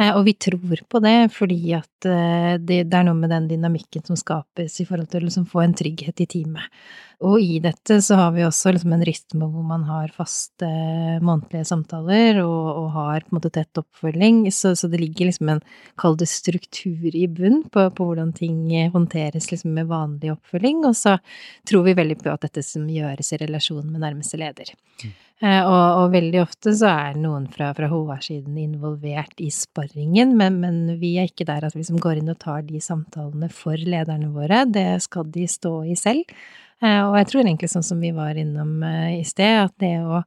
Eh, 0.00 0.10
og 0.16 0.24
vi 0.24 0.32
tror 0.40 0.80
på 0.88 1.00
det 1.04 1.16
fordi 1.34 1.74
at 1.76 2.08
eh, 2.08 2.56
det, 2.56 2.82
det 2.88 2.98
er 2.98 3.06
noe 3.06 3.18
med 3.18 3.30
den 3.30 3.50
dynamikken 3.50 4.06
som 4.08 4.16
skapes 4.18 4.80
i 4.80 4.86
forhold 4.88 5.10
til 5.12 5.22
å 5.22 5.28
liksom 5.28 5.46
få 5.50 5.62
en 5.62 5.76
trygghet 5.76 6.24
i 6.24 6.28
teamet. 6.34 6.82
Og 7.22 7.38
i 7.38 7.58
dette 7.62 8.00
så 8.02 8.16
har 8.18 8.32
vi 8.34 8.42
også 8.42 8.72
liksom 8.74 8.94
en 8.96 9.04
rytme 9.06 9.46
hvor 9.46 9.64
man 9.66 9.84
har 9.86 10.10
faste 10.14 10.68
månedlige 11.22 11.68
samtaler 11.70 12.40
og, 12.42 12.68
og, 12.72 12.88
har 12.96 13.22
på 13.22 13.32
en 13.32 13.38
måte 13.38 13.52
tett 13.54 13.78
oppfølging, 13.78 14.44
så, 14.54 14.74
så 14.78 14.90
det 14.90 15.00
ligger 15.02 15.30
liksom 15.30 15.52
en, 15.54 15.62
kall 16.00 16.18
det 16.18 16.28
struktur 16.30 17.14
i 17.14 17.26
bunn 17.30 17.62
på, 17.70 17.86
på, 17.94 18.08
hvordan 18.08 18.32
ting 18.36 18.64
håndteres 18.94 19.52
liksom 19.52 19.74
med 19.76 19.90
vanlig 19.92 20.32
oppfølging, 20.34 20.82
og 20.88 20.96
så 20.98 21.18
tror 21.68 21.86
vi 21.86 21.98
veldig 21.98 22.18
på 22.24 22.32
at 22.32 22.48
dette 22.48 22.64
som 22.66 22.88
gjøres 22.90 23.32
i 23.32 23.42
relasjon 23.44 23.86
med 23.86 24.02
nærmeste 24.02 24.40
leder. 24.40 24.74
Mm. 25.04 25.12
Eh, 25.42 25.60
og, 25.66 25.86
og, 25.98 26.12
veldig 26.12 26.38
ofte 26.38 26.70
så 26.78 26.90
er 26.92 27.16
noen 27.18 27.48
fra, 27.50 27.72
fra 27.74 27.88
HR-siden 27.90 28.58
involvert 28.62 29.40
i 29.42 29.48
sparringen, 29.50 30.36
men, 30.38 30.60
men, 30.62 30.82
vi 31.00 31.16
er 31.18 31.26
ikke 31.30 31.48
der 31.48 31.66
at 31.66 31.74
vi 31.74 31.82
liksom 31.82 31.98
går 32.02 32.20
inn 32.20 32.30
og 32.30 32.38
tar 32.42 32.62
de 32.68 32.82
samtalene 32.82 33.48
for 33.50 33.78
lederne 33.78 34.30
våre, 34.34 34.62
det 34.70 35.00
skal 35.02 35.26
de 35.34 35.48
stå 35.50 35.80
i 35.90 35.98
selv. 35.98 36.30
Eh, 36.82 37.02
og 37.06 37.16
jeg 37.20 37.28
tror 37.30 37.44
egentlig 37.44 37.70
sånn 37.70 37.86
som 37.86 38.02
vi 38.02 38.10
var 38.14 38.38
innom 38.38 38.82
eh, 38.86 39.20
i 39.20 39.24
sted, 39.26 39.68
at 39.68 39.74
det 39.82 39.94
å 40.02 40.22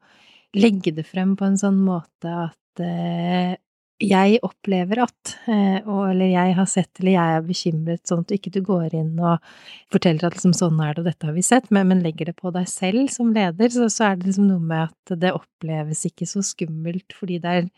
legge 0.55 0.93
det 0.95 1.03
frem 1.07 1.35
på 1.35 1.49
en 1.49 1.59
sånn 1.59 1.81
måte 1.83 2.31
at 2.31 2.83
eh, 2.83 3.55
jeg 4.03 4.41
opplever 4.43 4.99
at, 5.05 5.29
eller 5.47 6.27
jeg 6.27 6.55
har 6.57 6.67
sett, 6.67 6.89
eller 6.99 7.13
jeg 7.13 7.35
er 7.35 7.45
bekymret, 7.47 8.01
sånn 8.03 8.25
at 8.25 8.31
du 8.31 8.35
ikke 8.35 8.63
går 8.65 8.95
inn 8.99 9.13
og 9.23 9.45
forteller 9.93 10.27
at 10.27 10.35
liksom 10.35 10.55
sånn 10.57 10.81
er 10.83 10.97
det, 10.97 11.03
og 11.03 11.07
dette 11.07 11.29
har 11.29 11.35
vi 11.37 11.43
sett, 11.45 11.69
men, 11.71 11.87
men 11.87 12.03
legger 12.03 12.29
det 12.31 12.35
på 12.41 12.51
deg 12.51 12.67
selv 12.67 13.07
som 13.13 13.31
leder, 13.35 13.71
så, 13.71 13.87
så, 13.87 14.09
er 14.09 14.19
det 14.19 14.27
liksom 14.27 14.49
noe 14.49 14.59
med 14.59 14.89
at 14.89 15.15
det 15.23 15.31
oppleves 15.37 16.03
ikke 16.11 16.27
så 16.27 16.43
skummelt, 16.43 17.15
fordi 17.15 17.39
det 17.43 17.55
er 17.61 17.69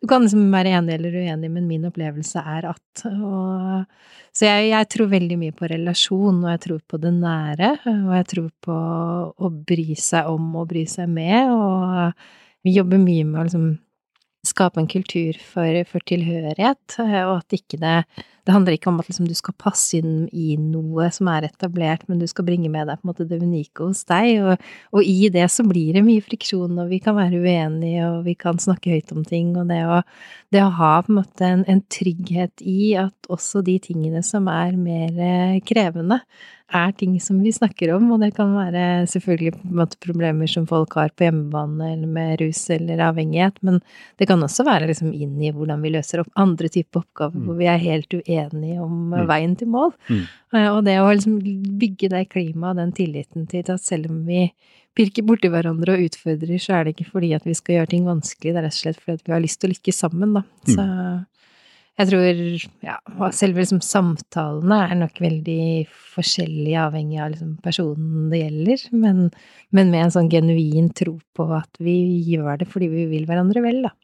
Du 0.00 0.08
kan 0.08 0.24
liksom 0.24 0.50
være 0.52 0.74
enig 0.76 0.92
eller 0.96 1.14
uenig, 1.16 1.50
men 1.50 1.68
min 1.68 1.86
opplevelse 1.88 2.40
er 2.40 2.66
at 2.68 3.06
og, 3.12 3.86
Så 4.32 4.44
jeg, 4.48 4.70
jeg, 4.70 4.88
tror 4.92 5.12
veldig 5.12 5.38
mye 5.40 5.56
på 5.56 5.68
relasjon, 5.72 6.44
og 6.44 6.50
jeg 6.52 6.60
tror 6.66 6.82
på 6.88 7.00
det 7.00 7.14
nære, 7.20 7.70
og 7.84 8.12
jeg 8.16 8.26
tror 8.32 8.50
på 8.64 8.76
å 9.36 9.52
bry 9.52 9.92
seg 9.96 10.28
om 10.32 10.54
og 10.56 10.68
bry 10.72 10.84
seg 10.88 11.08
med, 11.08 11.52
og 11.52 12.12
vi 12.64 12.76
jobber 12.76 13.00
mye 13.00 13.24
med 13.24 13.40
å 13.40 13.44
liksom 13.50 13.74
skape 14.46 14.80
en 14.80 14.88
kultur 14.90 15.38
for, 15.52 15.82
for 15.90 16.06
tilhørighet, 16.08 16.98
og 17.02 17.36
at 17.36 17.56
ikke 17.58 17.80
det 17.82 17.98
det 18.46 18.54
handler 18.54 18.76
ikke 18.76 18.90
om 18.92 19.00
at 19.02 19.08
liksom 19.10 19.26
du 19.26 19.34
skal 19.34 19.56
passe 19.58 19.98
inn 19.98 20.28
i 20.30 20.54
noe 20.60 21.08
som 21.14 21.26
er 21.32 21.48
etablert, 21.48 22.04
men 22.06 22.20
du 22.22 22.26
skal 22.30 22.46
bringe 22.46 22.70
med 22.70 22.86
deg 22.86 23.00
på 23.00 23.06
en 23.06 23.10
måte 23.10 23.26
det 23.26 23.40
unike 23.42 23.82
hos 23.82 24.04
deg, 24.06 24.38
og, 24.44 24.66
og, 24.94 25.00
i 25.02 25.30
det 25.34 25.48
så 25.50 25.66
blir 25.66 25.98
det 25.98 26.04
mye 26.06 26.22
friksjon, 26.22 26.78
og 26.78 26.92
vi 26.92 27.00
kan 27.02 27.18
være 27.18 27.42
uenige, 27.42 28.06
og 28.06 28.20
vi 28.28 28.36
kan 28.38 28.60
snakke 28.62 28.94
høyt 28.94 29.10
om 29.16 29.24
ting, 29.26 29.50
og 29.58 29.66
det 29.72 29.82
å, 29.90 30.00
det 30.54 30.62
å 30.62 30.72
ha 30.78 30.92
på 31.02 31.12
en 31.12 31.20
måte 31.20 31.48
en, 31.48 31.64
en 31.66 31.82
trygghet 31.90 32.62
i 32.62 32.94
at 33.02 33.32
også 33.32 33.64
de 33.66 33.80
tingene 33.82 34.22
som 34.26 34.46
er 34.52 34.78
mer 34.78 35.18
eh, 35.18 35.58
krevende, 35.66 36.22
er 36.74 36.90
ting 36.98 37.12
som 37.22 37.38
vi 37.42 37.52
snakker 37.54 37.92
om, 37.94 38.08
og 38.10 38.22
det 38.24 38.32
kan 38.34 38.50
være 38.56 39.06
selvfølgelig 39.10 39.70
måte 39.70 39.98
problemer 40.02 40.50
som 40.50 40.66
folk 40.66 40.96
har 40.98 41.12
på 41.14 41.28
hjemmebane 41.28 41.92
eller 41.92 42.10
med 42.10 42.40
rus 42.40 42.64
eller 42.74 43.04
avhengighet, 43.06 43.60
men 43.66 43.78
det 44.18 44.26
kan 44.26 44.42
også 44.42 44.66
være 44.66 44.88
liksom 44.90 45.12
inn 45.14 45.38
i 45.38 45.52
hvordan 45.54 45.84
vi 45.84 45.94
løser 45.94 46.24
opp 46.24 46.32
andre 46.34 46.70
typer 46.72 47.04
oppgaver 47.04 47.38
mm. 47.38 47.46
hvor 47.46 47.60
vi 47.60 47.70
er 47.70 47.84
helt 47.84 48.18
uenige 48.18 48.35
enige 48.44 48.80
om 48.84 49.12
mm. 49.12 49.20
veien 49.28 49.54
til 49.58 49.70
mål. 49.72 49.92
Mm. 50.08 50.24
Eh, 50.54 50.68
og 50.70 50.80
det 50.86 50.96
å 51.02 51.10
liksom 51.10 51.38
bygge 51.80 52.10
det 52.12 52.26
klimaet, 52.32 52.80
den 52.80 52.96
tilliten 52.96 53.46
til 53.50 53.64
at 53.72 53.84
selv 53.84 54.10
om 54.12 54.24
vi 54.28 54.48
pirker 54.96 55.26
borti 55.28 55.50
hverandre 55.52 55.96
og 55.96 56.08
utfordrer, 56.08 56.58
så 56.62 56.78
er 56.78 56.86
det 56.86 56.96
ikke 56.96 57.10
fordi 57.12 57.34
at 57.36 57.46
vi 57.46 57.54
skal 57.56 57.80
gjøre 57.80 57.92
ting 57.92 58.06
vanskelig, 58.08 58.52
det 58.52 58.60
er 58.60 58.68
rett 58.68 58.76
og 58.76 58.82
slett 58.84 59.00
fordi 59.02 59.18
at 59.18 59.26
vi 59.26 59.34
har 59.34 59.42
lyst 59.44 59.60
til 59.60 59.68
å 59.68 59.74
lykkes 59.74 60.04
sammen, 60.06 60.36
da. 60.38 60.44
Mm. 60.46 60.70
Så 60.72 60.86
jeg 61.96 62.10
tror 62.10 62.64
ja, 62.84 62.96
selve 63.32 63.62
liksom 63.62 63.80
samtalene 63.84 64.80
er 64.84 64.98
nok 65.00 65.20
veldig 65.20 65.60
forskjellige 66.12 66.82
avhengig 66.90 67.20
av 67.24 67.30
liksom 67.32 67.54
personen 67.64 68.26
det 68.32 68.42
gjelder, 68.42 68.82
men, 68.92 69.22
men, 69.72 69.92
med 69.92 70.02
en 70.02 70.12
sånn 70.18 70.28
genuin 70.32 70.90
tro 70.96 71.16
på 71.36 71.46
at 71.56 71.80
vi 71.80 71.96
gjør 72.28 72.60
det 72.60 72.68
fordi 72.68 72.90
vi 72.92 73.06
vil 73.14 73.24
hverandre 73.28 73.64
vel, 73.64 73.80
da. 73.88 73.94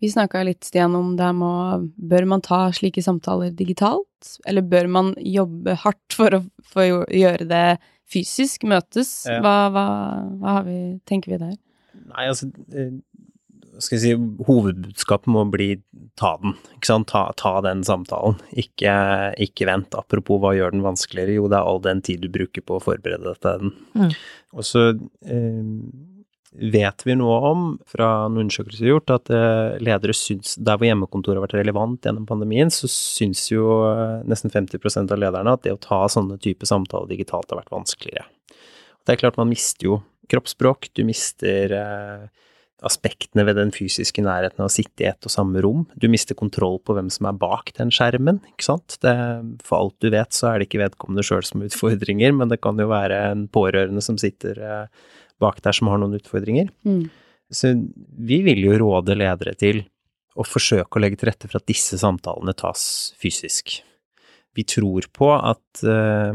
Vi 0.00 0.08
snakka 0.08 0.42
litt, 0.48 0.64
Stian, 0.64 0.94
om 0.96 1.12
det 1.18 1.28
med 1.36 1.90
Bør 2.10 2.26
man 2.28 2.44
ta 2.44 2.62
slike 2.72 3.02
samtaler 3.04 3.52
digitalt? 3.56 4.36
Eller 4.48 4.64
bør 4.64 4.88
man 4.88 5.14
jobbe 5.20 5.76
hardt 5.82 6.16
for 6.16 6.38
å, 6.38 6.42
for 6.72 7.00
å 7.00 7.02
gjøre 7.12 7.48
det 7.50 7.66
fysisk? 8.10 8.64
Møtes? 8.68 9.12
Ja. 9.28 9.42
Hva, 9.44 9.56
hva, 9.74 9.86
hva 10.40 10.56
vi, 10.66 10.78
tenker 11.08 11.34
vi 11.34 11.42
der? 11.42 11.58
Nei, 12.10 12.26
altså 12.26 12.48
eh, 12.72 12.96
skal 13.80 13.96
vi 13.96 14.00
si, 14.02 14.12
Hovedbudskapet 14.46 15.30
må 15.32 15.44
bli 15.52 15.70
ta 16.20 16.34
den. 16.42 16.56
ikke 16.76 16.90
sant? 16.90 17.08
Ta, 17.12 17.22
ta 17.38 17.52
den 17.64 17.82
samtalen. 17.86 18.38
Ikke, 18.58 18.92
ikke, 19.40 19.68
vent. 19.68 19.96
Apropos 19.96 20.40
hva 20.42 20.52
gjør 20.56 20.74
den 20.74 20.84
vanskeligere? 20.84 21.36
Jo, 21.38 21.48
det 21.50 21.60
er 21.60 21.70
all 21.70 21.80
den 21.84 22.02
tid 22.04 22.24
du 22.24 22.30
bruker 22.32 22.64
på 22.66 22.76
å 22.76 22.84
forberede 22.84 23.24
deg 23.28 23.40
til 23.40 23.64
den. 23.64 23.74
Mm. 23.96 24.16
Og 24.56 24.66
så 24.66 24.86
eh, 24.92 25.62
vet 26.50 27.06
vi 27.06 27.14
noe 27.14 27.36
om, 27.46 27.64
fra 27.86 28.08
noen 28.26 28.48
undersøkelser 28.48 28.88
gjort, 28.90 29.12
at 29.14 29.30
eh, 29.34 29.76
ledere 29.82 30.14
syns 30.16 30.56
Der 30.58 30.78
hvor 30.80 30.88
hjemmekontoret 30.88 31.38
har 31.38 31.46
vært 31.46 31.58
relevant 31.60 32.06
gjennom 32.06 32.26
pandemien, 32.26 32.72
så 32.74 32.90
syns 32.90 33.46
jo 33.52 33.68
eh, 33.86 34.18
nesten 34.28 34.52
50% 34.52 35.14
av 35.14 35.22
lederne 35.22 35.54
at 35.54 35.62
det 35.66 35.76
å 35.76 35.80
ta 35.80 36.02
sånne 36.10 36.40
type 36.42 36.66
samtaler 36.66 37.10
digitalt 37.12 37.52
har 37.52 37.62
vært 37.62 37.74
vanskeligere. 37.74 38.26
Det 39.06 39.14
er 39.14 39.22
klart 39.22 39.38
man 39.40 39.50
mister 39.52 39.86
jo 39.86 40.00
kroppsspråk, 40.30 40.90
du 40.98 41.04
mister 41.06 41.74
eh, 41.74 42.26
aspektene 42.86 43.44
ved 43.46 43.58
den 43.60 43.70
fysiske 43.74 44.22
nærheten 44.24 44.62
av 44.62 44.70
å 44.70 44.72
sitte 44.72 45.04
i 45.04 45.08
ett 45.10 45.26
og 45.28 45.32
samme 45.32 45.62
rom. 45.62 45.84
Du 45.94 46.08
mister 46.10 46.38
kontroll 46.38 46.78
på 46.82 46.96
hvem 46.96 47.10
som 47.12 47.28
er 47.28 47.38
bak 47.38 47.70
den 47.76 47.92
skjermen, 47.94 48.40
ikke 48.54 48.66
sant. 48.72 48.96
Det, 49.04 49.14
for 49.66 49.84
alt 49.84 49.98
du 50.02 50.10
vet, 50.10 50.34
så 50.34 50.50
er 50.50 50.58
det 50.58 50.70
ikke 50.70 50.82
vedkommende 50.82 51.24
sjøl 51.26 51.44
som 51.46 51.62
utfordringer, 51.66 52.34
men 52.34 52.50
det 52.50 52.58
kan 52.64 52.80
jo 52.80 52.88
være 52.90 53.20
en 53.30 53.46
pårørende 53.52 54.02
som 54.04 54.18
sitter 54.20 54.58
bak 55.42 55.62
der 55.64 55.76
som 55.76 55.90
har 55.90 56.00
noen 56.00 56.18
utfordringer. 56.18 56.70
Mm. 56.86 57.08
Så 57.50 57.72
vi 58.30 58.40
vil 58.46 58.62
jo 58.62 58.78
råde 58.78 59.16
ledere 59.18 59.56
til 59.58 59.82
å 60.38 60.46
forsøke 60.46 60.96
å 60.96 61.02
legge 61.02 61.18
til 61.20 61.30
rette 61.30 61.48
for 61.48 61.58
at 61.58 61.68
disse 61.68 61.98
samtalene 62.00 62.54
tas 62.56 62.82
fysisk. 63.20 63.80
Vi 64.54 64.66
tror 64.66 65.08
på 65.14 65.32
at 65.34 65.82
uh, 65.86 66.30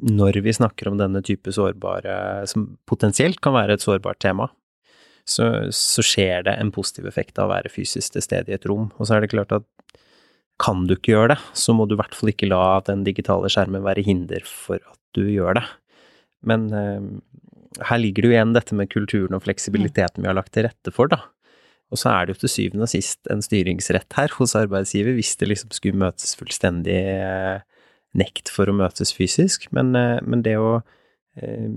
når 0.00 0.40
vi 0.44 0.54
snakker 0.56 0.88
om 0.88 0.96
denne 1.00 1.20
type 1.24 1.52
sårbare, 1.52 2.46
som 2.48 2.70
potensielt 2.88 3.40
kan 3.44 3.56
være 3.56 3.76
et 3.76 3.84
sårbart 3.84 4.20
tema, 4.24 4.48
så, 5.28 5.68
så, 5.74 6.02
skjer 6.02 6.46
det 6.48 6.56
en 6.58 6.72
positiv 6.74 7.06
effekt 7.10 7.38
av 7.38 7.50
å 7.50 7.52
være 7.52 7.70
fysisk 7.72 8.16
til 8.16 8.24
stede 8.24 8.50
i 8.50 8.56
et 8.56 8.66
rom. 8.66 8.88
Og 8.96 9.06
så 9.06 9.16
er 9.16 9.24
det 9.24 9.32
klart 9.34 9.52
at 9.54 9.66
kan 10.60 10.86
du 10.88 10.96
ikke 10.96 11.14
gjøre 11.14 11.34
det, 11.34 11.38
så 11.56 11.72
må 11.76 11.86
du 11.88 11.94
i 11.94 12.00
hvert 12.00 12.16
fall 12.16 12.32
ikke 12.32 12.48
la 12.50 12.80
den 12.84 13.04
digitale 13.06 13.48
skjermen 13.52 13.84
være 13.84 14.04
hinder 14.04 14.44
for 14.48 14.80
at 14.80 14.98
du 15.16 15.22
gjør 15.30 15.60
det. 15.60 15.66
Men 16.48 16.66
eh, 16.76 17.06
her 17.78 18.00
ligger 18.02 18.24
det 18.24 18.30
jo 18.30 18.34
igjen 18.34 18.54
dette 18.56 18.76
med 18.76 18.90
kulturen 18.90 19.36
og 19.36 19.44
fleksibiliteten 19.44 20.24
vi 20.24 20.30
har 20.30 20.38
lagt 20.38 20.52
til 20.56 20.66
rette 20.66 20.94
for, 20.94 21.10
da. 21.12 21.22
Og 21.90 21.98
så 21.98 22.12
er 22.12 22.26
det 22.26 22.36
jo 22.36 22.44
til 22.44 22.52
syvende 22.52 22.86
og 22.86 22.92
sist 22.92 23.30
en 23.30 23.42
styringsrett 23.42 24.14
her 24.18 24.30
hos 24.38 24.54
arbeidsgiver, 24.58 25.16
hvis 25.18 25.34
det 25.40 25.50
liksom 25.50 25.74
skulle 25.74 25.98
møtes 25.98 26.36
fullstendig 26.38 26.98
eh, 27.16 27.62
nekt 28.18 28.50
for 28.52 28.70
å 28.70 28.76
møtes 28.78 29.10
fysisk. 29.14 29.66
Men, 29.74 29.94
eh, 29.98 30.18
men 30.22 30.46
det 30.46 30.56
å 30.58 30.80
Eh, 31.38 31.70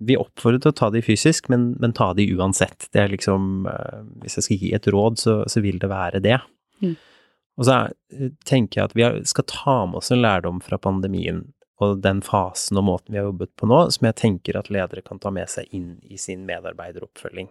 vi 0.00 0.16
oppfordrer 0.16 0.62
til 0.62 0.72
å 0.72 0.76
ta 0.76 0.88
de 0.92 1.02
fysisk, 1.04 1.50
men, 1.52 1.74
men, 1.82 1.92
ta 1.96 2.10
de 2.16 2.24
uansett. 2.32 2.88
Det 2.94 3.02
er 3.02 3.12
liksom 3.12 3.68
Hvis 4.22 4.38
jeg 4.38 4.46
skal 4.46 4.64
gi 4.64 4.74
et 4.74 4.90
råd, 4.90 5.20
så, 5.20 5.36
så 5.50 5.62
vil 5.64 5.80
det 5.82 5.90
være 5.92 6.22
det. 6.24 6.38
Mm. 6.80 6.96
Og 7.60 7.68
så 7.68 7.76
er, 7.76 8.30
tenker 8.48 8.80
jeg 8.80 8.90
at 8.90 8.96
vi 8.96 9.08
skal 9.28 9.48
ta 9.50 9.76
med 9.86 10.00
oss 10.00 10.10
en 10.14 10.22
lærdom 10.24 10.62
fra 10.64 10.80
pandemien 10.80 11.44
og 11.80 12.02
den 12.04 12.20
fasen 12.24 12.78
og 12.80 12.86
måten 12.86 13.14
vi 13.14 13.20
har 13.20 13.28
jobbet 13.30 13.52
på 13.58 13.68
nå, 13.70 13.80
som 13.94 14.08
jeg 14.08 14.18
tenker 14.20 14.58
at 14.60 14.70
ledere 14.72 15.02
kan 15.04 15.20
ta 15.22 15.32
med 15.34 15.48
seg 15.50 15.68
inn 15.76 15.98
i 16.04 16.20
sin 16.20 16.46
medarbeideroppfølging. 16.48 17.48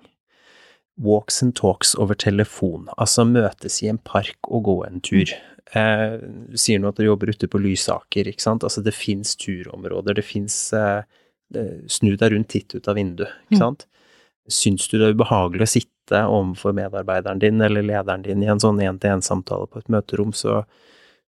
Walks 1.00 1.42
and 1.44 1.56
talks 1.56 1.96
over 1.96 2.18
telefon, 2.20 2.90
altså 2.98 3.24
møtes 3.26 3.80
i 3.84 3.90
en 3.92 4.02
park 4.04 4.50
og 4.52 4.66
gå 4.68 4.78
en 4.86 5.00
tur. 5.06 5.32
Eh, 5.78 6.18
du 6.50 6.58
sier 6.60 6.82
nå 6.82 6.90
at 6.92 7.00
dere 7.00 7.12
jobber 7.12 7.32
ute 7.32 7.48
på 7.50 7.62
Lysaker, 7.62 8.28
ikke 8.30 8.44
sant. 8.44 8.66
Altså 8.68 8.84
det 8.86 8.96
fins 8.98 9.36
turområder, 9.40 10.18
det 10.18 10.28
fins 10.28 10.58
eh, 10.76 11.02
Snu 11.90 12.12
deg 12.14 12.30
rundt, 12.30 12.52
titt 12.54 12.76
ut 12.76 12.86
av 12.92 12.94
vinduet, 13.00 13.32
ikke 13.48 13.58
mm. 13.58 13.62
sant. 13.64 13.88
Mm. 13.88 14.52
Syns 14.54 14.84
du 14.90 15.00
det 15.00 15.08
er 15.08 15.16
ubehagelig 15.18 15.66
å 15.66 15.72
sitte 15.72 16.20
overfor 16.30 16.76
medarbeideren 16.78 17.42
din 17.42 17.62
eller 17.66 17.86
lederen 17.86 18.22
din 18.26 18.44
i 18.46 18.50
en 18.54 18.62
sånn 18.62 18.82
én-til-én-samtale 18.86 19.66
på 19.70 19.82
et 19.82 19.90
møterom, 19.90 20.30
så, 20.38 20.60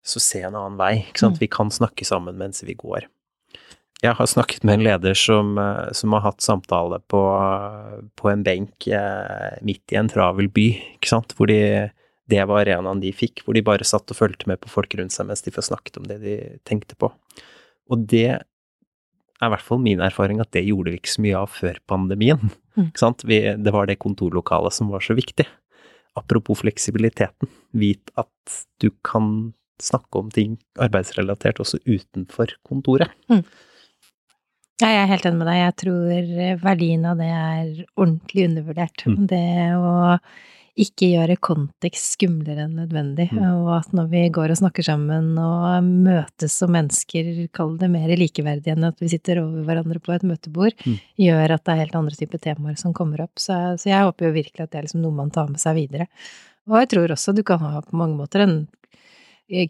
så 0.05 0.21
se 0.23 0.41
en 0.41 0.55
annen 0.55 0.79
vei, 0.79 0.93
ikke 1.05 1.25
sant. 1.25 1.37
Mm. 1.37 1.43
Vi 1.43 1.49
kan 1.51 1.73
snakke 1.73 2.07
sammen 2.07 2.39
mens 2.39 2.63
vi 2.65 2.75
går. 2.77 3.07
Jeg 4.01 4.17
har 4.17 4.25
snakket 4.29 4.63
med 4.65 4.79
en 4.79 4.85
leder 4.87 5.17
som, 5.17 5.53
eh, 5.61 5.91
som 5.93 6.13
har 6.17 6.23
hatt 6.25 6.41
samtale 6.41 6.97
på, 7.11 7.21
på, 8.17 8.29
en 8.31 8.43
benk 8.45 8.87
eh, 8.89 9.57
midt 9.61 9.93
i 9.93 9.99
en 9.99 10.09
travel 10.09 10.49
by, 10.49 10.67
ikke 10.97 11.11
sant, 11.11 11.35
hvor 11.37 11.51
de, 11.51 11.91
det 12.31 12.41
var 12.49 12.63
arenaen 12.63 13.03
de 13.03 13.13
fikk, 13.13 13.43
hvor 13.45 13.57
de 13.57 13.65
bare 13.65 13.85
satt 13.85 14.09
og 14.09 14.17
fulgte 14.17 14.49
med 14.49 14.61
på 14.63 14.71
folk 14.73 14.97
rundt 14.97 15.13
seg 15.13 15.29
mens 15.29 15.45
de 15.45 15.53
får 15.53 15.69
snakket 15.69 16.01
om 16.01 16.09
det 16.09 16.17
de 16.23 16.39
tenkte 16.65 16.97
på. 16.97 17.11
Og 17.91 18.09
det 18.09 18.25
er 18.31 19.47
i 19.49 19.53
hvert 19.53 19.65
fall 19.65 19.81
min 19.81 20.01
erfaring 20.01 20.41
at 20.41 20.51
det 20.53 20.65
gjorde 20.65 20.93
vi 20.93 21.01
ikke 21.01 21.15
så 21.15 21.25
mye 21.25 21.45
av 21.45 21.53
før 21.53 21.77
pandemien. 21.89 22.51
Mm. 22.77 22.91
Vi, 23.25 23.39
det 23.57 23.73
var 23.73 23.89
det 23.89 24.01
kontorlokalet 24.01 24.73
som 24.73 24.89
var 24.93 25.05
så 25.05 25.17
viktig. 25.17 25.45
Apropos 26.17 26.61
fleksibiliteten, 26.61 27.49
vit 27.71 28.11
at 28.19 28.61
du 28.81 28.89
kan 29.05 29.51
snakke 29.83 30.21
om 30.21 30.31
ting 30.33 30.55
arbeidsrelatert 30.81 31.61
også 31.63 31.81
utenfor 31.87 32.55
kontoret. 32.67 33.13
Mm. 33.31 33.43
Ja, 34.81 34.87
jeg 34.89 35.01
er 35.03 35.11
helt 35.11 35.27
enig 35.29 35.41
med 35.41 35.51
deg. 35.51 35.59
Jeg 35.59 35.75
tror 35.83 36.31
verdien 36.63 37.03
av 37.05 37.19
det 37.21 37.29
er 37.29 37.67
ordentlig 37.99 38.47
undervurdert. 38.49 39.03
Mm. 39.05 39.19
Det 39.29 39.45
å 39.77 39.91
ikke 40.79 41.09
gjøre 41.11 41.35
kontekst 41.43 42.15
skumlere 42.15 42.63
enn 42.65 42.77
nødvendig, 42.79 43.27
mm. 43.35 43.41
og 43.59 43.71
at 43.75 43.91
når 43.95 44.07
vi 44.13 44.21
går 44.33 44.53
og 44.53 44.59
snakker 44.61 44.85
sammen 44.87 45.33
og 45.41 45.85
møtes 45.85 46.55
som 46.61 46.71
mennesker, 46.73 47.27
kall 47.55 47.75
det 47.81 47.91
mer 47.91 48.13
likeverdig 48.17 48.71
enn 48.73 48.87
at 48.87 49.01
vi 49.03 49.11
sitter 49.11 49.43
over 49.43 49.65
hverandre 49.67 49.99
på 50.03 50.15
et 50.15 50.25
møtebord, 50.27 50.77
mm. 50.85 50.95
gjør 51.27 51.55
at 51.57 51.65
det 51.65 51.75
er 51.75 51.81
helt 51.83 51.97
andre 51.99 52.17
typer 52.17 52.41
temaer 52.41 52.79
som 52.79 52.95
kommer 52.97 53.25
opp. 53.27 53.35
Så, 53.35 53.57
så, 53.81 53.91
jeg 53.91 54.07
håper 54.07 54.29
jo 54.29 54.37
virkelig 54.39 54.63
at 54.63 54.71
det 54.71 54.79
er 54.79 54.87
liksom 54.87 55.03
noe 55.03 55.19
man 55.19 55.33
tar 55.35 55.51
med 55.51 55.61
seg 55.61 55.75
videre. 55.77 56.07
Og 56.71 56.79
jeg 56.79 56.93
tror 56.93 57.15
også 57.17 57.35
du 57.35 57.43
kan 57.45 57.61
ha 57.65 57.83
på 57.83 57.99
mange 57.99 58.15
måter 58.21 58.45
en 58.45 58.55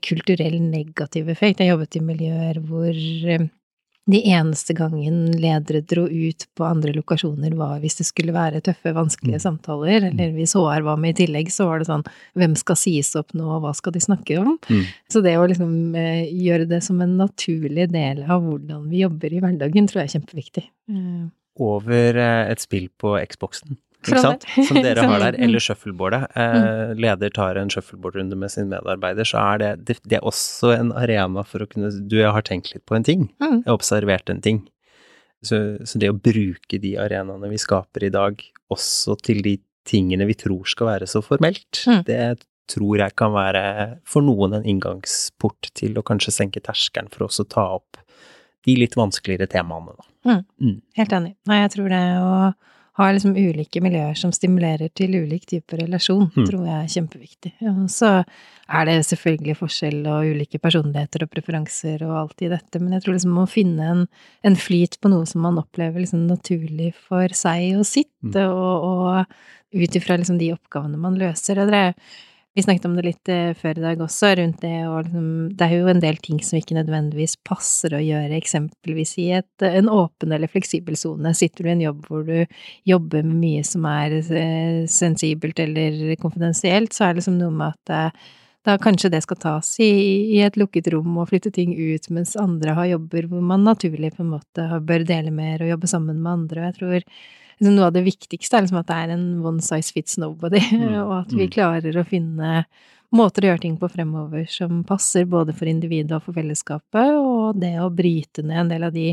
kulturell 0.05 0.59
negativ 0.61 1.29
effekt. 1.31 1.61
Jeg 1.61 1.73
jobbet 1.73 1.97
i 1.97 2.03
miljøer 2.05 2.59
hvor 2.65 2.91
eh, 2.91 3.47
de 4.09 4.19
eneste 4.33 4.73
gangen 4.73 5.27
ledere 5.37 5.83
dro 5.85 6.07
ut 6.09 6.45
på 6.57 6.65
andre 6.65 6.93
lokasjoner 6.95 7.53
var 7.57 7.77
hvis 7.83 7.99
det 7.99 8.07
skulle 8.07 8.33
være 8.35 8.63
tøffe, 8.65 8.93
vanskelige 8.97 9.37
mm. 9.37 9.43
samtaler, 9.43 10.07
eller 10.09 10.33
hvis 10.35 10.55
HR 10.57 10.85
var 10.87 10.97
med 11.01 11.13
i 11.13 11.19
tillegg, 11.21 11.51
så 11.53 11.67
var 11.69 11.81
det 11.81 11.89
sånn 11.89 12.05
hvem 12.39 12.55
skal 12.59 12.79
sies 12.81 13.13
opp 13.19 13.35
nå, 13.37 13.45
og 13.45 13.61
hva 13.65 13.75
skal 13.77 13.93
de 13.95 14.01
snakke 14.03 14.39
om? 14.41 14.55
Mm. 14.71 14.87
Så 15.11 15.21
det 15.25 15.35
å 15.37 15.45
liksom 15.49 15.75
eh, 15.99 16.25
gjøre 16.33 16.67
det 16.71 16.81
som 16.85 17.01
en 17.03 17.13
naturlig 17.21 17.91
del 17.93 18.25
av 18.25 18.41
hvordan 18.47 18.89
vi 18.89 19.05
jobber 19.05 19.37
i 19.37 19.43
hverdagen, 19.43 19.87
tror 19.89 20.03
jeg 20.03 20.09
er 20.09 20.17
kjempeviktig. 20.17 20.65
Eh. 20.91 21.23
Over 21.61 22.21
eh, 22.25 22.43
et 22.55 22.63
spill 22.63 22.89
på 23.01 23.15
Xboxen 23.29 23.77
ikke 24.01 24.21
sant? 24.23 24.45
Som 24.67 24.81
dere 24.81 25.05
har 25.05 25.23
der, 25.23 25.37
eller 25.45 25.63
shuffleboardet. 25.63 26.27
Eh, 26.35 26.57
mm. 26.57 27.01
leder 27.01 27.33
tar 27.35 27.59
en 27.61 27.71
shuffleboardrunde 27.73 28.37
med 28.39 28.53
sin 28.53 28.69
medarbeider, 28.71 29.27
så 29.27 29.41
er 29.53 29.61
det, 29.61 29.71
det, 29.87 29.97
det, 30.03 30.19
er 30.19 30.27
også 30.27 30.73
en 30.75 30.93
arena 30.97 31.45
for 31.47 31.63
å 31.63 31.69
kunne 31.69 31.91
Du, 32.01 32.17
jeg 32.19 32.33
har 32.33 32.45
tenkt 32.47 32.73
litt 32.73 32.85
på 32.89 32.97
en 32.97 33.07
ting. 33.07 33.27
Mm. 33.43 33.61
Jeg 33.61 33.69
har 33.69 33.77
observert 33.77 34.33
en 34.33 34.41
ting. 34.43 34.63
Så, 35.41 35.57
så, 35.85 35.97
det 36.01 36.11
å 36.11 36.17
bruke 36.17 36.77
de 36.81 36.95
arenaene 37.01 37.49
vi 37.49 37.59
skaper 37.61 38.05
i 38.05 38.13
dag, 38.13 38.41
også 38.73 39.17
til 39.25 39.41
de 39.45 39.57
tingene 39.89 40.27
vi 40.29 40.37
tror 40.37 40.69
skal 40.69 40.91
være 40.91 41.09
så 41.09 41.23
formelt, 41.25 41.81
mm. 41.89 42.03
det 42.09 42.21
tror 42.71 43.01
jeg 43.01 43.17
kan 43.17 43.33
være 43.33 43.63
for 44.07 44.23
noen 44.23 44.59
en 44.59 44.67
inngangsport 44.69 45.71
til 45.77 45.97
å 45.97 46.05
kanskje 46.05 46.33
senke 46.35 46.61
terskelen 46.63 47.09
for 47.11 47.27
oss 47.27 47.41
å 47.41 47.47
ta 47.49 47.65
opp 47.79 47.99
de 48.67 48.75
litt 48.77 48.93
vanskeligere 48.97 49.49
temaene, 49.49 49.95
da. 49.97 50.07
Mm. 50.29 50.43
mm. 50.61 50.75
Helt 50.99 51.15
enig. 51.17 51.33
Nei, 51.49 51.63
jeg 51.63 51.73
tror 51.75 51.89
det. 51.89 52.03
og 52.21 52.69
har 53.01 53.13
liksom 53.15 53.35
ulike 53.35 53.81
miljøer 53.83 54.17
som 54.17 54.31
stimulerer 54.35 54.91
til 54.97 55.15
ulik 55.19 55.45
type 55.49 55.77
relasjon, 55.79 56.27
mm. 56.31 56.47
tror 56.47 56.65
jeg 56.67 56.77
er 56.77 56.91
kjempeviktig. 56.95 57.51
Ja, 57.63 57.73
så 57.91 58.11
er 58.71 58.87
det 58.87 58.97
selvfølgelig 59.07 59.57
forskjell 59.59 59.99
og 60.07 60.31
ulike 60.31 60.61
personligheter 60.63 61.25
og 61.25 61.31
preferanser 61.33 62.05
og 62.07 62.17
alt 62.23 62.45
i 62.45 62.51
dette, 62.51 62.81
men 62.81 62.95
jeg 62.95 63.05
tror 63.05 63.17
liksom 63.17 63.39
å 63.41 63.47
finne 63.51 63.89
en, 63.93 64.03
en 64.47 64.59
flyt 64.59 64.99
på 65.01 65.11
noe 65.11 65.27
som 65.29 65.43
man 65.45 65.59
opplever 65.61 66.03
liksom 66.03 66.27
naturlig 66.29 66.93
for 67.09 67.35
seg 67.35 67.81
og 67.81 67.87
sitt, 67.89 68.13
mm. 68.23 68.37
og, 68.47 68.91
og 68.91 69.81
ut 69.81 69.95
ifra 69.95 70.19
liksom 70.19 70.39
de 70.39 70.53
oppgavene 70.55 70.99
man 70.99 71.19
løser. 71.19 71.61
Og 71.61 71.71
det 71.71 71.85
er 71.89 71.95
vi 72.53 72.63
snakket 72.63 72.85
om 72.85 72.95
det 72.97 73.05
litt 73.05 73.29
eh, 73.31 73.53
før 73.55 73.79
i 73.79 73.83
dag 73.85 74.01
også, 74.03 74.33
rundt 74.35 74.59
det 74.63 74.73
og 74.89 75.05
liksom 75.05 75.29
Det 75.55 75.67
er 75.67 75.77
jo 75.77 75.91
en 75.91 76.03
del 76.03 76.17
ting 76.19 76.41
som 76.43 76.59
ikke 76.59 76.75
nødvendigvis 76.75 77.37
passer 77.47 77.95
å 77.95 78.01
gjøre, 78.03 78.35
eksempelvis 78.35 79.15
i 79.23 79.29
et, 79.39 79.65
en 79.67 79.87
åpen 79.91 80.35
eller 80.35 80.51
fleksibel 80.51 80.97
sone. 80.99 81.31
Sitter 81.37 81.63
du 81.63 81.71
i 81.71 81.73
en 81.77 81.85
jobb 81.87 82.03
hvor 82.09 82.27
du 82.27 82.35
jobber 82.87 83.23
med 83.23 83.39
mye 83.39 83.63
som 83.67 83.87
er 83.87 84.19
eh, 84.19 84.83
sensibelt 84.91 85.63
eller 85.63 86.15
konfidensielt, 86.21 86.91
så 86.93 87.07
er 87.07 87.13
det 87.13 87.21
liksom 87.21 87.39
noe 87.39 87.55
med 87.55 87.71
at 87.71 87.95
eh, 87.95 88.29
da 88.67 88.75
kanskje 88.77 89.09
det 89.09 89.23
skal 89.25 89.39
tas 89.41 89.69
i, 89.81 89.89
i, 90.35 90.41
et 90.45 90.57
lukket 90.59 90.91
rom 90.93 91.15
og 91.17 91.31
flytte 91.31 91.49
ting 91.55 91.71
ut, 91.73 92.09
mens 92.13 92.35
andre 92.37 92.75
har 92.77 92.91
jobber 92.91 93.31
hvor 93.31 93.41
man 93.41 93.63
naturlig 93.65 94.11
på 94.13 94.25
en 94.25 94.35
måte 94.35 94.67
bør 94.85 95.07
dele 95.07 95.31
mer 95.33 95.63
og 95.63 95.71
jobbe 95.71 95.89
sammen 95.89 96.19
med 96.21 96.33
andre. 96.35 96.61
Og 96.61 96.67
jeg 96.67 96.77
tror 96.77 97.07
liksom 97.61 97.75
noe 97.77 97.89
av 97.89 97.93
det 97.95 98.05
viktigste 98.05 98.57
er 98.57 98.65
liksom 98.65 98.81
at 98.81 98.89
det 98.89 98.97
er 98.97 99.13
en 99.15 99.27
one 99.45 99.61
size 99.61 99.93
fits 99.93 100.17
nobody, 100.21 100.61
mm. 100.73 100.95
og 101.03 101.13
at 101.21 101.35
vi 101.35 101.45
mm. 101.45 101.53
klarer 101.53 101.99
å 101.99 102.07
finne 102.07 102.63
måter 103.11 103.43
å 103.43 103.51
gjøre 103.51 103.63
ting 103.65 103.77
på 103.79 103.89
fremover 103.91 104.45
som 104.49 104.83
passer 104.87 105.27
både 105.29 105.53
for 105.55 105.69
individet 105.69 106.15
og 106.15 106.25
for 106.25 106.37
fellesskapet, 106.37 107.15
og 107.19 107.59
det 107.59 107.75
å 107.83 107.91
bryte 107.93 108.43
ned 108.45 108.65
en 108.65 108.71
del 108.71 108.87
av 108.87 108.95
de 108.95 109.11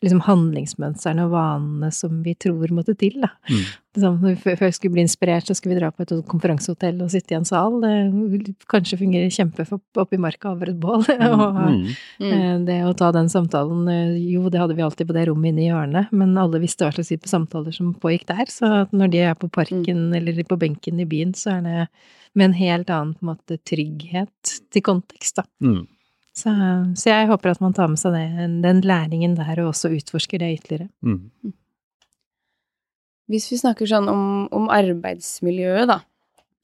liksom 0.00 0.22
handlingsmønstrene 0.24 1.26
og 1.26 1.34
vanene 1.34 1.90
som 1.92 2.20
vi 2.24 2.34
tror 2.40 2.72
måtte 2.74 2.94
til, 2.98 3.18
da. 3.22 3.30
Mm. 3.50 3.64
Sånn, 4.00 4.36
før 4.38 4.60
vi 4.62 4.70
skulle 4.72 4.94
bli 4.94 5.02
inspirert, 5.02 5.48
så 5.48 5.56
skulle 5.58 5.74
vi 5.74 5.80
dra 5.80 5.90
på 5.90 6.04
et 6.04 6.12
konferansehotell 6.30 7.00
og 7.02 7.10
sitte 7.12 7.34
i 7.34 7.38
en 7.40 7.48
sal. 7.48 7.80
Det 7.82 8.54
kanskje 8.70 9.00
fungerer 9.00 9.32
kjempe 9.34 9.66
oppi 9.98 10.16
i 10.16 10.22
marka 10.22 10.52
over 10.52 10.70
et 10.70 10.78
bål. 10.80 11.04
og 11.32 11.58
mm. 11.58 11.82
mm. 12.22 12.64
det 12.68 12.78
å 12.86 12.94
ta 12.96 13.10
den 13.16 13.28
samtalen 13.32 13.90
Jo, 14.22 14.46
det 14.52 14.62
hadde 14.62 14.78
vi 14.78 14.86
alltid 14.86 15.10
på 15.10 15.16
det 15.16 15.26
rommet 15.28 15.52
inne 15.52 15.64
i 15.64 15.68
hjørnet, 15.68 16.14
men 16.14 16.38
alle 16.38 16.62
visste 16.62 16.86
hva 16.86 16.94
slags 16.94 17.12
type 17.12 17.30
samtaler 17.30 17.74
som 17.76 17.92
pågikk 17.98 18.28
der. 18.30 18.46
Så 18.52 18.70
når 18.94 19.12
de 19.12 19.24
er 19.26 19.38
på 19.38 19.50
parken 19.52 20.08
mm. 20.08 20.16
eller 20.20 20.42
på 20.48 20.60
benken 20.60 21.02
i 21.02 21.08
byen, 21.10 21.34
så 21.36 21.58
er 21.58 21.66
det 21.66 21.78
med 22.38 22.52
en 22.52 22.60
helt 22.60 22.90
annen 22.94 23.16
på 23.18 23.26
en 23.26 23.32
måte, 23.32 23.58
trygghet 23.66 24.60
til 24.70 24.86
kontekst, 24.86 25.42
da. 25.42 25.48
Mm. 26.30 26.38
Så, 26.40 26.52
så, 27.02 27.08
jeg 27.10 27.26
håper 27.26 27.50
at 27.50 27.60
man 27.60 27.74
tar 27.74 27.88
med 27.90 27.98
seg 27.98 28.14
det, 28.14 28.50
den 28.62 28.84
læringen 28.86 29.34
der, 29.36 29.64
og 29.64 29.72
også 29.72 29.90
utforsker 29.96 30.38
det 30.38 30.52
ytterligere. 30.60 30.88
Mm. 31.02 31.54
Hvis 33.30 33.50
vi 33.52 33.58
snakker 33.60 33.86
sånn 33.86 34.08
om, 34.10 34.22
om, 34.54 34.70
arbeidsmiljøet, 34.74 35.90
da. 35.90 36.00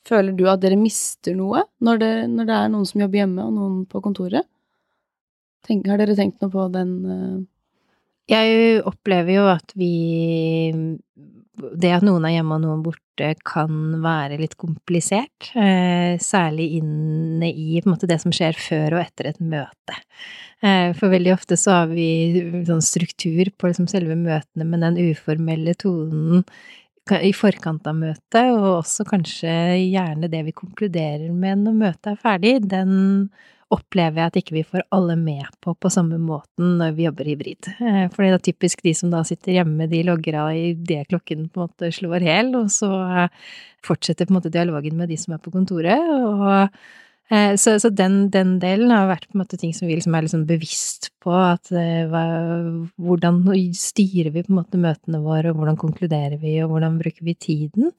Føler 0.06 0.34
du 0.38 0.44
at 0.46 0.62
dere 0.62 0.78
mister 0.78 1.34
noe 1.34 1.64
når 1.82 1.98
det, 1.98 2.12
når 2.30 2.46
det, 2.46 2.56
er 2.56 2.70
noen 2.70 2.86
som 2.86 3.02
jobber 3.02 3.24
hjemme, 3.24 3.42
og 3.42 3.54
noen 3.54 3.80
på 3.90 4.02
kontoret? 4.04 4.46
Tenk, 5.66 5.86
har 5.90 5.98
dere 5.98 6.14
tenkt 6.18 6.42
noe 6.42 6.52
på 6.52 6.70
den 6.74 6.96
uh... 7.06 7.36
Jeg 8.26 8.80
opplever 8.82 9.36
jo 9.36 9.44
at 9.52 9.70
vi 9.78 9.92
Det 11.56 11.90
at 11.96 12.04
noen 12.04 12.26
er 12.28 12.36
hjemme 12.36 12.58
og 12.58 12.64
noen 12.64 12.82
borte 12.84 13.30
kan 13.48 13.96
være 14.04 14.36
litt 14.40 14.58
komplisert, 14.60 15.50
eh, 15.56 16.18
særlig 16.20 16.66
inne 16.82 17.48
i 17.48 17.80
måte, 17.88 18.08
det 18.08 18.18
som 18.20 18.34
skjer 18.34 18.58
før 18.60 18.98
og 18.98 19.04
etter 19.06 19.30
et 19.30 19.40
møte. 19.40 19.96
Eh, 20.60 20.92
for 20.98 21.12
veldig 21.12 21.32
ofte 21.32 21.56
så 21.56 21.80
har 21.80 21.88
vi 21.92 22.64
sånn 22.68 22.84
struktur 22.84 23.48
på 23.56 23.70
liksom 23.70 23.88
selve 23.88 24.18
møtene, 24.20 24.68
men 24.68 24.84
den 24.84 25.00
uformelle 25.12 25.76
tonen 25.80 26.44
i 27.22 27.32
forkant 27.36 27.86
av 27.86 27.96
møtet, 27.96 28.50
og 28.50 28.82
også 28.82 29.06
kanskje 29.06 29.50
gjerne 29.86 30.28
det 30.28 30.42
vi 30.48 30.56
konkluderer 30.56 31.30
med 31.32 31.62
når 31.62 31.76
møtet 31.84 32.12
er 32.12 32.22
ferdig, 32.22 32.56
den 32.66 33.30
opplever 33.74 34.20
jeg 34.20 34.30
at 34.30 34.36
ikke 34.38 34.54
vi 34.54 34.64
får 34.66 34.84
alle 34.94 35.16
med 35.18 35.46
på 35.64 35.74
på 35.74 35.90
samme 35.90 36.18
måten 36.22 36.76
når 36.80 36.92
vi 36.96 37.06
jobber 37.06 37.30
hybrid. 37.30 37.70
Eh, 37.82 38.04
for 38.12 38.22
det 38.22 38.28
er 38.30 38.44
typisk 38.50 38.84
de 38.86 38.92
som 38.94 39.10
da 39.10 39.24
sitter 39.26 39.56
hjemme, 39.56 39.88
de 39.90 40.04
logger 40.06 40.38
av 40.44 40.52
idet 40.54 41.08
klokken 41.10 41.48
på 41.50 41.62
en 41.62 41.66
måte 41.66 41.90
slår 41.94 42.26
hel, 42.26 42.52
og 42.58 42.70
så 42.72 42.90
eh, 43.24 43.50
fortsetter 43.86 44.28
på 44.28 44.34
en 44.34 44.38
måte 44.38 44.54
dialogen 44.54 44.98
med 44.98 45.10
de 45.10 45.18
som 45.18 45.34
er 45.34 45.42
på 45.42 45.54
kontoret. 45.54 45.98
og 45.98 46.46
eh, 47.34 47.56
så, 47.58 47.74
så 47.82 47.90
den, 47.90 48.28
den, 48.34 48.56
delen 48.62 48.94
har 48.94 49.10
vært 49.10 49.26
på 49.26 49.34
en 49.34 49.42
måte 49.42 49.58
ting 49.58 49.74
som 49.74 49.90
vi 49.90 49.98
liksom 49.98 50.14
er 50.14 50.28
liksom 50.28 50.46
bevisst 50.46 51.10
på. 51.24 51.34
At 51.34 51.74
hva, 51.74 52.24
hvordan 53.02 53.42
styrer 53.74 54.30
vi 54.30 54.46
på 54.46 54.54
en 54.54 54.60
måte 54.62 54.78
møtene 54.78 55.24
våre, 55.26 55.50
og 55.50 55.58
hvordan 55.58 55.82
konkluderer 55.82 56.38
vi, 56.38 56.60
og 56.62 56.70
hvordan 56.76 57.02
bruker 57.02 57.26
vi 57.26 57.34
tiden? 57.34 57.90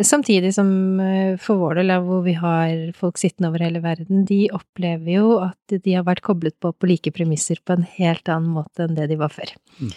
Samtidig 0.00 0.54
som 0.56 1.00
eh, 1.04 1.34
for 1.36 1.60
vår 1.60 1.82
del, 1.82 1.92
hvor 2.06 2.22
vi 2.24 2.32
har 2.38 2.94
folk 2.96 3.18
sittende 3.20 3.50
over 3.50 3.60
hele 3.60 3.82
verden, 3.84 4.22
de 4.24 4.46
opplever 4.56 5.18
jo 5.18 5.34
at 5.44 5.74
de 5.84 5.96
har 5.98 6.06
vært 6.06 6.24
koblet 6.24 6.56
på 6.62 6.72
på 6.72 6.88
like 6.88 7.12
premisser 7.12 7.60
på 7.60 7.76
en 7.76 7.84
helt 7.98 8.30
annen 8.32 8.54
måte 8.56 8.86
enn 8.86 8.96
det 8.96 9.10
de 9.12 9.20
var 9.20 9.34
før. 9.34 9.52
Mm. 9.82 9.92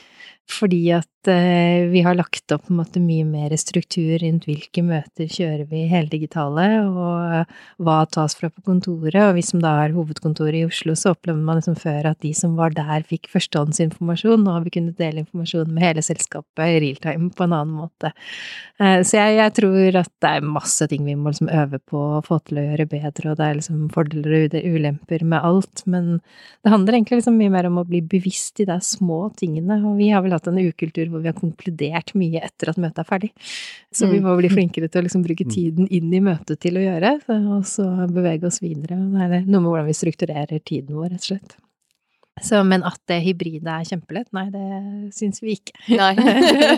Fordi 0.46 0.92
at 0.94 1.28
eh, 1.32 1.88
vi 1.90 2.04
har 2.06 2.14
lagt 2.14 2.54
opp 2.54 2.68
måte 2.70 3.02
mye 3.02 3.26
mer 3.26 3.54
struktur 3.58 4.20
rundt 4.22 4.46
hvilke 4.46 4.84
møter 4.86 5.26
kjører 5.26 5.66
vi 5.72 5.88
heldigitale, 5.90 6.68
og 6.86 7.40
uh, 7.42 7.64
hva 7.82 7.96
tas 8.06 8.38
fra 8.38 8.52
på 8.54 8.62
kontoret. 8.68 9.18
Og 9.24 9.34
vi 9.40 9.44
som 9.46 9.64
da 9.64 9.72
har 9.80 9.96
hovedkontoret 9.96 10.60
i 10.60 10.68
Oslo, 10.68 10.94
så 10.94 11.16
opplever 11.16 11.42
man 11.42 11.58
liksom 11.58 11.78
før 11.82 12.12
at 12.12 12.22
de 12.22 12.30
som 12.38 12.54
var 12.60 12.76
der, 12.78 13.02
fikk 13.10 13.26
førstehåndsinformasjon. 13.34 14.46
Nå 14.46 14.54
har 14.54 14.68
vi 14.68 14.76
kunnet 14.78 15.02
dele 15.02 15.24
informasjon 15.24 15.74
med 15.74 15.88
hele 15.88 16.06
selskapet 16.06 16.76
i 16.76 16.78
real 16.84 17.02
time 17.02 17.32
på 17.34 17.48
en 17.48 17.58
annen 17.58 17.82
måte. 17.82 18.14
Eh, 18.78 19.02
så 19.02 19.18
jeg, 19.18 19.40
jeg, 19.40 19.56
tror 19.58 20.00
at 20.04 20.14
det 20.22 20.32
er 20.38 20.48
masse 20.60 20.90
ting 20.92 21.10
vi 21.10 21.18
må 21.18 21.34
liksom 21.34 21.50
øve 21.50 21.82
på 21.82 22.06
å 22.20 22.24
få 22.26 22.38
til 22.46 22.62
å 22.62 22.68
gjøre 22.70 22.90
bedre, 22.94 23.32
og 23.34 23.42
det 23.42 23.50
er 23.50 23.60
liksom 23.64 23.90
fordeler 23.98 24.38
og 24.46 24.70
ulemper 24.78 25.26
med 25.26 25.42
alt. 25.42 25.88
Men 25.90 26.20
det 26.62 26.76
handler 26.76 27.00
egentlig 27.00 27.24
liksom 27.24 27.42
mye 27.42 27.58
mer 27.58 27.72
om 27.74 27.82
å 27.82 27.88
bli 27.90 28.06
bevisst 28.06 28.62
i 28.62 28.70
de 28.70 28.78
små 28.86 29.24
tingene, 29.42 29.82
og 29.82 29.98
vi 29.98 30.14
har 30.16 30.24
vel 30.26 30.36
hatt 30.36 30.47
en 30.49 30.61
ukultur 30.61 31.11
hvor 31.11 31.24
vi 31.24 31.30
har 31.32 31.38
konkludert 31.38 32.16
mye 32.18 32.41
etter 32.47 32.72
at 32.72 32.80
møtet 32.82 33.03
er 33.03 33.09
ferdig. 33.09 33.32
Så 33.93 34.09
vi 34.09 34.22
mm. 34.22 34.30
må 34.30 34.38
bli 34.39 34.51
flinkere 34.53 34.89
til 34.89 35.03
å 35.03 35.05
liksom 35.07 35.26
bruke 35.26 35.47
mm. 35.47 35.51
tiden 35.53 35.91
inn 35.93 36.13
i 36.13 36.24
møtet 36.24 36.61
til 36.63 36.80
å 36.80 36.86
gjøre, 36.86 37.18
og 37.36 37.68
så 37.70 37.86
bevege 38.09 38.49
oss 38.49 38.61
videre. 38.63 38.97
Det 38.97 39.28
er 39.28 39.45
noe 39.45 39.61
med 39.61 39.70
hvordan 39.72 39.91
vi 39.91 39.99
strukturerer 39.99 40.66
tiden 40.66 40.97
vår, 40.97 41.13
rett 41.13 41.24
og 41.24 41.32
slett. 41.34 41.55
Så, 42.43 42.59
men 42.68 42.84
at 42.84 42.99
det 43.07 43.22
hybride 43.24 43.72
er 43.72 43.86
kjempelett, 43.88 44.28
nei, 44.36 44.49
det 44.51 44.66
syns 45.16 45.39
vi 45.39 45.55
ikke. 45.55 45.78
Nei. 45.95 46.11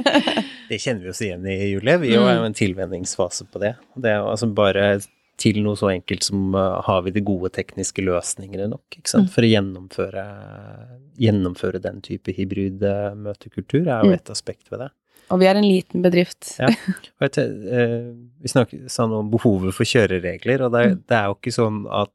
det 0.69 0.77
kjenner 0.83 1.07
vi 1.07 1.09
oss 1.09 1.21
igjen 1.25 1.47
i, 1.49 1.55
Julie. 1.71 1.95
Vi 2.03 2.11
er 2.13 2.19
jo 2.19 2.25
mm. 2.27 2.45
en 2.51 2.57
tilvenningsfase 2.57 3.47
på 3.49 3.63
det. 3.63 3.73
Det 3.97 4.11
er 4.11 4.19
jo 4.21 4.27
altså 4.35 4.51
bare 4.53 4.99
til 5.37 5.59
noe 5.65 5.77
så 5.77 5.91
enkelt 5.93 6.25
som 6.25 6.55
uh, 6.57 6.79
har 6.85 7.03
vi 7.05 7.13
de 7.15 7.23
gode 7.25 7.51
tekniske 7.55 8.03
løsningene 8.05 8.69
nok, 8.71 8.99
mm. 8.99 9.27
for 9.33 9.45
å 9.45 9.51
gjennomføre, 9.51 10.23
gjennomføre 11.21 11.81
den 11.83 12.01
type 12.05 12.33
hybrid 12.37 12.85
uh, 12.85 13.13
møtekultur, 13.17 13.85
er 13.85 14.05
jo 14.05 14.13
mm. 14.13 14.17
et 14.17 14.33
aspekt 14.33 14.71
ved 14.73 14.85
det. 14.85 14.91
Og 15.33 15.41
vi 15.41 15.49
er 15.49 15.59
en 15.59 15.67
liten 15.67 16.03
bedrift. 16.05 16.53
ja. 16.61 16.71
Vet, 17.23 17.39
uh, 17.41 18.13
vi 18.41 18.53
snakket 18.53 18.93
sånn 18.93 19.13
om 19.17 19.29
behovet 19.33 19.75
for 19.77 19.89
kjøreregler, 19.89 20.65
og 20.65 20.73
det, 20.73 20.85
mm. 20.93 21.03
det 21.09 21.19
er 21.19 21.29
jo 21.29 21.39
ikke 21.39 21.57
sånn 21.61 21.83
at 22.03 22.13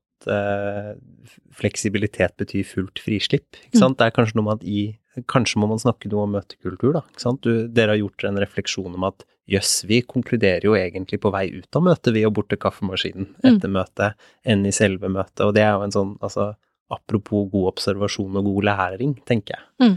fleksibilitet 1.58 2.36
betyr 2.38 2.62
fullt 2.62 3.00
frislipp, 3.02 3.56
sant. 3.74 3.96
Det 3.98 4.06
er 4.06 4.12
kanskje 4.14 4.36
noe 4.38 4.46
med 4.46 4.60
at 4.60 4.68
i 4.70 4.84
Kanskje 5.28 5.60
må 5.60 5.68
man 5.68 5.80
snakke 5.82 6.08
noe 6.08 6.24
om 6.24 6.34
møtekultur, 6.38 6.94
da. 6.96 7.02
ikke 7.10 7.24
sant? 7.24 7.44
Du, 7.44 7.66
dere 7.68 7.94
har 7.94 8.00
gjort 8.00 8.24
en 8.28 8.40
refleksjon 8.40 8.94
om 8.96 9.04
at 9.10 9.26
jøss, 9.50 9.82
vi 9.90 10.00
konkluderer 10.06 10.64
jo 10.64 10.76
egentlig 10.78 11.18
på 11.22 11.32
vei 11.34 11.48
ut 11.52 11.78
av 11.78 11.84
møtet, 11.84 12.12
vi 12.14 12.24
og 12.24 12.34
bort 12.38 12.48
til 12.52 12.60
kaffemaskinen 12.62 13.28
mm. 13.34 13.40
etter 13.50 13.68
mm. 13.68 13.76
møtet, 13.76 14.26
enn 14.48 14.64
i 14.68 14.74
selve 14.74 15.10
møtet. 15.12 15.44
Og 15.44 15.52
det 15.56 15.66
er 15.66 15.74
jo 15.74 15.86
en 15.86 15.94
sånn, 15.94 16.14
altså 16.24 16.52
apropos 16.92 17.48
god 17.52 17.72
observasjon 17.72 18.40
og 18.40 18.48
god 18.48 18.68
læring, 18.68 19.14
tenker 19.28 19.56
jeg, 19.56 19.68
mm. 19.82 19.94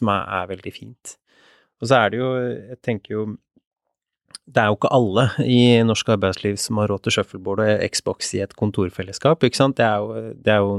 som 0.00 0.12
er, 0.12 0.28
er, 0.38 0.50
veldig 0.52 0.74
fint. 0.74 1.14
Og 1.78 1.90
så 1.90 2.00
er 2.00 2.12
det 2.12 2.20
jo, 2.20 2.30
jeg 2.72 2.80
tenker 2.84 3.14
jo 3.14 3.24
det 4.48 4.62
er 4.62 4.70
jo 4.70 4.78
ikke 4.78 4.90
alle 4.96 5.24
i 5.44 5.58
norsk 5.84 6.14
arbeidsliv 6.14 6.56
som 6.60 6.80
har 6.80 6.88
råd 6.88 7.04
til 7.04 7.18
shuffleboard 7.18 7.60
og 7.64 7.82
Xbox 7.92 8.30
i 8.38 8.40
et 8.44 8.54
kontorfellesskap, 8.56 9.44
ikke 9.44 9.60
sant. 9.60 9.76
Det, 9.76 9.84
er 9.84 10.00
jo, 10.00 10.32
det, 10.32 10.54
er 10.54 10.62
jo, 10.64 10.78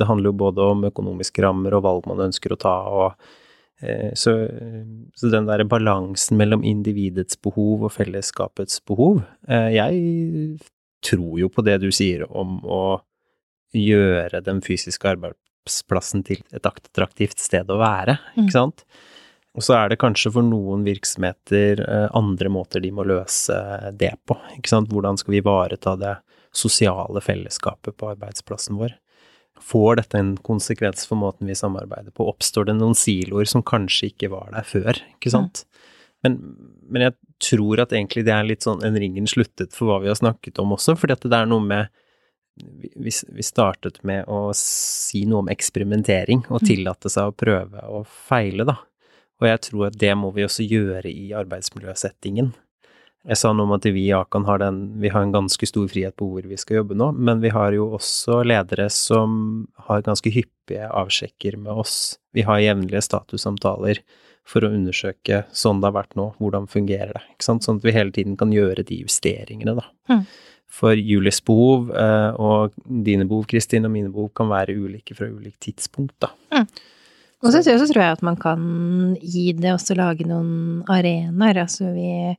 det 0.00 0.08
handler 0.08 0.32
jo 0.32 0.40
både 0.42 0.66
om 0.74 0.82
økonomiske 0.90 1.44
rammer 1.44 1.76
og 1.78 1.84
valg 1.86 2.08
man 2.10 2.24
ønsker 2.26 2.54
å 2.54 2.58
ta, 2.64 2.74
og 2.90 3.86
eh, 3.86 4.10
så, 4.18 4.34
så, 5.14 5.30
den 5.30 5.46
derre 5.50 5.68
balansen 5.68 6.40
mellom 6.40 6.66
individets 6.66 7.38
behov 7.38 7.86
og 7.86 7.94
fellesskapets 7.94 8.82
behov 8.88 9.22
eh, 9.46 9.70
Jeg 9.76 10.58
tror 11.06 11.38
jo 11.38 11.52
på 11.54 11.64
det 11.66 11.78
du 11.82 11.90
sier 11.94 12.26
om 12.26 12.58
å 12.66 12.82
gjøre 13.78 14.42
den 14.44 14.58
fysiske 14.62 15.14
arbeidsplassen 15.14 16.26
til 16.26 16.42
et 16.50 16.66
attraktivt 16.66 17.38
sted 17.40 17.70
å 17.70 17.78
være, 17.80 18.18
ikke 18.34 18.50
mm. 18.50 18.54
sant. 18.58 18.86
Mm. 18.86 19.11
Og 19.52 19.64
så 19.66 19.76
er 19.76 19.92
det 19.92 20.00
kanskje 20.00 20.32
for 20.32 20.46
noen 20.46 20.84
virksomheter 20.86 21.82
eh, 21.84 22.08
andre 22.16 22.52
måter 22.52 22.80
de 22.80 22.92
må 22.94 23.04
løse 23.04 23.56
det 24.00 24.14
på. 24.28 24.36
Ikke 24.56 24.72
sant? 24.72 24.92
Hvordan 24.92 25.20
skal 25.20 25.34
vi 25.34 25.42
ivareta 25.42 25.96
det 26.00 26.16
sosiale 26.56 27.20
fellesskapet 27.24 27.96
på 28.00 28.12
arbeidsplassen 28.14 28.80
vår? 28.80 28.96
Får 29.62 30.00
dette 30.00 30.18
en 30.18 30.34
konsekvens 30.40 31.04
for 31.06 31.20
måten 31.20 31.50
vi 31.50 31.56
samarbeider 31.58 32.14
på? 32.16 32.26
Oppstår 32.32 32.70
det 32.70 32.78
noen 32.78 32.96
siloer 32.98 33.48
som 33.48 33.64
kanskje 33.64 34.10
ikke 34.10 34.32
var 34.32 34.48
der 34.54 34.66
før, 34.66 34.96
ikke 35.14 35.32
sant? 35.34 35.66
Men, 36.24 36.38
men 36.88 37.08
jeg 37.08 37.16
tror 37.42 37.82
at 37.82 37.92
egentlig 37.92 38.24
det 38.26 38.34
er 38.34 38.46
litt 38.46 38.64
sånn 38.64 38.82
en 38.86 38.96
ringen 38.98 39.28
sluttet 39.28 39.74
for 39.74 39.90
hva 39.90 40.00
vi 40.02 40.10
har 40.10 40.18
snakket 40.18 40.60
om 40.62 40.72
også, 40.78 40.96
fordi 40.98 41.18
at 41.18 41.26
det 41.28 41.38
er 41.38 41.50
noe 41.50 41.64
med 41.66 41.92
vi, 42.62 43.10
vi 43.10 43.44
startet 43.44 44.02
med 44.06 44.28
å 44.28 44.50
si 44.56 45.24
noe 45.28 45.44
om 45.44 45.50
eksperimentering 45.52 46.44
og 46.50 46.60
mm. 46.60 46.66
tillate 46.68 47.12
seg 47.12 47.30
å 47.30 47.36
prøve 47.36 47.84
og 47.88 48.08
feile, 48.28 48.66
da. 48.68 48.76
Og 49.42 49.48
jeg 49.50 49.62
tror 49.66 49.88
at 49.90 49.98
det 49.98 50.12
må 50.18 50.30
vi 50.34 50.46
også 50.46 50.64
gjøre 50.64 51.10
i 51.10 51.32
arbeidsmiljøsettingen. 51.34 52.52
Jeg 53.22 53.38
sa 53.38 53.52
noe 53.54 53.68
om 53.68 53.74
at 53.76 53.84
vi 53.86 54.08
i 54.08 54.14
Akan 54.14 54.46
har, 54.48 54.58
den, 54.58 54.80
vi 55.02 55.10
har 55.12 55.22
en 55.22 55.34
ganske 55.34 55.66
stor 55.68 55.86
frihet 55.90 56.14
på 56.18 56.26
hvor 56.26 56.46
vi 56.46 56.58
skal 56.58 56.80
jobbe 56.80 56.96
nå, 56.98 57.12
men 57.14 57.42
vi 57.42 57.52
har 57.54 57.74
jo 57.74 57.92
også 57.98 58.40
ledere 58.46 58.88
som 58.90 59.68
har 59.86 60.02
ganske 60.06 60.30
hyppige 60.34 60.88
avsjekker 60.90 61.58
med 61.60 61.82
oss. 61.84 62.16
Vi 62.34 62.42
har 62.46 62.62
jevnlige 62.62 63.04
statussamtaler 63.06 64.02
for 64.48 64.66
å 64.66 64.72
undersøke 64.74 65.44
sånn 65.54 65.82
det 65.82 65.90
har 65.90 65.98
vært 66.00 66.16
nå, 66.18 66.32
hvordan 66.42 66.66
fungerer 66.70 67.14
det, 67.14 67.22
ikke 67.36 67.46
sant, 67.46 67.66
sånn 67.66 67.78
at 67.78 67.86
vi 67.86 67.94
hele 67.94 68.14
tiden 68.14 68.34
kan 68.38 68.50
gjøre 68.54 68.82
de 68.88 68.98
justeringene, 69.04 69.76
da. 69.78 69.86
Mm. 70.10 70.24
For 70.72 70.96
Julies 70.96 71.38
behov 71.44 71.92
eh, 71.94 72.40
og 72.42 72.74
dine 73.06 73.26
behov, 73.28 73.44
Kristin, 73.50 73.86
og 73.86 73.92
mine 73.94 74.10
behov 74.10 74.32
kan 74.34 74.50
være 74.50 74.74
ulike 74.74 75.14
fra 75.14 75.28
ulikt 75.30 75.60
tidspunkt, 75.68 76.16
da. 76.24 76.32
Mm. 76.50 76.66
Og 77.42 77.50
så, 77.50 77.62
så 77.64 77.86
tror 77.90 78.02
jeg 78.04 78.16
at 78.16 78.24
man 78.24 78.36
kan 78.38 78.60
gi 79.18 79.48
det 79.58 79.72
også 79.74 79.96
lage 79.98 80.26
noen 80.28 80.82
arenaer. 80.90 81.64
Altså 81.64 81.90
vi 81.90 82.36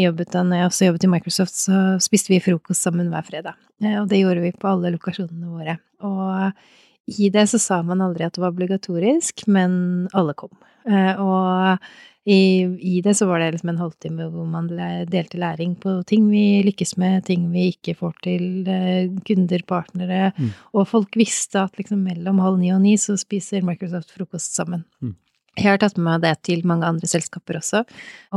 jobbet 0.00 0.32
da 0.32 0.44
når 0.46 0.62
jeg 0.62 0.70
også 0.70 0.86
jobbet 0.88 1.04
i 1.04 1.10
Microsoft, 1.12 1.56
så 1.56 1.80
spiste 2.02 2.32
vi 2.32 2.40
frokost 2.42 2.86
sammen 2.86 3.10
hver 3.12 3.26
fredag. 3.26 3.58
Eh, 3.84 3.98
og 4.00 4.08
det 4.08 4.22
gjorde 4.22 4.44
vi 4.44 4.54
på 4.56 4.70
alle 4.70 4.94
lokasjonene 4.94 5.52
våre. 5.52 5.76
Og 6.06 7.18
i 7.20 7.28
det 7.32 7.46
så 7.50 7.60
sa 7.60 7.80
man 7.84 8.00
aldri 8.04 8.24
at 8.26 8.36
det 8.36 8.42
var 8.42 8.54
obligatorisk, 8.54 9.44
men 9.50 10.08
alle 10.16 10.36
kom. 10.38 10.52
Eh, 10.88 11.20
og 11.20 11.90
i, 12.28 12.64
i, 12.64 13.00
det 13.00 13.14
så 13.16 13.26
var 13.26 13.40
det 13.40 13.54
liksom 13.54 13.70
en 13.72 13.80
halvtime 13.80 14.26
hvor 14.28 14.44
man 14.48 14.66
delte 15.08 15.38
læring 15.40 15.72
på 15.80 15.94
ting 16.08 16.26
vi 16.28 16.60
lykkes 16.66 16.98
med, 17.00 17.24
ting 17.24 17.46
vi 17.52 17.70
ikke 17.72 17.94
får 17.96 18.18
til, 18.26 18.44
eh, 18.68 19.08
kunder, 19.24 19.64
partnere, 19.68 20.28
mm. 20.36 20.50
og 20.76 20.88
folk 20.90 21.16
visste 21.16 21.62
at 21.64 21.80
liksom 21.80 22.02
mellom 22.04 22.42
halv 22.44 22.60
ni 22.60 22.74
og 22.74 22.82
ni 22.84 22.98
så 23.00 23.16
spiser 23.20 23.64
Microsoft 23.64 24.12
frokost 24.12 24.58
sammen. 24.58 24.84
Mm. 25.00 25.16
Jeg 25.56 25.66
har 25.66 25.80
tatt 25.82 25.96
med 25.96 26.06
meg 26.06 26.22
det 26.22 26.36
til 26.46 26.62
mange 26.68 26.86
andre 26.86 27.08
selskaper 27.10 27.58
også, 27.58 27.82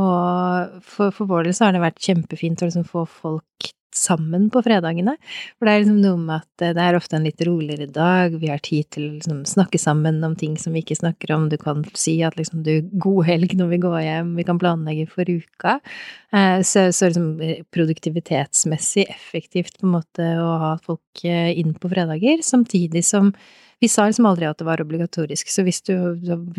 og 0.00 0.80
for, 0.82 1.12
for 1.14 1.28
vår 1.28 1.46
del 1.46 1.56
så 1.56 1.68
har 1.68 1.76
det 1.76 1.84
vært 1.84 2.02
kjempefint 2.02 2.64
å 2.64 2.70
liksom 2.70 2.88
få 2.88 3.04
folk 3.20 3.72
sammen 3.94 4.48
på 4.52 4.62
fredagene. 4.66 5.16
For 5.58 5.66
det 5.66 5.74
er 5.74 5.82
liksom 5.84 6.00
noe 6.02 6.20
med 6.20 6.42
at 6.42 6.76
det 6.76 6.84
er 6.84 6.98
ofte 6.98 7.18
en 7.18 7.26
litt 7.26 7.42
roligere 7.46 7.88
dag, 7.90 8.36
vi 8.40 8.50
har 8.50 8.62
tid 8.64 8.88
til 8.94 9.08
å 9.08 9.12
liksom 9.16 9.42
snakke 9.48 9.80
sammen 9.80 10.20
om 10.26 10.36
ting 10.38 10.58
som 10.60 10.74
vi 10.74 10.82
ikke 10.84 10.98
snakker 10.98 11.34
om, 11.36 11.48
du 11.52 11.56
kan 11.60 11.84
si 11.98 12.18
at 12.26 12.38
liksom 12.38 12.64
du 12.66 12.88
god 13.02 13.24
helg 13.30 13.56
når 13.58 13.72
vi 13.74 13.80
går 13.86 13.98
hjem, 14.04 14.34
vi 14.38 14.46
kan 14.46 14.60
planlegge 14.60 15.08
for 15.12 15.30
uka. 15.30 15.78
Eh, 16.34 16.60
så, 16.66 16.88
så 16.92 17.10
liksom 17.10 17.28
eh, 17.44 17.60
produktivitetsmessig 17.74 19.06
effektivt 19.08 19.78
på 19.78 19.88
en 19.88 19.96
måte 19.98 20.30
å 20.42 20.54
ha 20.62 20.72
folk 20.82 21.26
eh, 21.28 21.52
inn 21.58 21.76
på 21.78 21.90
fredager, 21.92 22.42
samtidig 22.46 23.04
som 23.06 23.34
vi 23.82 23.88
sa 23.90 24.06
liksom 24.08 24.26
aldri 24.28 24.46
at 24.48 24.60
det 24.60 24.66
var 24.68 24.82
obligatorisk, 24.82 25.50
så 25.50 25.64
hvis 25.66 25.82
du 25.86 25.94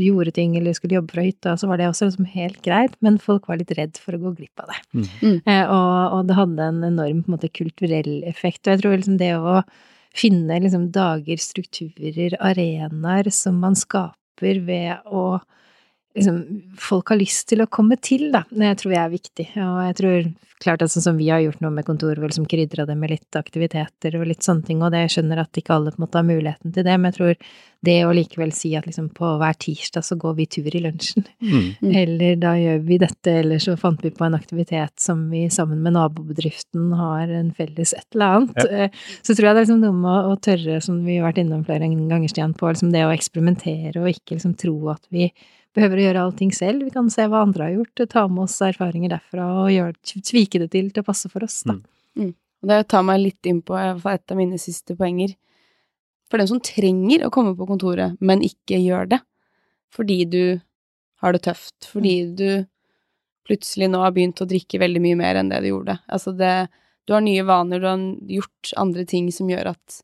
gjorde 0.02 0.34
ting 0.36 0.56
eller 0.58 0.76
skulle 0.78 0.98
jobbe 0.98 1.16
fra 1.16 1.26
hytta, 1.26 1.56
så 1.58 1.70
var 1.70 1.80
det 1.80 1.90
også 1.90 2.10
liksom 2.10 2.30
helt 2.36 2.62
greit, 2.66 2.96
men 3.06 3.20
folk 3.22 3.50
var 3.50 3.60
litt 3.62 3.74
redd 3.78 3.98
for 4.02 4.18
å 4.18 4.22
gå 4.26 4.36
glipp 4.40 4.64
av 4.64 4.72
det. 4.74 4.80
Mm. 5.22 5.40
Eh, 5.40 5.64
og, 5.64 5.96
og, 6.18 6.22
det 6.30 6.38
hadde 6.38 6.70
en 6.70 6.84
enorm 6.92 7.24
på 7.24 7.32
en 7.32 7.38
måte, 7.38 7.52
kulturell 7.56 8.14
effekt. 8.28 8.66
Og 8.66 8.76
jeg 8.76 8.84
tror 8.84 8.98
liksom 8.98 9.20
det 9.22 9.34
å 9.40 9.60
finne 10.16 10.60
liksom 10.64 10.90
dager, 10.96 11.42
strukturer, 11.42 12.38
arenaer 12.40 13.32
som 13.34 13.60
man 13.64 13.76
skaper 13.80 14.62
ved 14.68 15.08
å 15.08 15.40
liksom, 16.16 16.42
folk 16.80 17.14
har 17.14 17.20
lyst 17.20 17.48
til 17.52 17.64
å 17.64 17.70
komme 17.72 17.98
til, 18.02 18.30
da. 18.34 18.46
Det 18.50 18.74
tror 18.82 18.96
jeg 18.96 19.04
er 19.04 19.14
viktig. 19.14 19.48
Og 19.66 19.80
jeg 19.86 19.98
tror 20.02 20.34
klart 20.64 20.84
at 20.86 20.92
sånn 20.94 21.04
som 21.04 21.18
vi 21.20 21.28
har 21.30 21.42
gjort 21.44 21.62
noe 21.64 21.74
med 21.76 21.86
kontoret, 21.88 22.22
vel 22.22 22.34
som 22.34 22.46
krydra 22.48 22.86
det 22.88 22.96
med 22.98 23.12
litt 23.12 23.38
aktiviteter 23.38 24.16
og 24.18 24.28
litt 24.30 24.46
sånne 24.46 24.66
ting, 24.68 24.82
og 24.84 24.94
det 24.94 25.04
jeg 25.06 25.16
skjønner 25.18 25.42
at 25.44 25.60
ikke 25.60 25.76
alle 25.76 25.92
på 25.92 26.00
en 26.00 26.06
måte 26.06 26.20
har 26.20 26.28
muligheten 26.28 26.76
til 26.76 26.86
det, 26.88 26.96
men 26.96 27.12
jeg 27.12 27.18
tror 27.18 27.50
det 27.86 27.96
å 28.02 28.14
likevel 28.16 28.54
si 28.56 28.72
at 28.78 28.88
liksom 28.88 29.12
på 29.14 29.34
hver 29.42 29.58
tirsdag 29.62 30.06
så 30.08 30.18
går 30.18 30.38
vi 30.40 30.48
tur 30.56 30.70
i 30.72 30.82
lunsjen, 30.86 31.28
mm. 31.44 31.92
eller 32.02 32.40
da 32.42 32.56
gjør 32.58 32.80
vi 32.88 33.00
dette, 33.04 33.36
eller 33.44 33.62
så 33.62 33.76
fant 33.80 34.02
vi 34.06 34.14
på 34.16 34.26
en 34.26 34.38
aktivitet 34.38 34.96
som 35.02 35.28
vi 35.34 35.44
sammen 35.54 35.84
med 35.86 35.98
nabobedriften 35.98 36.88
har 36.98 37.36
en 37.42 37.52
felles 37.58 37.94
et 37.98 38.08
eller 38.16 38.40
annet, 38.40 38.64
ja. 38.64 38.86
Eh, 38.86 39.04
så 39.22 39.36
tror 39.36 39.50
jeg 39.50 39.58
det 39.58 39.60
er 39.60 39.68
liksom 39.68 39.84
noe 39.84 40.00
med 40.00 40.32
å 40.32 40.40
tørre, 40.48 40.80
som 40.82 41.04
vi 41.06 41.20
har 41.20 41.28
vært 41.28 41.44
innom 41.44 41.68
flere 41.68 41.92
ganger, 41.92 42.32
Stian, 42.32 42.56
på 42.58 42.72
liksom 42.72 42.96
det 42.96 43.04
å 43.06 43.14
eksperimentere 43.14 44.00
og 44.02 44.10
ikke 44.14 44.40
liksom 44.40 44.56
tro 44.60 44.78
at 44.96 45.04
vi 45.14 45.30
behøver 45.76 46.00
å 46.00 46.06
gjøre 46.06 46.24
allting 46.26 46.52
selv. 46.56 46.86
Vi 46.88 46.94
kan 46.94 47.10
se 47.12 47.28
hva 47.30 47.44
andre 47.46 47.68
har 47.68 47.78
gjort, 47.78 48.06
ta 48.12 48.26
med 48.32 48.46
oss 48.48 48.58
erfaringer 48.64 49.16
derfra 49.16 49.48
og 49.66 49.72
gjøre, 49.74 49.96
tvike 50.32 50.62
det 50.64 50.70
til 50.74 50.92
til 50.92 51.04
å 51.04 51.08
passe 51.08 51.32
for 51.32 51.46
oss, 51.46 51.62
da. 51.68 51.78
Mm. 51.78 51.86
Mm. 52.16 52.34
Det 52.66 52.78
tar 52.90 53.04
meg 53.06 53.22
litt 53.22 53.50
inn 53.50 53.60
på 53.66 53.76
et 53.78 54.32
av 54.32 54.38
mine 54.40 54.58
siste 54.62 54.96
poenger. 54.98 55.36
For 56.32 56.42
den 56.42 56.50
som 56.50 56.62
trenger 56.64 57.28
å 57.28 57.34
komme 57.34 57.54
på 57.58 57.68
kontoret, 57.70 58.16
men 58.20 58.42
ikke 58.46 58.80
gjør 58.82 59.12
det, 59.12 59.20
fordi 59.94 60.24
du 60.26 60.42
har 61.22 61.36
det 61.36 61.44
tøft, 61.46 61.88
fordi 61.92 62.16
mm. 62.24 62.32
du 62.40 62.50
plutselig 63.46 63.92
nå 63.92 64.02
har 64.02 64.16
begynt 64.16 64.42
å 64.42 64.50
drikke 64.50 64.82
veldig 64.82 65.04
mye 65.04 65.20
mer 65.20 65.38
enn 65.40 65.52
det 65.52 65.62
du 65.62 65.70
gjorde. 65.74 66.00
Altså 66.10 66.34
det 66.36 66.56
Du 67.06 67.14
har 67.14 67.22
nye 67.22 67.44
vaner, 67.46 67.78
du 67.78 67.86
har 67.86 68.00
gjort 68.34 68.72
andre 68.82 69.04
ting 69.06 69.28
som 69.30 69.46
gjør 69.46 69.68
at 69.76 70.00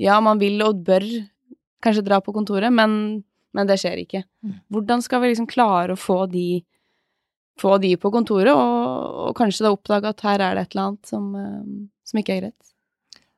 ja, 0.00 0.14
man 0.24 0.38
vil 0.40 0.56
og 0.64 0.78
bør 0.86 1.04
kanskje 1.84 2.04
dra 2.06 2.22
på 2.24 2.32
kontoret, 2.32 2.72
men 2.72 3.20
men 3.56 3.68
det 3.68 3.78
skjer 3.80 4.02
ikke. 4.04 4.22
Mm. 4.44 4.56
Hvordan 4.72 5.04
skal 5.04 5.22
vi 5.22 5.32
liksom 5.32 5.48
klare 5.50 5.96
å 5.96 6.00
få 6.00 6.22
de, 6.30 6.62
få 7.60 7.76
de 7.82 7.94
på 8.00 8.12
kontoret, 8.14 8.52
og, 8.52 9.20
og, 9.26 9.34
kanskje 9.38 9.66
da 9.66 9.74
oppdage 9.74 10.12
at 10.12 10.24
her 10.26 10.44
er 10.44 10.58
det 10.58 10.66
et 10.66 10.76
eller 10.76 10.90
annet 10.90 11.12
som, 11.12 11.30
eh, 11.40 11.60
som 12.06 12.22
ikke 12.22 12.36
er 12.36 12.44
greit? 12.46 12.75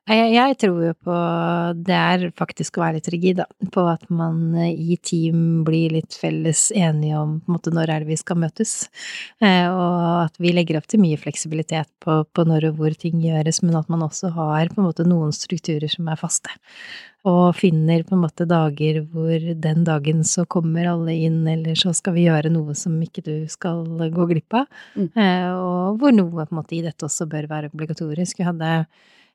Jeg, 0.09 0.30
jeg, 0.32 0.56
tror 0.62 0.78
jo 0.86 0.92
på 1.04 1.16
det 1.84 1.96
er 1.96 2.24
faktisk 2.38 2.78
å 2.78 2.84
være 2.84 2.98
litt 2.98 3.11
rigid, 3.12 3.42
da. 3.42 3.46
På 3.74 3.84
at 3.90 4.06
man 4.09 4.54
eh, 4.56 4.72
i 4.72 4.96
team 5.04 5.66
blir 5.66 5.92
litt 5.98 6.16
felles 6.16 6.68
enige 6.72 7.18
om 7.20 7.38
på 7.42 7.52
en 7.52 7.56
måte 7.59 7.72
når 7.74 7.92
er 7.92 8.04
det 8.04 8.12
vi 8.12 8.20
skal 8.20 8.40
møtes. 8.40 8.72
Eh, 9.44 9.66
og 9.68 10.24
at 10.24 10.40
vi 10.40 10.54
legger 10.56 10.80
opp 10.80 10.88
til 10.88 11.02
mye 11.02 11.20
fleksibilitet 11.20 11.90
på, 12.04 12.22
på 12.32 12.46
når 12.48 12.70
og 12.70 12.80
hvor 12.80 12.96
ting 12.96 13.20
gjøres, 13.24 13.61
men 13.66 13.76
at 13.78 13.92
man 13.92 14.06
også 14.06 14.32
har 14.36 14.72
på 14.72 14.80
en 14.80 14.88
måte 14.88 15.06
noen 15.09 15.34
strukturer 15.36 15.92
som 15.92 16.09
er 16.09 16.20
faste 16.20 16.56
og 17.26 17.56
finner 17.59 18.04
på 18.06 18.14
en 18.14 18.22
måte 18.22 18.46
dager 18.48 19.00
hvor 19.11 19.42
den 19.62 19.82
dagen 19.86 20.22
så 20.24 20.44
kommer 20.50 20.86
alle 20.92 21.16
inn, 21.26 21.42
eller 21.50 21.76
så 21.78 21.92
skal 21.96 22.14
vi 22.16 22.28
gjøre 22.28 22.52
noe 22.54 22.76
som 22.78 22.94
ikke 23.02 23.24
du 23.26 23.34
skal 23.50 23.82
gå 24.14 24.28
glipp 24.30 24.61
av, 24.61 24.66
mm. 24.94 25.09
Eh, 25.18 25.50
og 25.52 25.98
hvor 26.00 26.14
noe 26.14 26.30
på 26.30 26.46
en 26.46 26.61
måte 26.61 26.76
i 26.78 26.82
dette 26.84 27.06
også 27.06 27.26
bør 27.30 27.48
være 27.50 27.72
obligatorisk. 27.72 28.38
Vi 28.38 28.46
hadde 28.46 28.72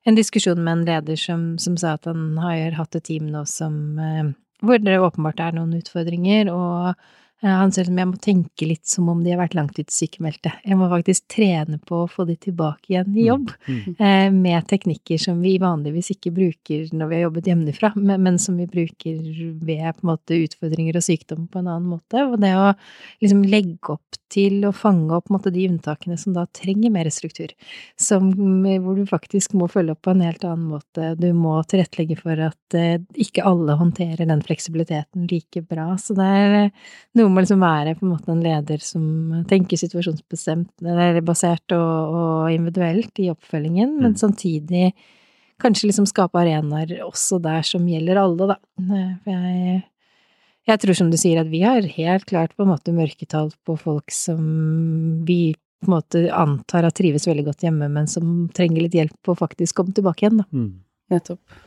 en 0.06 0.16
diskusjon 0.16 0.64
med 0.64 0.72
en 0.74 0.86
leder 0.88 1.20
som, 1.20 1.54
som 1.60 1.78
sa 1.80 1.96
at 1.98 2.08
han 2.10 2.38
har 2.42 2.76
hatt 2.78 2.96
et 2.98 3.06
team 3.08 3.30
nå 3.32 3.46
som 3.50 4.00
eh, 4.00 4.32
hvor 4.64 4.80
det 4.80 5.00
åpenbart 5.00 5.42
er 5.44 5.56
noen 5.58 5.76
utfordringer, 5.80 6.52
og 6.54 6.94
han 7.44 7.74
sier 7.76 7.90
at 7.90 8.00
jeg 8.00 8.08
må 8.08 8.20
tenke 8.24 8.68
litt 8.68 8.88
som 8.88 9.10
om 9.12 9.24
de 9.24 9.34
har 9.34 9.42
vært 9.42 9.58
langtidssykemeldte. 9.58 10.54
Jeg 10.64 10.78
må 10.80 10.88
faktisk 10.92 11.26
trene 11.34 11.80
på 11.84 12.04
å 12.04 12.10
få 12.12 12.26
de 12.30 12.38
tilbake 12.40 12.94
igjen 12.94 13.18
i 13.18 13.28
jobb, 13.28 13.52
mm. 13.68 13.80
Mm. 13.84 13.96
Eh, 13.98 14.28
med 14.36 14.68
teknikker 14.70 15.20
som 15.20 15.42
vi 15.44 15.58
vanligvis 15.62 16.14
ikke 16.16 16.34
bruker 16.36 16.88
når 16.96 17.12
vi 17.12 17.20
har 17.20 17.26
jobbet 17.28 17.50
hjemmefra, 17.52 17.94
men, 18.00 18.40
som 18.40 18.58
vi 18.60 18.68
bruker 18.70 19.20
ved 19.60 19.84
på 19.98 20.06
en 20.06 20.12
måte 20.14 20.40
utfordringer 20.46 21.00
og 21.00 21.06
sykdom 21.06 21.48
på 21.52 21.62
en 21.62 21.70
annen 21.70 21.90
måte. 21.92 22.24
Og 22.30 22.40
det 22.42 22.54
å 22.56 22.72
liksom 23.24 23.44
legge 23.50 23.98
opp 23.98 24.22
til 24.34 24.64
å 24.66 24.72
fange 24.74 25.14
opp 25.14 25.30
måte, 25.34 25.52
de 25.54 25.68
unntakene 25.70 26.18
som 26.18 26.34
da 26.36 26.46
trenger 26.56 26.94
mer 26.94 27.10
struktur, 27.14 27.52
som, 28.00 28.32
hvor 28.34 28.98
du 28.98 29.04
faktisk 29.10 29.54
må 29.58 29.68
følge 29.72 29.94
opp 29.94 30.04
på 30.08 30.14
en 30.16 30.24
helt 30.26 30.46
annen 30.48 30.72
måte. 30.72 31.14
Du 31.20 31.30
må 31.38 31.60
tilrettelegge 31.70 32.18
for 32.22 32.40
at 32.48 32.78
eh, 32.78 32.98
ikke 33.20 33.46
alle 33.46 33.78
håndterer 33.80 34.26
den 34.30 34.42
fleksibiliteten 34.46 35.28
like 35.30 35.66
bra. 35.70 35.92
Så 36.02 36.18
det 36.18 36.26
er 36.26 36.58
noe 37.20 37.33
må 37.34 37.44
liksom 37.44 37.64
være 37.64 37.96
på 37.98 38.06
en 38.06 38.14
måte 38.14 38.32
en 38.34 38.44
leder 38.44 38.84
som 38.84 39.04
tenker 39.50 39.80
situasjonsbestemt, 39.80 40.72
eller 40.82 41.20
basert 41.26 41.76
og, 41.76 42.14
og 42.20 42.54
individuelt 42.54 43.20
i 43.24 43.30
oppfølgingen, 43.34 43.98
men 44.00 44.14
mm. 44.14 44.20
samtidig 44.22 44.92
kanskje 45.64 45.90
liksom 45.90 46.08
skape 46.10 46.40
arenaer 46.40 46.96
også 47.06 47.40
der 47.44 47.66
som 47.68 47.88
gjelder 47.88 48.20
alle, 48.22 48.54
da. 48.54 48.58
For 49.24 49.34
jeg, 49.34 49.82
jeg 50.70 50.84
tror 50.84 51.00
som 51.00 51.12
du 51.12 51.20
sier 51.20 51.42
at 51.42 51.52
vi 51.52 51.64
har 51.66 51.86
helt 51.98 52.26
klart 52.30 52.56
på 52.58 52.66
en 52.66 52.74
måte 52.74 52.96
mørketall 52.96 53.54
på 53.68 53.78
folk 53.80 54.14
som 54.16 54.42
vi 55.28 55.56
på 55.84 55.90
en 55.90 55.98
måte 55.98 56.24
antar 56.32 56.88
at 56.88 56.96
trives 56.96 57.28
veldig 57.28 57.48
godt 57.50 57.66
hjemme, 57.66 57.90
men 57.92 58.08
som 58.08 58.48
trenger 58.56 58.86
litt 58.86 58.96
hjelp 58.96 59.16
på 59.26 59.34
å 59.34 59.40
faktisk 59.40 59.82
komme 59.82 59.96
tilbake 59.96 60.26
igjen, 60.26 60.44
da. 60.44 60.48
Mm. 60.56 60.70
Nettopp. 61.12 61.64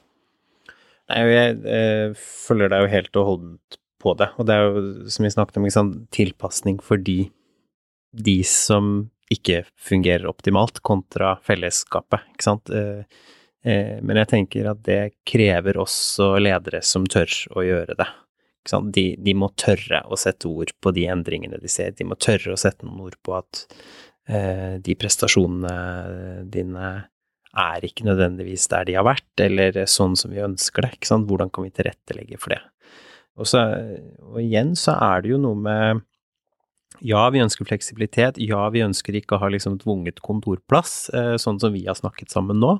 Nei, 1.06 1.18
jeg, 1.30 1.58
jeg 1.62 2.14
følger 2.18 2.72
deg 2.72 2.82
jo 2.82 2.94
helt 2.96 3.18
og 3.20 3.28
holdent 3.30 3.76
på 4.06 4.14
det. 4.20 4.30
Og 4.38 4.46
det 4.46 4.54
er 4.54 4.64
jo, 4.66 4.86
som 5.10 5.26
vi 5.26 5.34
snakket 5.34 5.60
om, 5.60 5.66
liksom, 5.66 5.92
tilpasning 6.14 6.78
fordi 6.84 7.18
de 8.16 8.38
som 8.46 9.08
ikke 9.32 9.64
fungerer 9.88 10.28
optimalt, 10.30 10.78
kontra 10.86 11.34
fellesskapet, 11.44 12.28
ikke 12.34 12.46
sant. 12.46 12.70
Eh, 12.70 13.02
eh, 13.66 13.96
men 14.02 14.20
jeg 14.22 14.30
tenker 14.30 14.70
at 14.70 14.84
det 14.86 15.00
krever 15.26 15.80
også 15.82 16.36
ledere 16.38 16.82
som 16.86 17.08
tør 17.10 17.32
å 17.56 17.66
gjøre 17.66 17.98
det. 17.98 18.08
De, 18.94 19.04
de, 19.22 19.34
må 19.38 19.52
tørre 19.54 20.00
å 20.10 20.18
sette 20.18 20.48
ord 20.50 20.72
på 20.82 20.90
de 20.94 21.04
endringene 21.10 21.58
de 21.62 21.70
ser, 21.70 21.92
de 21.94 22.06
må 22.06 22.16
tørre 22.18 22.54
å 22.54 22.58
sette 22.58 22.86
noen 22.86 23.04
ord 23.06 23.18
på 23.22 23.36
at 23.36 23.66
eh, 24.26 24.78
de 24.82 24.96
prestasjonene 24.98 26.46
dine 26.50 26.88
er 27.56 27.84
ikke 27.86 28.06
nødvendigvis 28.08 28.66
der 28.72 28.88
de 28.88 28.96
har 28.98 29.06
vært, 29.06 29.28
eller 29.40 29.78
sånn 29.88 30.16
som 30.18 30.34
vi 30.34 30.42
ønsker 30.44 30.84
det. 30.84 30.96
Ikke 30.98 31.08
sant? 31.08 31.28
Hvordan 31.30 31.52
kan 31.54 31.66
vi 31.66 31.72
tilrettelegge 31.74 32.40
for 32.42 32.56
det? 32.56 32.62
Og, 33.36 33.48
så, 33.48 33.62
og 34.24 34.38
igjen 34.40 34.74
så 34.78 34.96
er 34.96 35.24
det 35.24 35.34
jo 35.34 35.40
noe 35.42 35.58
med 35.60 36.04
ja, 37.04 37.26
vi 37.28 37.42
ønsker 37.42 37.66
fleksibilitet, 37.68 38.38
ja, 38.40 38.62
vi 38.72 38.84
ønsker 38.84 39.18
ikke 39.18 39.36
å 39.36 39.42
ha 39.42 39.50
liksom 39.52 39.76
tvunget 39.82 40.22
kontorplass, 40.24 41.10
eh, 41.12 41.34
sånn 41.40 41.58
som 41.60 41.74
vi 41.74 41.84
har 41.84 41.98
snakket 41.98 42.32
sammen 42.32 42.60
nå, 42.62 42.78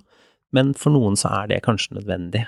men 0.56 0.72
for 0.78 0.94
noen 0.94 1.18
så 1.20 1.32
er 1.42 1.50
det 1.50 1.64
kanskje 1.66 1.98
nødvendig. 1.98 2.46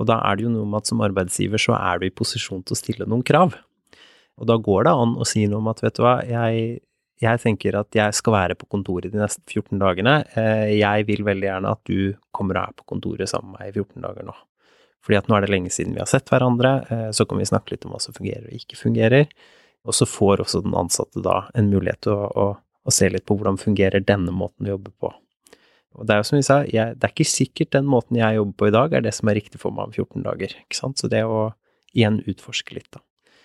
Og 0.00 0.08
da 0.10 0.18
er 0.26 0.36
det 0.36 0.46
jo 0.46 0.54
noe 0.54 0.66
med 0.66 0.82
at 0.82 0.90
som 0.90 1.04
arbeidsgiver 1.06 1.60
så 1.62 1.76
er 1.76 2.00
du 2.00 2.08
i 2.08 2.14
posisjon 2.14 2.64
til 2.66 2.74
å 2.74 2.80
stille 2.80 3.06
noen 3.06 3.22
krav. 3.26 3.54
Og 4.40 4.48
da 4.50 4.56
går 4.58 4.88
det 4.88 4.96
an 5.04 5.14
å 5.20 5.28
si 5.28 5.44
noe 5.46 5.62
om 5.62 5.70
at 5.70 5.84
vet 5.84 5.94
du 5.94 6.02
hva, 6.02 6.16
jeg, 6.26 6.80
jeg 7.22 7.42
tenker 7.44 7.78
at 7.78 7.94
jeg 7.94 8.16
skal 8.18 8.34
være 8.34 8.56
på 8.58 8.66
kontoret 8.74 9.12
de 9.12 9.20
neste 9.20 9.44
14 9.46 9.78
dagene, 9.78 10.16
eh, 10.34 10.74
jeg 10.80 11.06
vil 11.10 11.22
veldig 11.28 11.50
gjerne 11.50 11.76
at 11.76 11.84
du 11.86 12.16
kommer 12.34 12.58
og 12.58 12.72
er 12.72 12.80
på 12.80 12.88
kontoret 12.96 13.30
sammen 13.30 13.54
med 13.54 13.62
meg 13.62 13.70
i 13.70 13.84
14 13.84 14.02
dager 14.02 14.26
nå. 14.32 14.34
Fordi 15.04 15.18
at 15.20 15.28
nå 15.28 15.36
er 15.36 15.44
det 15.44 15.52
lenge 15.52 15.72
siden 15.72 15.96
vi 15.96 16.00
har 16.00 16.08
sett 16.08 16.30
hverandre, 16.32 16.74
eh, 16.88 17.08
så 17.12 17.26
kan 17.28 17.40
vi 17.40 17.48
snakke 17.48 17.74
litt 17.74 17.84
om 17.84 17.92
hva 17.92 18.00
som 18.00 18.16
fungerer 18.16 18.48
og 18.48 18.56
ikke 18.56 18.80
fungerer. 18.80 19.28
Og 19.84 19.96
så 19.96 20.08
får 20.08 20.44
også 20.46 20.62
den 20.64 20.76
ansatte 20.80 21.20
da 21.24 21.42
en 21.54 21.68
mulighet 21.72 22.06
til 22.06 22.16
å, 22.16 22.30
å, 22.30 22.46
å 22.56 22.94
se 22.94 23.10
litt 23.12 23.26
på 23.28 23.36
hvordan 23.36 23.60
fungerer 23.60 24.04
denne 24.04 24.32
måten 24.32 24.64
vi 24.64 24.72
jobber 24.72 24.94
på. 25.02 25.12
Og 25.94 26.08
det 26.08 26.14
er 26.14 26.22
jo 26.22 26.26
som 26.26 26.38
vi 26.38 26.46
sa, 26.46 26.62
jeg, 26.66 26.96
det 26.98 27.06
er 27.06 27.12
ikke 27.12 27.30
sikkert 27.30 27.74
den 27.76 27.86
måten 27.86 28.18
jeg 28.18 28.38
jobber 28.38 28.56
på 28.58 28.70
i 28.70 28.74
dag, 28.74 28.94
er 28.96 29.04
det 29.04 29.12
som 29.14 29.30
er 29.30 29.38
riktig 29.38 29.60
for 29.62 29.74
meg 29.74 29.90
om 29.90 29.92
14 29.94 30.24
dager. 30.24 30.56
ikke 30.64 30.78
sant? 30.78 30.98
Så 30.98 31.10
det 31.12 31.22
å 31.28 31.52
igjen 31.94 32.22
utforske 32.26 32.74
litt, 32.74 32.90
da. 32.94 33.04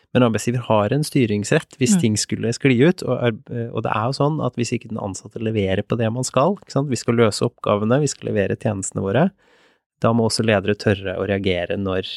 Men 0.10 0.26
arbeidsgiver 0.26 0.64
har 0.66 0.94
en 0.94 1.04
styringsrett 1.06 1.76
hvis 1.78 1.92
mm. 1.94 2.00
ting 2.02 2.16
skulle 2.18 2.50
skli 2.56 2.80
ut, 2.82 3.04
og, 3.06 3.44
og, 3.46 3.82
det 3.86 3.92
er 3.94 4.08
jo 4.10 4.16
sånn 4.18 4.40
at 4.42 4.56
hvis 4.58 4.72
ikke 4.74 4.90
den 4.90 5.02
ansatte 5.02 5.42
leverer 5.44 5.86
på 5.86 6.00
det 6.00 6.10
man 6.16 6.26
skal, 6.26 6.56
ikke 6.58 6.74
sant? 6.74 6.90
vi 6.90 6.98
skal 6.98 7.20
løse 7.20 7.46
oppgavene, 7.46 8.00
vi 8.02 8.10
skal 8.10 8.32
levere 8.32 8.58
tjenestene 8.58 9.06
våre, 9.06 9.28
da 10.04 10.12
må 10.16 10.28
også 10.30 10.46
ledere 10.48 10.78
tørre 10.80 11.18
å 11.20 11.28
reagere 11.28 11.78
når 11.80 12.08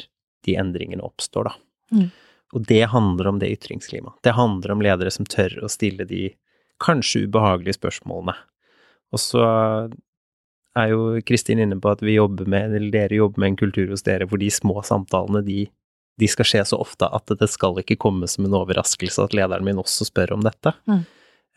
de 0.47 0.55
endringene 0.59 1.03
oppstår, 1.05 1.49
da. 1.49 1.55
Mm. 1.93 2.07
Og 2.53 2.65
det 2.69 2.83
handler 2.91 3.29
om 3.31 3.39
det 3.41 3.49
ytringsklimaet. 3.55 4.19
Det 4.25 4.35
handler 4.37 4.75
om 4.75 4.81
ledere 4.85 5.11
som 5.13 5.25
tør 5.25 5.55
å 5.65 5.71
stille 5.71 6.05
de 6.09 6.27
kanskje 6.83 7.25
ubehagelige 7.25 7.79
spørsmålene. 7.79 8.35
Og 9.13 9.21
så 9.21 9.45
er 10.77 10.91
jo 10.91 11.21
Kristin 11.25 11.61
inne 11.63 11.77
på 11.81 11.91
at 11.93 12.01
vi 12.05 12.17
jobber 12.17 12.49
med, 12.49 12.73
eller 12.73 12.93
dere 12.93 13.19
jobber 13.19 13.43
med 13.43 13.53
en 13.53 13.59
kultur 13.61 13.89
hos 13.93 14.05
dere 14.05 14.27
hvor 14.29 14.41
de 14.41 14.49
små 14.53 14.81
samtalene, 14.85 15.43
de, 15.45 15.65
de 16.21 16.29
skal 16.29 16.49
skje 16.49 16.63
så 16.71 16.79
ofte 16.81 17.09
at 17.09 17.33
det 17.39 17.49
skal 17.51 17.77
ikke 17.81 17.99
komme 18.01 18.29
som 18.29 18.47
en 18.47 18.57
overraskelse 18.61 19.27
at 19.27 19.35
lederen 19.37 19.65
min 19.67 19.81
også 19.81 20.09
spør 20.09 20.35
om 20.37 20.45
dette. 20.45 20.73
Mm. 20.89 21.03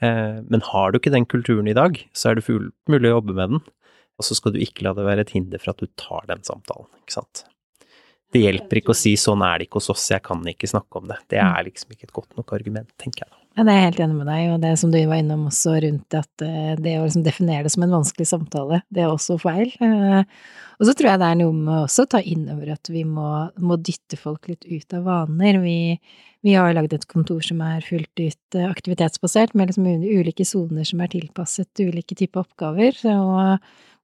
Eh, 0.05 0.37
men 0.49 0.65
har 0.69 0.93
du 0.93 1.01
ikke 1.01 1.15
den 1.15 1.29
kulturen 1.29 1.69
i 1.69 1.77
dag, 1.77 1.99
så 2.17 2.31
er 2.31 2.39
det 2.39 2.47
fullt 2.49 2.75
mulig 2.93 3.11
å 3.11 3.19
jobbe 3.19 3.37
med 3.37 3.57
den. 3.57 3.65
Og 4.17 4.25
så 4.25 4.37
skal 4.39 4.55
du 4.55 4.63
ikke 4.63 4.87
la 4.87 4.95
det 4.97 5.05
være 5.07 5.27
et 5.27 5.35
hinder 5.37 5.61
for 5.63 5.75
at 5.75 5.83
du 5.83 5.91
tar 6.01 6.29
den 6.31 6.45
samtalen, 6.47 6.89
ikke 7.03 7.19
sant. 7.19 7.45
Det 8.35 8.43
hjelper 8.43 8.81
ikke 8.81 8.93
å 8.93 8.99
si 8.99 9.15
'sånn 9.17 9.43
er 9.47 9.59
det 9.59 9.69
ikke 9.69 9.81
hos 9.81 9.93
oss, 9.93 10.11
jeg 10.11 10.23
kan 10.23 10.43
ikke 10.43 10.69
snakke 10.69 10.99
om 10.99 11.07
det'. 11.09 11.23
Det 11.31 11.39
er 11.39 11.65
liksom 11.65 11.93
ikke 11.93 12.09
et 12.09 12.17
godt 12.17 12.37
nok 12.37 12.53
argument, 12.53 12.91
tenker 12.99 13.25
jeg 13.25 13.31
da. 13.31 13.47
Ja, 13.57 13.65
det 13.65 13.73
er 13.73 13.79
jeg 13.79 13.87
helt 13.87 14.01
enig 14.05 14.17
med 14.19 14.29
deg, 14.29 14.51
og 14.53 14.61
det 14.61 14.71
som 14.77 14.91
du 14.93 14.99
var 15.09 15.17
innom 15.17 15.47
også 15.49 15.79
rundt 15.81 16.13
at 16.19 16.43
eh, 16.45 16.75
det 16.77 16.99
å 16.99 17.07
liksom 17.07 17.23
definere 17.25 17.65
det 17.65 17.71
som 17.73 17.87
en 17.87 17.95
vanskelig 17.95 18.27
samtale, 18.29 18.83
det 18.93 19.01
er 19.01 19.09
også 19.09 19.39
feil. 19.41 19.73
Eh, 19.81 20.27
og 20.77 20.85
så 20.85 20.93
tror 20.93 21.09
jeg 21.09 21.23
det 21.23 21.31
er 21.31 21.39
noe 21.41 21.55
med 21.57 21.79
også 21.87 22.05
å 22.05 22.11
ta 22.13 22.21
inn 22.21 22.51
over 22.53 22.75
at 22.75 22.91
vi 22.93 23.07
må, 23.09 23.31
må 23.57 23.79
dytte 23.81 24.19
folk 24.21 24.51
litt 24.51 24.69
ut 24.69 24.93
av 24.99 25.09
vaner. 25.09 25.57
Vi, 25.63 25.97
vi 26.45 26.53
har 26.53 26.77
lagd 26.77 26.93
et 26.99 27.09
kontor 27.09 27.41
som 27.41 27.63
er 27.65 27.81
fullt 27.87 28.13
ut 28.21 28.59
eh, 28.61 28.69
aktivitetsbasert, 28.69 29.57
med 29.57 29.73
liksom 29.73 29.89
ulike 29.89 30.45
soner 30.45 30.85
som 30.85 31.01
er 31.01 31.15
tilpasset 31.17 31.81
ulike 31.81 32.13
typer 32.13 32.45
oppgaver. 32.45 33.01
Og 33.15 33.57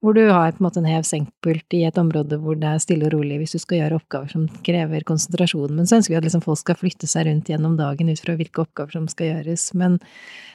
hvor 0.03 0.16
du 0.18 0.24
har 0.26 0.50
på 0.50 0.59
en 0.59 0.66
måte 0.66 0.80
en 0.82 0.88
hev-senk-pult 0.90 1.76
i 1.78 1.84
et 1.86 1.98
område 2.00 2.38
hvor 2.42 2.57
det 2.59 2.66
er 2.66 2.80
stille 2.82 3.07
og 3.07 3.14
rolig 3.14 3.36
hvis 3.38 3.55
du 3.55 3.61
skal 3.62 3.78
gjøre 3.78 4.00
oppgaver 4.00 4.32
som 4.34 4.48
krever 4.66 5.05
konsentrasjon, 5.07 5.76
men 5.76 5.86
så 5.86 6.00
ønsker 6.00 6.16
vi 6.16 6.18
at 6.18 6.26
liksom 6.26 6.42
folk 6.42 6.59
skal 6.59 6.78
flytte 6.80 7.07
seg 7.11 7.28
rundt 7.28 7.53
gjennom 7.53 7.76
dagen 7.78 8.11
ut 8.11 8.22
fra 8.22 8.34
hvilke 8.38 8.64
oppgaver 8.64 8.98
som 8.98 9.07
skal 9.11 9.30
gjøres. 9.30 9.68
Men 9.78 10.00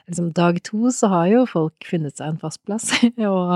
liksom 0.08 0.34
dag 0.36 0.60
to 0.68 0.92
så 0.92 1.10
har 1.12 1.30
jo 1.32 1.46
folk 1.48 1.88
funnet 1.88 2.20
seg 2.20 2.34
en 2.34 2.42
fast 2.42 2.60
plass, 2.68 2.90
og 3.32 3.56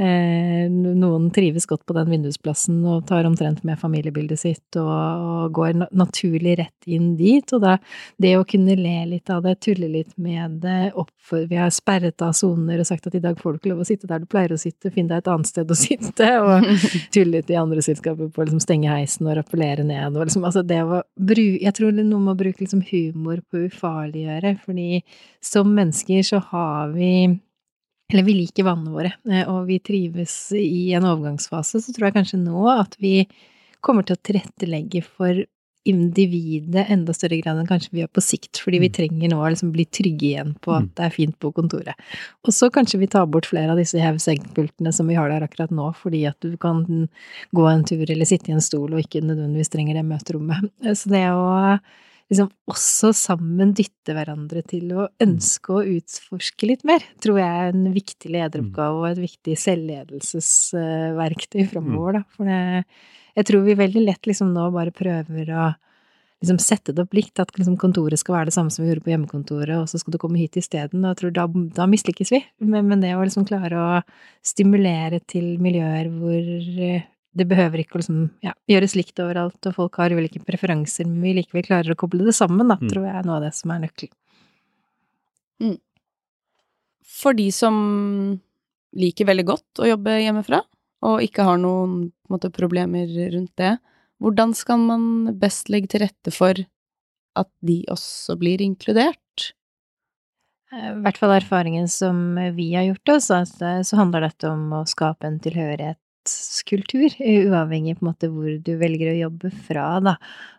eh, 0.00 0.64
noen 0.72 1.28
trives 1.36 1.68
godt 1.68 1.84
på 1.84 1.96
den 1.96 2.14
vindusplassen 2.14 2.80
og 2.88 3.04
tar 3.08 3.28
omtrent 3.28 3.60
med 3.68 3.80
familiebildet 3.80 4.40
sitt 4.40 4.80
og, 4.80 4.88
og 4.88 5.52
går 5.56 5.76
naturlig 5.92 6.56
rett 6.62 6.88
inn 6.88 7.12
dit, 7.20 7.52
og 7.52 7.64
da, 7.64 7.76
det 8.22 8.36
å 8.40 8.48
kunne 8.48 8.76
le 8.80 8.96
litt 9.12 9.32
av 9.32 9.44
det, 9.44 9.58
tulle 9.64 9.92
litt 9.92 10.16
med 10.16 10.62
det, 10.64 10.94
oppfor, 10.96 11.44
vi 11.50 11.60
har 11.60 11.72
sperret 11.74 12.24
av 12.24 12.32
soner 12.36 12.80
og 12.80 12.88
sagt 12.88 13.08
at 13.08 13.16
i 13.16 13.24
dag 13.24 13.36
får 13.40 13.52
du 13.52 13.60
ikke 13.60 13.74
lov 13.74 13.84
å 13.84 13.88
sitte 13.88 14.08
der 14.08 14.24
du 14.24 14.28
pleier 14.30 14.56
å 14.56 14.60
sitte, 14.60 14.92
finn 14.92 15.12
deg 15.12 15.20
et 15.20 15.25
annet 15.32 15.50
sted 15.50 15.70
å 15.72 15.78
sitte, 15.78 16.28
og 16.42 16.66
tulle 17.14 17.38
litt 17.38 17.50
i 17.52 17.58
andre 17.60 17.82
selskaper 17.84 18.30
på 18.30 18.42
å 18.42 18.46
liksom 18.46 18.62
stenge 18.62 18.92
heisen 18.92 19.28
og 19.28 19.38
rappellere 19.38 19.86
ned, 19.86 20.16
og 20.16 20.28
liksom, 20.28 20.46
altså 20.48 20.64
det 20.66 20.82
å 20.84 21.02
bruke, 21.16 21.62
jeg 21.64 21.76
tror 21.78 21.96
noe 21.96 22.20
med 22.20 22.34
å 22.34 22.38
bruke 22.38 22.64
liksom 22.64 22.84
humor 22.90 23.42
på 23.46 23.60
å 23.60 23.66
ufarliggjøre, 23.70 24.56
fordi 24.64 25.02
som 25.44 25.74
mennesker 25.76 26.24
så 26.26 26.42
har 26.52 26.94
vi 26.94 27.10
eller 28.12 28.22
vi 28.22 28.36
liker 28.38 28.62
vannene 28.62 28.94
våre, 28.94 29.10
eh, 29.26 29.48
og 29.50 29.66
vi 29.66 29.80
trives 29.82 30.36
i 30.54 30.92
en 30.94 31.08
overgangsfase, 31.08 31.80
så 31.82 31.94
tror 31.94 32.08
jeg 32.08 32.18
kanskje 32.20 32.38
nå 32.38 32.68
at 32.70 32.94
vi 33.02 33.24
kommer 33.82 34.06
til 34.06 34.14
å 34.14 34.22
tilrettelegge 34.22 35.02
for 35.04 35.42
individet 35.90 36.86
enda 36.92 37.14
større 37.16 37.38
grad 37.40 37.60
enn 37.60 37.68
kanskje 37.68 37.92
vi 37.92 38.02
gjør 38.02 38.12
på 38.16 38.24
sikt, 38.24 38.60
fordi 38.62 38.80
vi 38.82 38.90
mm. 38.90 38.96
trenger 38.98 39.32
nå 39.32 39.40
å 39.40 39.50
liksom 39.52 39.72
bli 39.74 39.86
trygge 39.98 40.26
igjen 40.30 40.54
på 40.62 40.74
at 40.76 40.88
mm. 40.88 40.92
det 40.98 41.06
er 41.06 41.14
fint 41.14 41.36
på 41.42 41.52
kontoret. 41.56 41.96
Og 42.46 42.50
så 42.54 42.70
kanskje 42.74 43.00
vi 43.02 43.10
tar 43.12 43.28
bort 43.30 43.48
flere 43.50 43.74
av 43.74 43.80
disse 43.80 44.00
hev-senk-pultene 44.02 44.90
som 44.94 45.04
vi 45.10 45.18
har 45.18 45.28
der 45.32 45.46
akkurat 45.46 45.74
nå, 45.74 45.86
fordi 46.00 46.20
at 46.30 46.38
du 46.42 46.56
kan 46.60 46.78
gå 47.56 47.64
en 47.70 47.86
tur 47.86 48.04
eller 48.04 48.28
sitte 48.28 48.52
i 48.52 48.56
en 48.56 48.64
stol 48.64 48.90
og 48.92 49.02
ikke 49.02 49.24
nødvendigvis 49.24 49.72
trenger 49.72 49.94
det 49.98 50.08
møterommet. 50.08 50.62
Så 50.96 51.06
det 51.12 51.26
å 51.32 51.46
liksom 52.30 52.48
også 52.70 53.12
sammen 53.14 53.74
dytte 53.76 54.14
hverandre 54.16 54.62
til 54.66 54.92
å 54.96 55.08
ønske 55.22 55.72
å 55.72 55.84
utforske 55.96 56.66
litt 56.70 56.84
mer, 56.88 57.02
tror 57.22 57.36
jeg 57.40 57.46
er 57.46 57.66
en 57.70 57.92
viktig 57.94 58.30
lederoppgave 58.34 58.96
og 58.98 59.10
et 59.12 59.20
viktig 59.22 59.54
selvledelsesverktøy 59.62 61.62
framover, 61.70 62.10
da. 62.18 62.22
For 62.34 62.42
det 62.50 62.60
jeg 63.36 63.48
tror 63.50 63.66
vi 63.66 63.76
veldig 63.78 64.02
lett 64.06 64.28
liksom 64.28 64.54
nå 64.54 64.70
bare 64.74 64.94
prøver 64.94 65.50
å 65.52 65.66
liksom 66.42 66.58
sette 66.60 66.92
det 66.92 67.04
opp 67.06 67.14
likt, 67.16 67.40
at 67.40 67.52
liksom 67.56 67.78
kontoret 67.80 68.20
skal 68.20 68.38
være 68.38 68.50
det 68.50 68.54
samme 68.56 68.72
som 68.72 68.84
vi 68.84 68.90
gjorde 68.90 69.04
på 69.06 69.12
hjemmekontoret, 69.12 69.74
og 69.78 69.88
så 69.90 70.00
skal 70.00 70.14
du 70.14 70.20
komme 70.20 70.40
hit 70.40 70.58
isteden. 70.60 71.04
Da, 71.04 71.14
tror 71.16 71.32
da, 71.34 71.46
da 71.48 71.86
mislykkes 71.90 72.32
vi. 72.34 72.42
Men, 72.60 72.88
men, 72.90 73.02
det 73.04 73.14
å 73.16 73.24
liksom 73.24 73.46
klare 73.48 73.80
å 73.80 74.00
stimulere 74.44 75.22
til 75.28 75.54
miljøer 75.62 76.10
hvor 76.12 76.50
eh, 76.86 77.06
det 77.36 77.48
behøver 77.48 77.82
ikke 77.82 77.96
å 77.96 78.02
liksom, 78.02 78.20
ja, 78.44 78.54
gjøres 78.70 78.96
likt 78.96 79.20
overalt, 79.24 79.58
og 79.68 79.76
folk 79.76 79.98
har 80.00 80.14
ulike 80.16 80.40
preferanser, 80.44 81.08
men 81.08 81.24
vi 81.24 81.34
likevel 81.40 81.66
klarer 81.66 81.92
å 81.92 81.98
koble 81.98 82.24
det 82.28 82.36
sammen, 82.36 82.68
da, 82.68 82.78
mm. 82.80 82.88
tror 82.92 83.08
jeg 83.08 83.16
er 83.16 83.28
noe 83.28 83.40
av 83.40 83.48
det 83.48 83.52
som 83.56 83.72
er 83.74 83.82
nøkkelen. 83.84 84.16
Mm. 85.64 85.76
For 87.16 87.36
de 87.36 87.50
som 87.54 87.76
liker 88.96 89.28
veldig 89.28 89.44
godt 89.48 89.84
å 89.84 89.88
jobbe 89.88 90.16
hjemmefra, 90.20 90.62
og 91.04 91.22
ikke 91.24 91.44
har 91.46 91.60
noen 91.60 92.10
måte, 92.32 92.50
problemer 92.54 93.10
rundt 93.34 93.52
det, 93.60 93.76
hvordan 94.22 94.54
skal 94.56 94.80
man 94.80 95.36
best 95.40 95.68
legge 95.72 95.92
til 95.92 96.06
rette 96.06 96.32
for 96.32 96.56
at 97.36 97.50
de 97.60 97.82
også 97.92 98.38
blir 98.40 98.62
inkludert? 98.64 99.50
Eh, 100.72 100.92
I 100.94 101.02
hvert 101.04 101.20
fall 101.20 101.36
erfaringen 101.36 101.88
som 101.92 102.38
vi 102.56 102.72
har 102.74 102.88
gjort 102.88 103.16
oss, 103.18 103.28
så 103.28 104.00
handler 104.00 104.28
dette 104.28 104.48
om 104.50 104.72
å 104.72 104.86
skape 104.88 105.28
en 105.28 105.40
tilhørighet 105.42 106.00
kultur, 106.68 107.06
uavhengig 107.20 107.96
på 107.98 108.04
en 108.04 108.10
måte 108.10 108.30
hvor 108.32 108.48
du 108.64 108.72
velger 108.80 109.12
å 109.12 109.18
jobbe 109.26 109.50
fra, 109.68 109.86
da. 110.04 110.14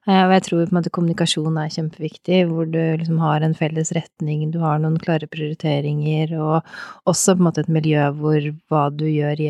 Eh, 0.08 0.22
og 0.24 0.34
jeg 0.36 0.46
tror 0.46 0.62
på 0.62 0.72
en 0.72 0.78
måte 0.80 0.94
kommunikasjon 0.96 1.60
er 1.62 1.74
kjempeviktig, 1.74 2.42
hvor 2.52 2.70
du 2.72 2.80
liksom 3.02 3.20
har 3.24 3.44
en 3.44 3.56
felles 3.58 3.92
retning, 3.98 4.46
du 4.54 4.60
har 4.64 4.80
noen 4.84 5.00
klare 5.02 5.30
prioriteringer, 5.32 6.36
og 6.40 7.10
også 7.10 7.36
på 7.36 7.44
en 7.44 7.50
måte 7.50 7.66
et 7.66 7.74
miljø 7.80 8.08
hvor 8.20 8.52
hva 8.72 8.86
du 8.94 9.08
gjør 9.10 9.44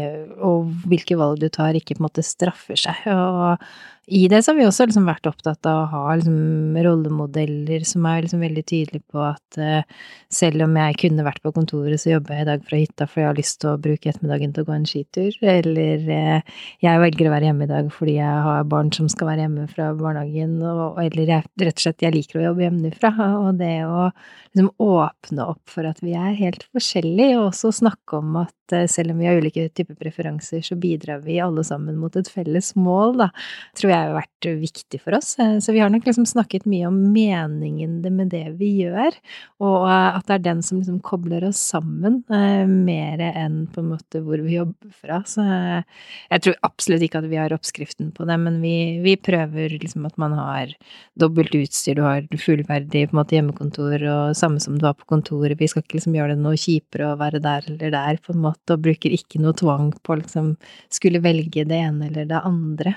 og 0.47 0.73
hvilke 0.89 1.19
valg 1.19 1.43
du 1.43 1.49
tar, 1.53 1.77
ikke 1.77 1.97
på 1.97 2.03
en 2.03 2.09
måte 2.09 2.25
straffer 2.25 2.79
seg. 2.87 3.05
Og 3.13 3.67
i 4.07 4.27
det 4.31 4.39
så 4.43 4.53
har 4.53 4.57
vi 4.57 4.63
også 4.63 4.85
liksom 4.87 5.07
vært 5.09 5.27
opptatt 5.27 5.67
av 5.67 5.81
å 5.81 5.87
ha 5.91 6.13
liksom 6.15 6.77
rollemodeller 6.85 7.83
som 7.87 8.05
er 8.07 8.21
liksom 8.23 8.39
veldig 8.39 8.63
tydelige 8.63 9.03
på 9.11 9.19
at 9.19 9.57
uh, 9.59 10.05
selv 10.31 10.63
om 10.63 10.77
jeg 10.79 10.95
kunne 11.01 11.25
vært 11.27 11.41
på 11.43 11.51
kontoret, 11.51 11.99
så 11.99 12.13
jobber 12.13 12.37
jeg 12.37 12.45
i 12.45 12.47
dag 12.47 12.63
fra 12.63 12.79
hytta 12.79 13.07
for 13.09 13.23
jeg 13.23 13.27
har 13.27 13.39
lyst 13.39 13.59
til 13.59 13.73
å 13.73 13.81
bruke 13.83 14.07
ettermiddagen 14.07 14.53
til 14.55 14.63
å 14.63 14.69
gå 14.69 14.75
en 14.77 14.87
skitur, 14.87 15.35
eller 15.43 16.07
uh, 16.07 16.61
jeg 16.85 17.03
velger 17.03 17.27
å 17.27 17.33
være 17.35 17.49
hjemme 17.49 17.67
i 17.67 17.71
dag 17.73 17.89
fordi 17.97 18.15
jeg 18.21 18.45
har 18.47 18.69
barn 18.71 18.93
som 18.95 19.09
skal 19.11 19.31
være 19.33 19.43
hjemme 19.43 19.67
fra 19.73 19.89
barnehagen, 19.99 20.55
og, 20.63 21.01
eller 21.03 21.33
jeg, 21.33 21.47
rett 21.67 21.75
og 21.75 21.85
slett 21.89 22.07
jeg 22.07 22.15
liker 22.15 22.39
å 22.39 22.45
jobbe 22.47 22.63
hjemmefra, 22.63 23.13
og 23.41 23.59
det 23.59 23.73
å 23.89 24.07
liksom 24.07 24.71
åpne 24.87 25.49
opp 25.51 25.75
for 25.75 25.89
at 25.89 25.99
vi 26.05 26.15
er 26.15 26.39
helt 26.39 26.63
forskjellige, 26.71 27.35
og 27.41 27.49
også 27.49 27.73
snakke 27.81 28.21
om 28.21 28.39
at 28.45 28.77
uh, 28.77 28.87
selv 28.87 29.11
om 29.11 29.19
vi 29.19 29.27
har 29.27 29.43
ulike 29.43 29.67
typer 29.75 29.99
preferanser, 29.99 30.63
så 30.63 30.79
bidrar 30.79 31.27
vi 31.27 31.41
alle 31.43 31.67
sammen 31.67 31.99
mot 31.99 32.15
et 32.15 32.31
felles 32.31 32.71
mål, 32.79 33.19
da, 33.25 33.31
tror 33.75 33.91
jeg 33.91 33.96
har 33.97 34.15
vært 34.15 34.47
viktig 34.61 34.99
for 35.01 35.17
oss. 35.17 35.33
Eh, 35.41 35.57
så 35.63 35.73
vi 35.75 35.81
har 35.81 35.91
nok 35.91 36.05
liksom 36.07 36.25
snakket 36.29 36.67
mye 36.69 36.87
om 36.89 36.97
meningen 37.13 37.99
med 38.15 38.31
det 38.31 38.45
vi 38.59 38.69
gjør, 38.83 39.15
og 39.63 39.87
eh, 39.89 40.17
at 40.17 40.27
det 40.27 40.37
er 40.37 40.45
den 40.45 40.63
som 40.65 40.79
liksom 40.79 40.99
kobler 41.05 41.47
oss 41.47 41.61
sammen, 41.73 42.21
eh, 42.33 42.65
mer 42.67 43.23
enn 43.27 43.65
på 43.73 43.81
en 43.83 43.91
måte 43.93 44.21
hvor 44.23 44.41
vi 44.43 44.57
jobber 44.57 44.93
fra. 44.93 45.21
Så 45.27 45.43
jeg 45.43 46.43
tror 46.43 46.57
absolutt 46.67 47.05
ikke 47.07 47.21
at 47.21 47.29
vi 47.31 47.39
har 47.39 47.55
oppskriften 47.55 48.13
på 48.15 48.27
det, 48.29 48.39
men 48.41 48.61
vi, 48.63 48.75
vi 49.03 49.17
prøver 49.19 49.77
liksom 49.77 50.07
at 50.09 50.17
man 50.21 50.35
har 50.37 50.73
dobbelt 51.19 51.55
utstyr, 51.57 51.97
du 51.97 52.05
har 52.05 52.27
fullverdig 52.37 53.07
på 53.07 53.15
en 53.15 53.21
måte 53.21 53.37
hjemmekontor 53.37 54.03
og 54.11 54.37
samme 54.37 54.61
som 54.63 54.77
du 54.77 54.85
har 54.87 54.97
på 54.97 55.07
kontoret, 55.09 55.57
vi 55.59 55.69
skal 55.69 55.83
ikke 55.83 55.99
liksom 55.99 56.15
gjøre 56.17 56.35
det 56.35 56.43
noe 56.43 56.59
kjipere 56.59 57.11
å 57.11 57.19
være 57.19 57.41
der 57.43 57.67
eller 57.71 57.93
der, 57.93 58.21
på 58.23 58.35
en 58.35 58.43
måte, 58.45 58.75
og 58.75 58.83
bruker 58.85 59.13
ikke 59.13 59.41
noe 59.41 59.55
tvang 59.57 59.91
på 60.05 60.19
liksom 60.21 60.53
skulle 60.93 61.21
velge 61.23 61.65
det 61.67 61.81
ene 61.87 62.09
eller 62.11 62.27
det 62.29 62.41
andre. 62.45 62.93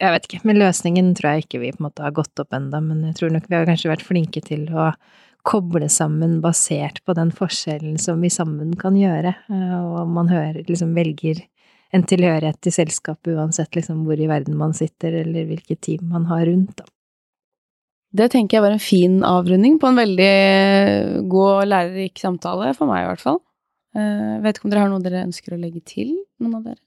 Jeg 0.00 0.14
vet 0.14 0.26
ikke, 0.26 0.44
men 0.48 0.60
løsningen 0.60 1.10
tror 1.16 1.34
jeg 1.34 1.44
ikke 1.44 1.58
vi 1.60 1.72
på 1.74 1.82
en 1.82 1.86
måte 1.90 2.04
har 2.06 2.14
gått 2.16 2.40
opp 2.40 2.54
enda, 2.56 2.80
men 2.80 3.02
jeg 3.10 3.18
tror 3.18 3.34
nok 3.34 3.50
vi 3.50 3.58
har 3.58 3.66
kanskje 3.68 3.90
vært 3.90 4.04
flinke 4.06 4.40
til 4.44 4.64
å 4.72 4.92
koble 5.44 5.88
sammen 5.92 6.38
basert 6.44 7.02
på 7.04 7.14
den 7.16 7.32
forskjellen 7.36 7.98
som 8.00 8.20
vi 8.24 8.30
sammen 8.32 8.72
kan 8.80 8.96
gjøre, 8.96 9.34
eh, 9.52 9.76
og 9.80 10.08
man 10.08 10.30
hører, 10.32 10.62
liksom 10.68 10.94
velger 10.96 11.42
en 11.96 12.04
tilhørighet 12.06 12.60
til 12.64 12.74
selskapet 12.74 13.34
uansett 13.34 13.76
liksom 13.76 14.04
hvor 14.06 14.20
i 14.20 14.28
verden 14.30 14.56
man 14.56 14.72
sitter, 14.76 15.20
eller 15.22 15.48
hvilket 15.48 15.80
team 15.84 16.08
man 16.12 16.28
har 16.30 16.46
rundt, 16.48 16.76
da. 16.80 16.88
Det 18.10 18.26
tenker 18.32 18.56
jeg 18.56 18.64
var 18.64 18.74
en 18.74 18.82
fin 18.82 19.20
avrunding 19.22 19.76
på 19.78 19.86
en 19.86 20.00
veldig 20.00 20.32
god 21.30 21.50
og 21.52 21.68
lærerik 21.70 22.18
samtale, 22.18 22.72
for 22.74 22.90
meg 22.90 23.04
i 23.04 23.10
hvert 23.12 23.22
fall. 23.22 23.38
Jeg 23.94 24.40
vet 24.42 24.58
ikke 24.58 24.66
om 24.66 24.72
dere 24.72 24.82
har 24.82 24.90
noe 24.90 25.04
dere 25.04 25.22
ønsker 25.28 25.54
å 25.54 25.60
legge 25.60 25.82
til, 25.86 26.16
noen 26.42 26.56
av 26.58 26.64
dere? 26.72 26.80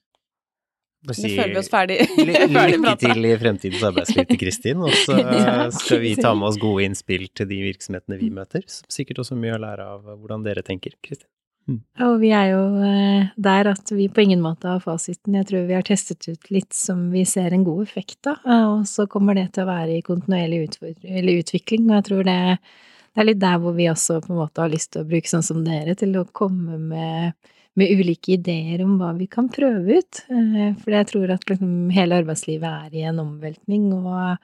Eller 1.04 1.18
Si, 1.18 1.34
føler 1.36 1.52
vi 1.52 1.60
oss 1.60 1.72
ferdig, 1.72 1.98
lykke 2.24 2.96
til 3.02 3.28
i 3.28 3.34
fremtidens 3.42 3.84
arbeidsliv 3.90 4.30
til 4.30 4.40
Kristin, 4.40 4.84
og 4.88 4.96
så 5.04 5.18
skal 5.82 6.00
vi 6.04 6.16
ta 6.16 6.32
med 6.38 6.54
oss 6.54 6.60
gode 6.62 6.88
innspill 6.88 7.28
til 7.36 7.50
de 7.50 7.60
virksomhetene 7.66 8.20
vi 8.22 8.32
møter. 8.32 8.64
som 8.72 8.88
Sikkert 8.94 9.20
også 9.26 9.36
mye 9.40 9.58
å 9.58 9.62
lære 9.66 9.90
av 9.98 10.14
hvordan 10.16 10.48
dere 10.48 10.64
tenker, 10.64 10.96
Kristin. 11.04 11.28
Og 12.04 12.18
vi 12.20 12.30
er 12.36 12.50
jo 12.52 12.64
eh, 12.84 13.30
der 13.40 13.70
at 13.72 13.92
vi 13.96 14.10
på 14.12 14.26
ingen 14.26 14.42
måte 14.44 14.68
har 14.68 14.82
fasiten. 14.84 15.38
Jeg 15.38 15.48
tror 15.48 15.68
vi 15.70 15.78
har 15.78 15.86
testet 15.88 16.26
ut 16.28 16.50
litt 16.52 16.76
som 16.76 17.06
vi 17.14 17.24
ser 17.28 17.56
en 17.56 17.64
god 17.64 17.86
effekt 17.86 18.28
av, 18.28 18.42
eh, 18.44 18.66
og 18.74 18.88
så 18.90 19.06
kommer 19.12 19.38
det 19.38 19.54
til 19.56 19.64
å 19.64 19.70
være 19.72 19.96
i 19.96 20.04
kontinuerlig 20.04 20.66
eller 20.82 21.40
utvikling. 21.40 21.88
Og 21.88 21.96
jeg 22.02 22.08
tror 22.10 22.28
det, 22.28 22.40
det 23.14 23.24
er 23.24 23.30
litt 23.30 23.42
der 23.44 23.62
hvor 23.64 23.78
vi 23.80 23.88
også 23.92 24.20
på 24.26 24.34
en 24.34 24.42
måte 24.42 24.64
har 24.64 24.74
lyst 24.74 24.92
til 24.96 25.06
å 25.06 25.10
bruke 25.14 25.32
sånn 25.32 25.46
som 25.46 25.64
dere, 25.64 25.96
til 26.00 26.18
å 26.20 26.26
komme 26.36 26.82
med, 26.82 27.54
med 27.76 27.90
ulike 28.00 28.36
ideer 28.38 28.84
om 28.86 28.98
hva 29.00 29.12
vi 29.18 29.26
kan 29.28 29.48
prøve 29.50 30.00
ut. 30.02 30.24
Eh, 30.30 30.74
For 30.84 30.92
jeg 30.92 31.08
tror 31.10 31.32
at 31.34 31.46
liksom 31.50 31.90
hele 31.96 32.20
arbeidslivet 32.24 32.64
er 32.88 32.94
i 33.00 33.02
en 33.10 33.20
omveltning, 33.24 33.88
og 33.94 34.38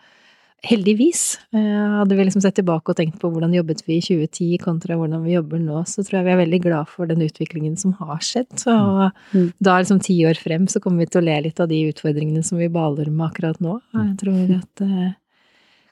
heldigvis. 0.66 1.38
Eh, 1.56 1.60
Hadde 2.00 2.16
vi 2.18 2.26
liksom 2.26 2.42
sett 2.44 2.58
tilbake 2.60 2.92
og 2.92 2.98
tenkt 3.00 3.20
på 3.22 3.30
hvordan 3.32 3.54
jobbet 3.56 3.84
vi 3.88 4.00
i 4.00 4.02
2010 4.04 4.58
kontra 4.64 4.98
hvordan 5.00 5.24
vi 5.24 5.38
jobber 5.38 5.62
nå, 5.62 5.84
så 5.88 6.04
tror 6.04 6.20
jeg 6.20 6.26
vi 6.28 6.34
er 6.34 6.42
veldig 6.42 6.62
glad 6.66 6.90
for 6.92 7.08
den 7.08 7.22
utviklingen 7.24 7.78
som 7.80 7.94
har 8.02 8.18
skjedd. 8.20 8.52
Og 8.68 9.12
Mm. 9.34 9.54
da 9.62 9.78
liksom 9.80 10.02
ti 10.04 10.18
år 10.26 10.36
frem 10.36 10.68
så 10.68 10.82
kommer 10.82 11.00
vi 11.00 11.06
til 11.06 11.22
å 11.22 11.26
le 11.26 11.42
litt 11.48 11.60
av 11.60 11.70
de 11.70 11.80
utfordringene 11.94 12.44
som 12.44 12.58
vi 12.58 12.68
baler 12.68 13.10
med 13.10 13.30
akkurat 13.32 13.60
nå. 13.62 13.80
Jeg 13.94 14.18
tror 14.18 14.58
at 14.58 14.82
eh, 14.82 15.14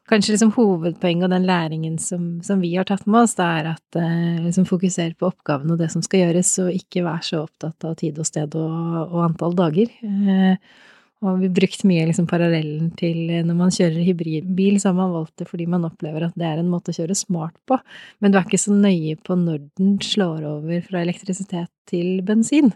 kanskje 0.08 0.34
liksom 0.34 0.53
hovedpoenget 0.55 1.28
og 1.28 1.34
den 1.36 1.47
læringen 1.47 1.97
som, 2.01 2.28
som 2.45 2.62
vi 2.64 2.74
har 2.76 2.88
tatt 2.88 3.08
med 3.08 3.26
oss, 3.26 3.36
det 3.38 3.45
er 3.45 3.72
at 3.74 3.99
eh, 3.99 4.41
liksom 4.45 4.68
fokusere 4.70 5.18
på 5.20 5.30
oppgavene 5.30 5.76
og 5.76 5.82
det 5.82 5.89
som 5.93 6.03
skal 6.05 6.26
gjøres, 6.26 6.51
og 6.64 6.76
ikke 6.76 7.05
være 7.05 7.28
så 7.28 7.41
opptatt 7.43 7.88
av 7.88 7.97
tid 7.99 8.20
og 8.22 8.30
sted 8.30 8.55
og, 8.60 9.01
og 9.08 9.26
antall 9.28 9.58
dager. 9.58 9.91
Eh, 10.08 10.78
og 11.26 11.39
vi 11.41 11.47
har 11.47 11.53
brukt 11.57 11.84
mye 11.89 12.03
liksom 12.05 12.28
parallellen 12.30 12.91
til 12.99 13.32
eh, 13.34 13.45
når 13.45 13.55
man 13.57 13.72
kjører 13.74 14.05
hybridbil, 14.05 14.76
så 14.82 14.91
har 14.91 14.97
man 14.99 15.15
valgt 15.15 15.41
det 15.41 15.47
fordi 15.49 15.65
man 15.70 15.88
opplever 15.88 16.28
at 16.28 16.36
det 16.38 16.45
er 16.45 16.61
en 16.61 16.70
måte 16.70 16.93
å 16.93 16.97
kjøre 16.97 17.15
smart 17.18 17.55
på, 17.70 17.80
men 18.22 18.34
du 18.34 18.38
er 18.38 18.45
ikke 18.45 18.59
så 18.61 18.76
nøye 18.76 19.15
på 19.26 19.38
når 19.39 19.63
den 19.80 19.95
slår 20.03 20.45
over 20.45 20.84
fra 20.86 21.01
elektrisitet 21.01 21.72
til 21.88 22.20
bensin. 22.28 22.70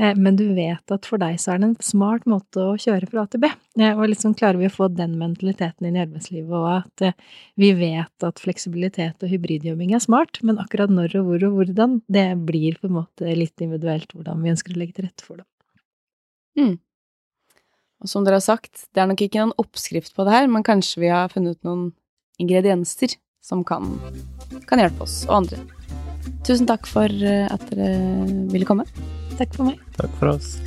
Eh, 0.00 0.14
Men 0.16 0.38
du 0.40 0.46
vet 0.56 0.94
at 0.94 1.06
for 1.06 1.20
deg 1.22 1.36
så 1.38 1.52
er 1.52 1.60
det 1.60 1.68
en 1.68 1.76
smart 1.84 2.24
måte 2.30 2.64
å 2.64 2.78
kjøre 2.80 3.10
fra 3.10 3.26
A 3.26 3.30
til 3.30 3.44
B. 3.44 3.50
Eh, 3.78 3.92
Og 3.94 4.08
liksom 4.10 4.34
klarer 4.34 4.58
vi 4.58 4.70
å 4.70 4.74
få 4.74 4.88
den 4.90 5.18
mentaliteten 5.20 5.86
inn 5.86 5.98
i 5.98 6.02
arbeidslivet, 6.02 6.50
og 6.50 6.80
at 6.80 7.14
vi 7.60 7.70
vet 7.78 8.26
at 8.26 8.40
fleksibilitet 8.42 9.22
og 9.22 9.30
hybridjobbing 9.30 9.94
er 9.94 10.02
smart, 10.02 10.40
men 10.42 10.58
akkurat 10.58 10.90
når 10.90 11.20
og 11.20 11.28
hvor 11.28 11.46
og 11.50 11.60
hvordan, 11.60 12.00
det 12.08 12.26
blir 12.48 12.80
på 12.80 12.88
en 12.90 12.98
måte 13.02 13.36
litt 13.36 13.60
individuelt 13.60 14.10
hvordan 14.16 14.42
vi 14.42 14.54
ønsker 14.56 14.74
å 14.74 14.80
legge 14.82 14.98
til 14.98 15.06
rette 15.10 15.28
for 15.28 15.42
det. 15.42 15.46
Og 18.04 18.10
som 18.10 18.24
dere 18.24 18.36
har 18.36 18.44
sagt, 18.44 18.84
det 18.92 19.00
er 19.00 19.08
nok 19.08 19.22
ikke 19.24 19.40
noen 19.40 19.56
oppskrift 19.60 20.12
på 20.12 20.26
det 20.28 20.34
her, 20.34 20.48
men 20.52 20.64
kanskje 20.66 21.00
vi 21.06 21.08
har 21.08 21.32
funnet 21.32 21.56
noen 21.64 21.88
ingredienser 22.42 23.16
som 23.44 23.62
kan, 23.64 23.94
kan 24.68 24.82
hjelpe 24.82 25.06
oss 25.06 25.22
og 25.24 25.38
andre. 25.38 25.62
Tusen 26.44 26.68
takk 26.68 26.84
for 26.88 27.08
eh, 27.08 27.48
at 27.48 27.64
dere 27.70 28.26
ville 28.52 28.68
komme. 28.68 28.84
Takk 29.38 29.56
for 29.56 29.70
meg. 29.70 29.80
Takk 29.96 30.18
for 30.20 30.34
oss. 30.34 30.58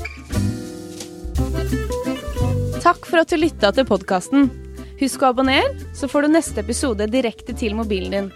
Takk 2.81 3.05
for 3.05 3.21
at 3.21 3.29
du 3.29 3.38
lytta 3.38 3.69
til 3.75 3.85
podkasten. 3.85 4.49
Husk 4.97 5.21
å 5.21 5.29
abonnere, 5.29 5.75
så 5.93 6.09
får 6.09 6.25
du 6.25 6.33
neste 6.33 6.63
episode 6.63 7.05
direkte 7.13 7.53
til 7.57 7.77
mobilen 7.77 8.15
din. 8.15 8.31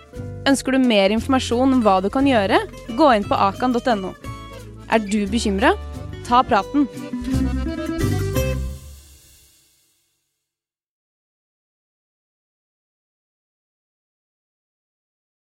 Ønsker 0.49 0.77
du 0.77 0.81
mer 0.83 1.13
informasjon 1.13 1.77
om 1.77 1.81
hva 1.85 1.97
du 2.05 2.11
kan 2.13 2.29
gjøre, 2.29 2.61
gå 2.97 3.09
inn 3.17 3.25
på 3.25 3.37
akan.no. 3.49 4.13
Er 4.93 5.01
du 5.01 5.23
bekymra? 5.31 5.73
Ta 6.27 6.43
praten. 6.45 6.85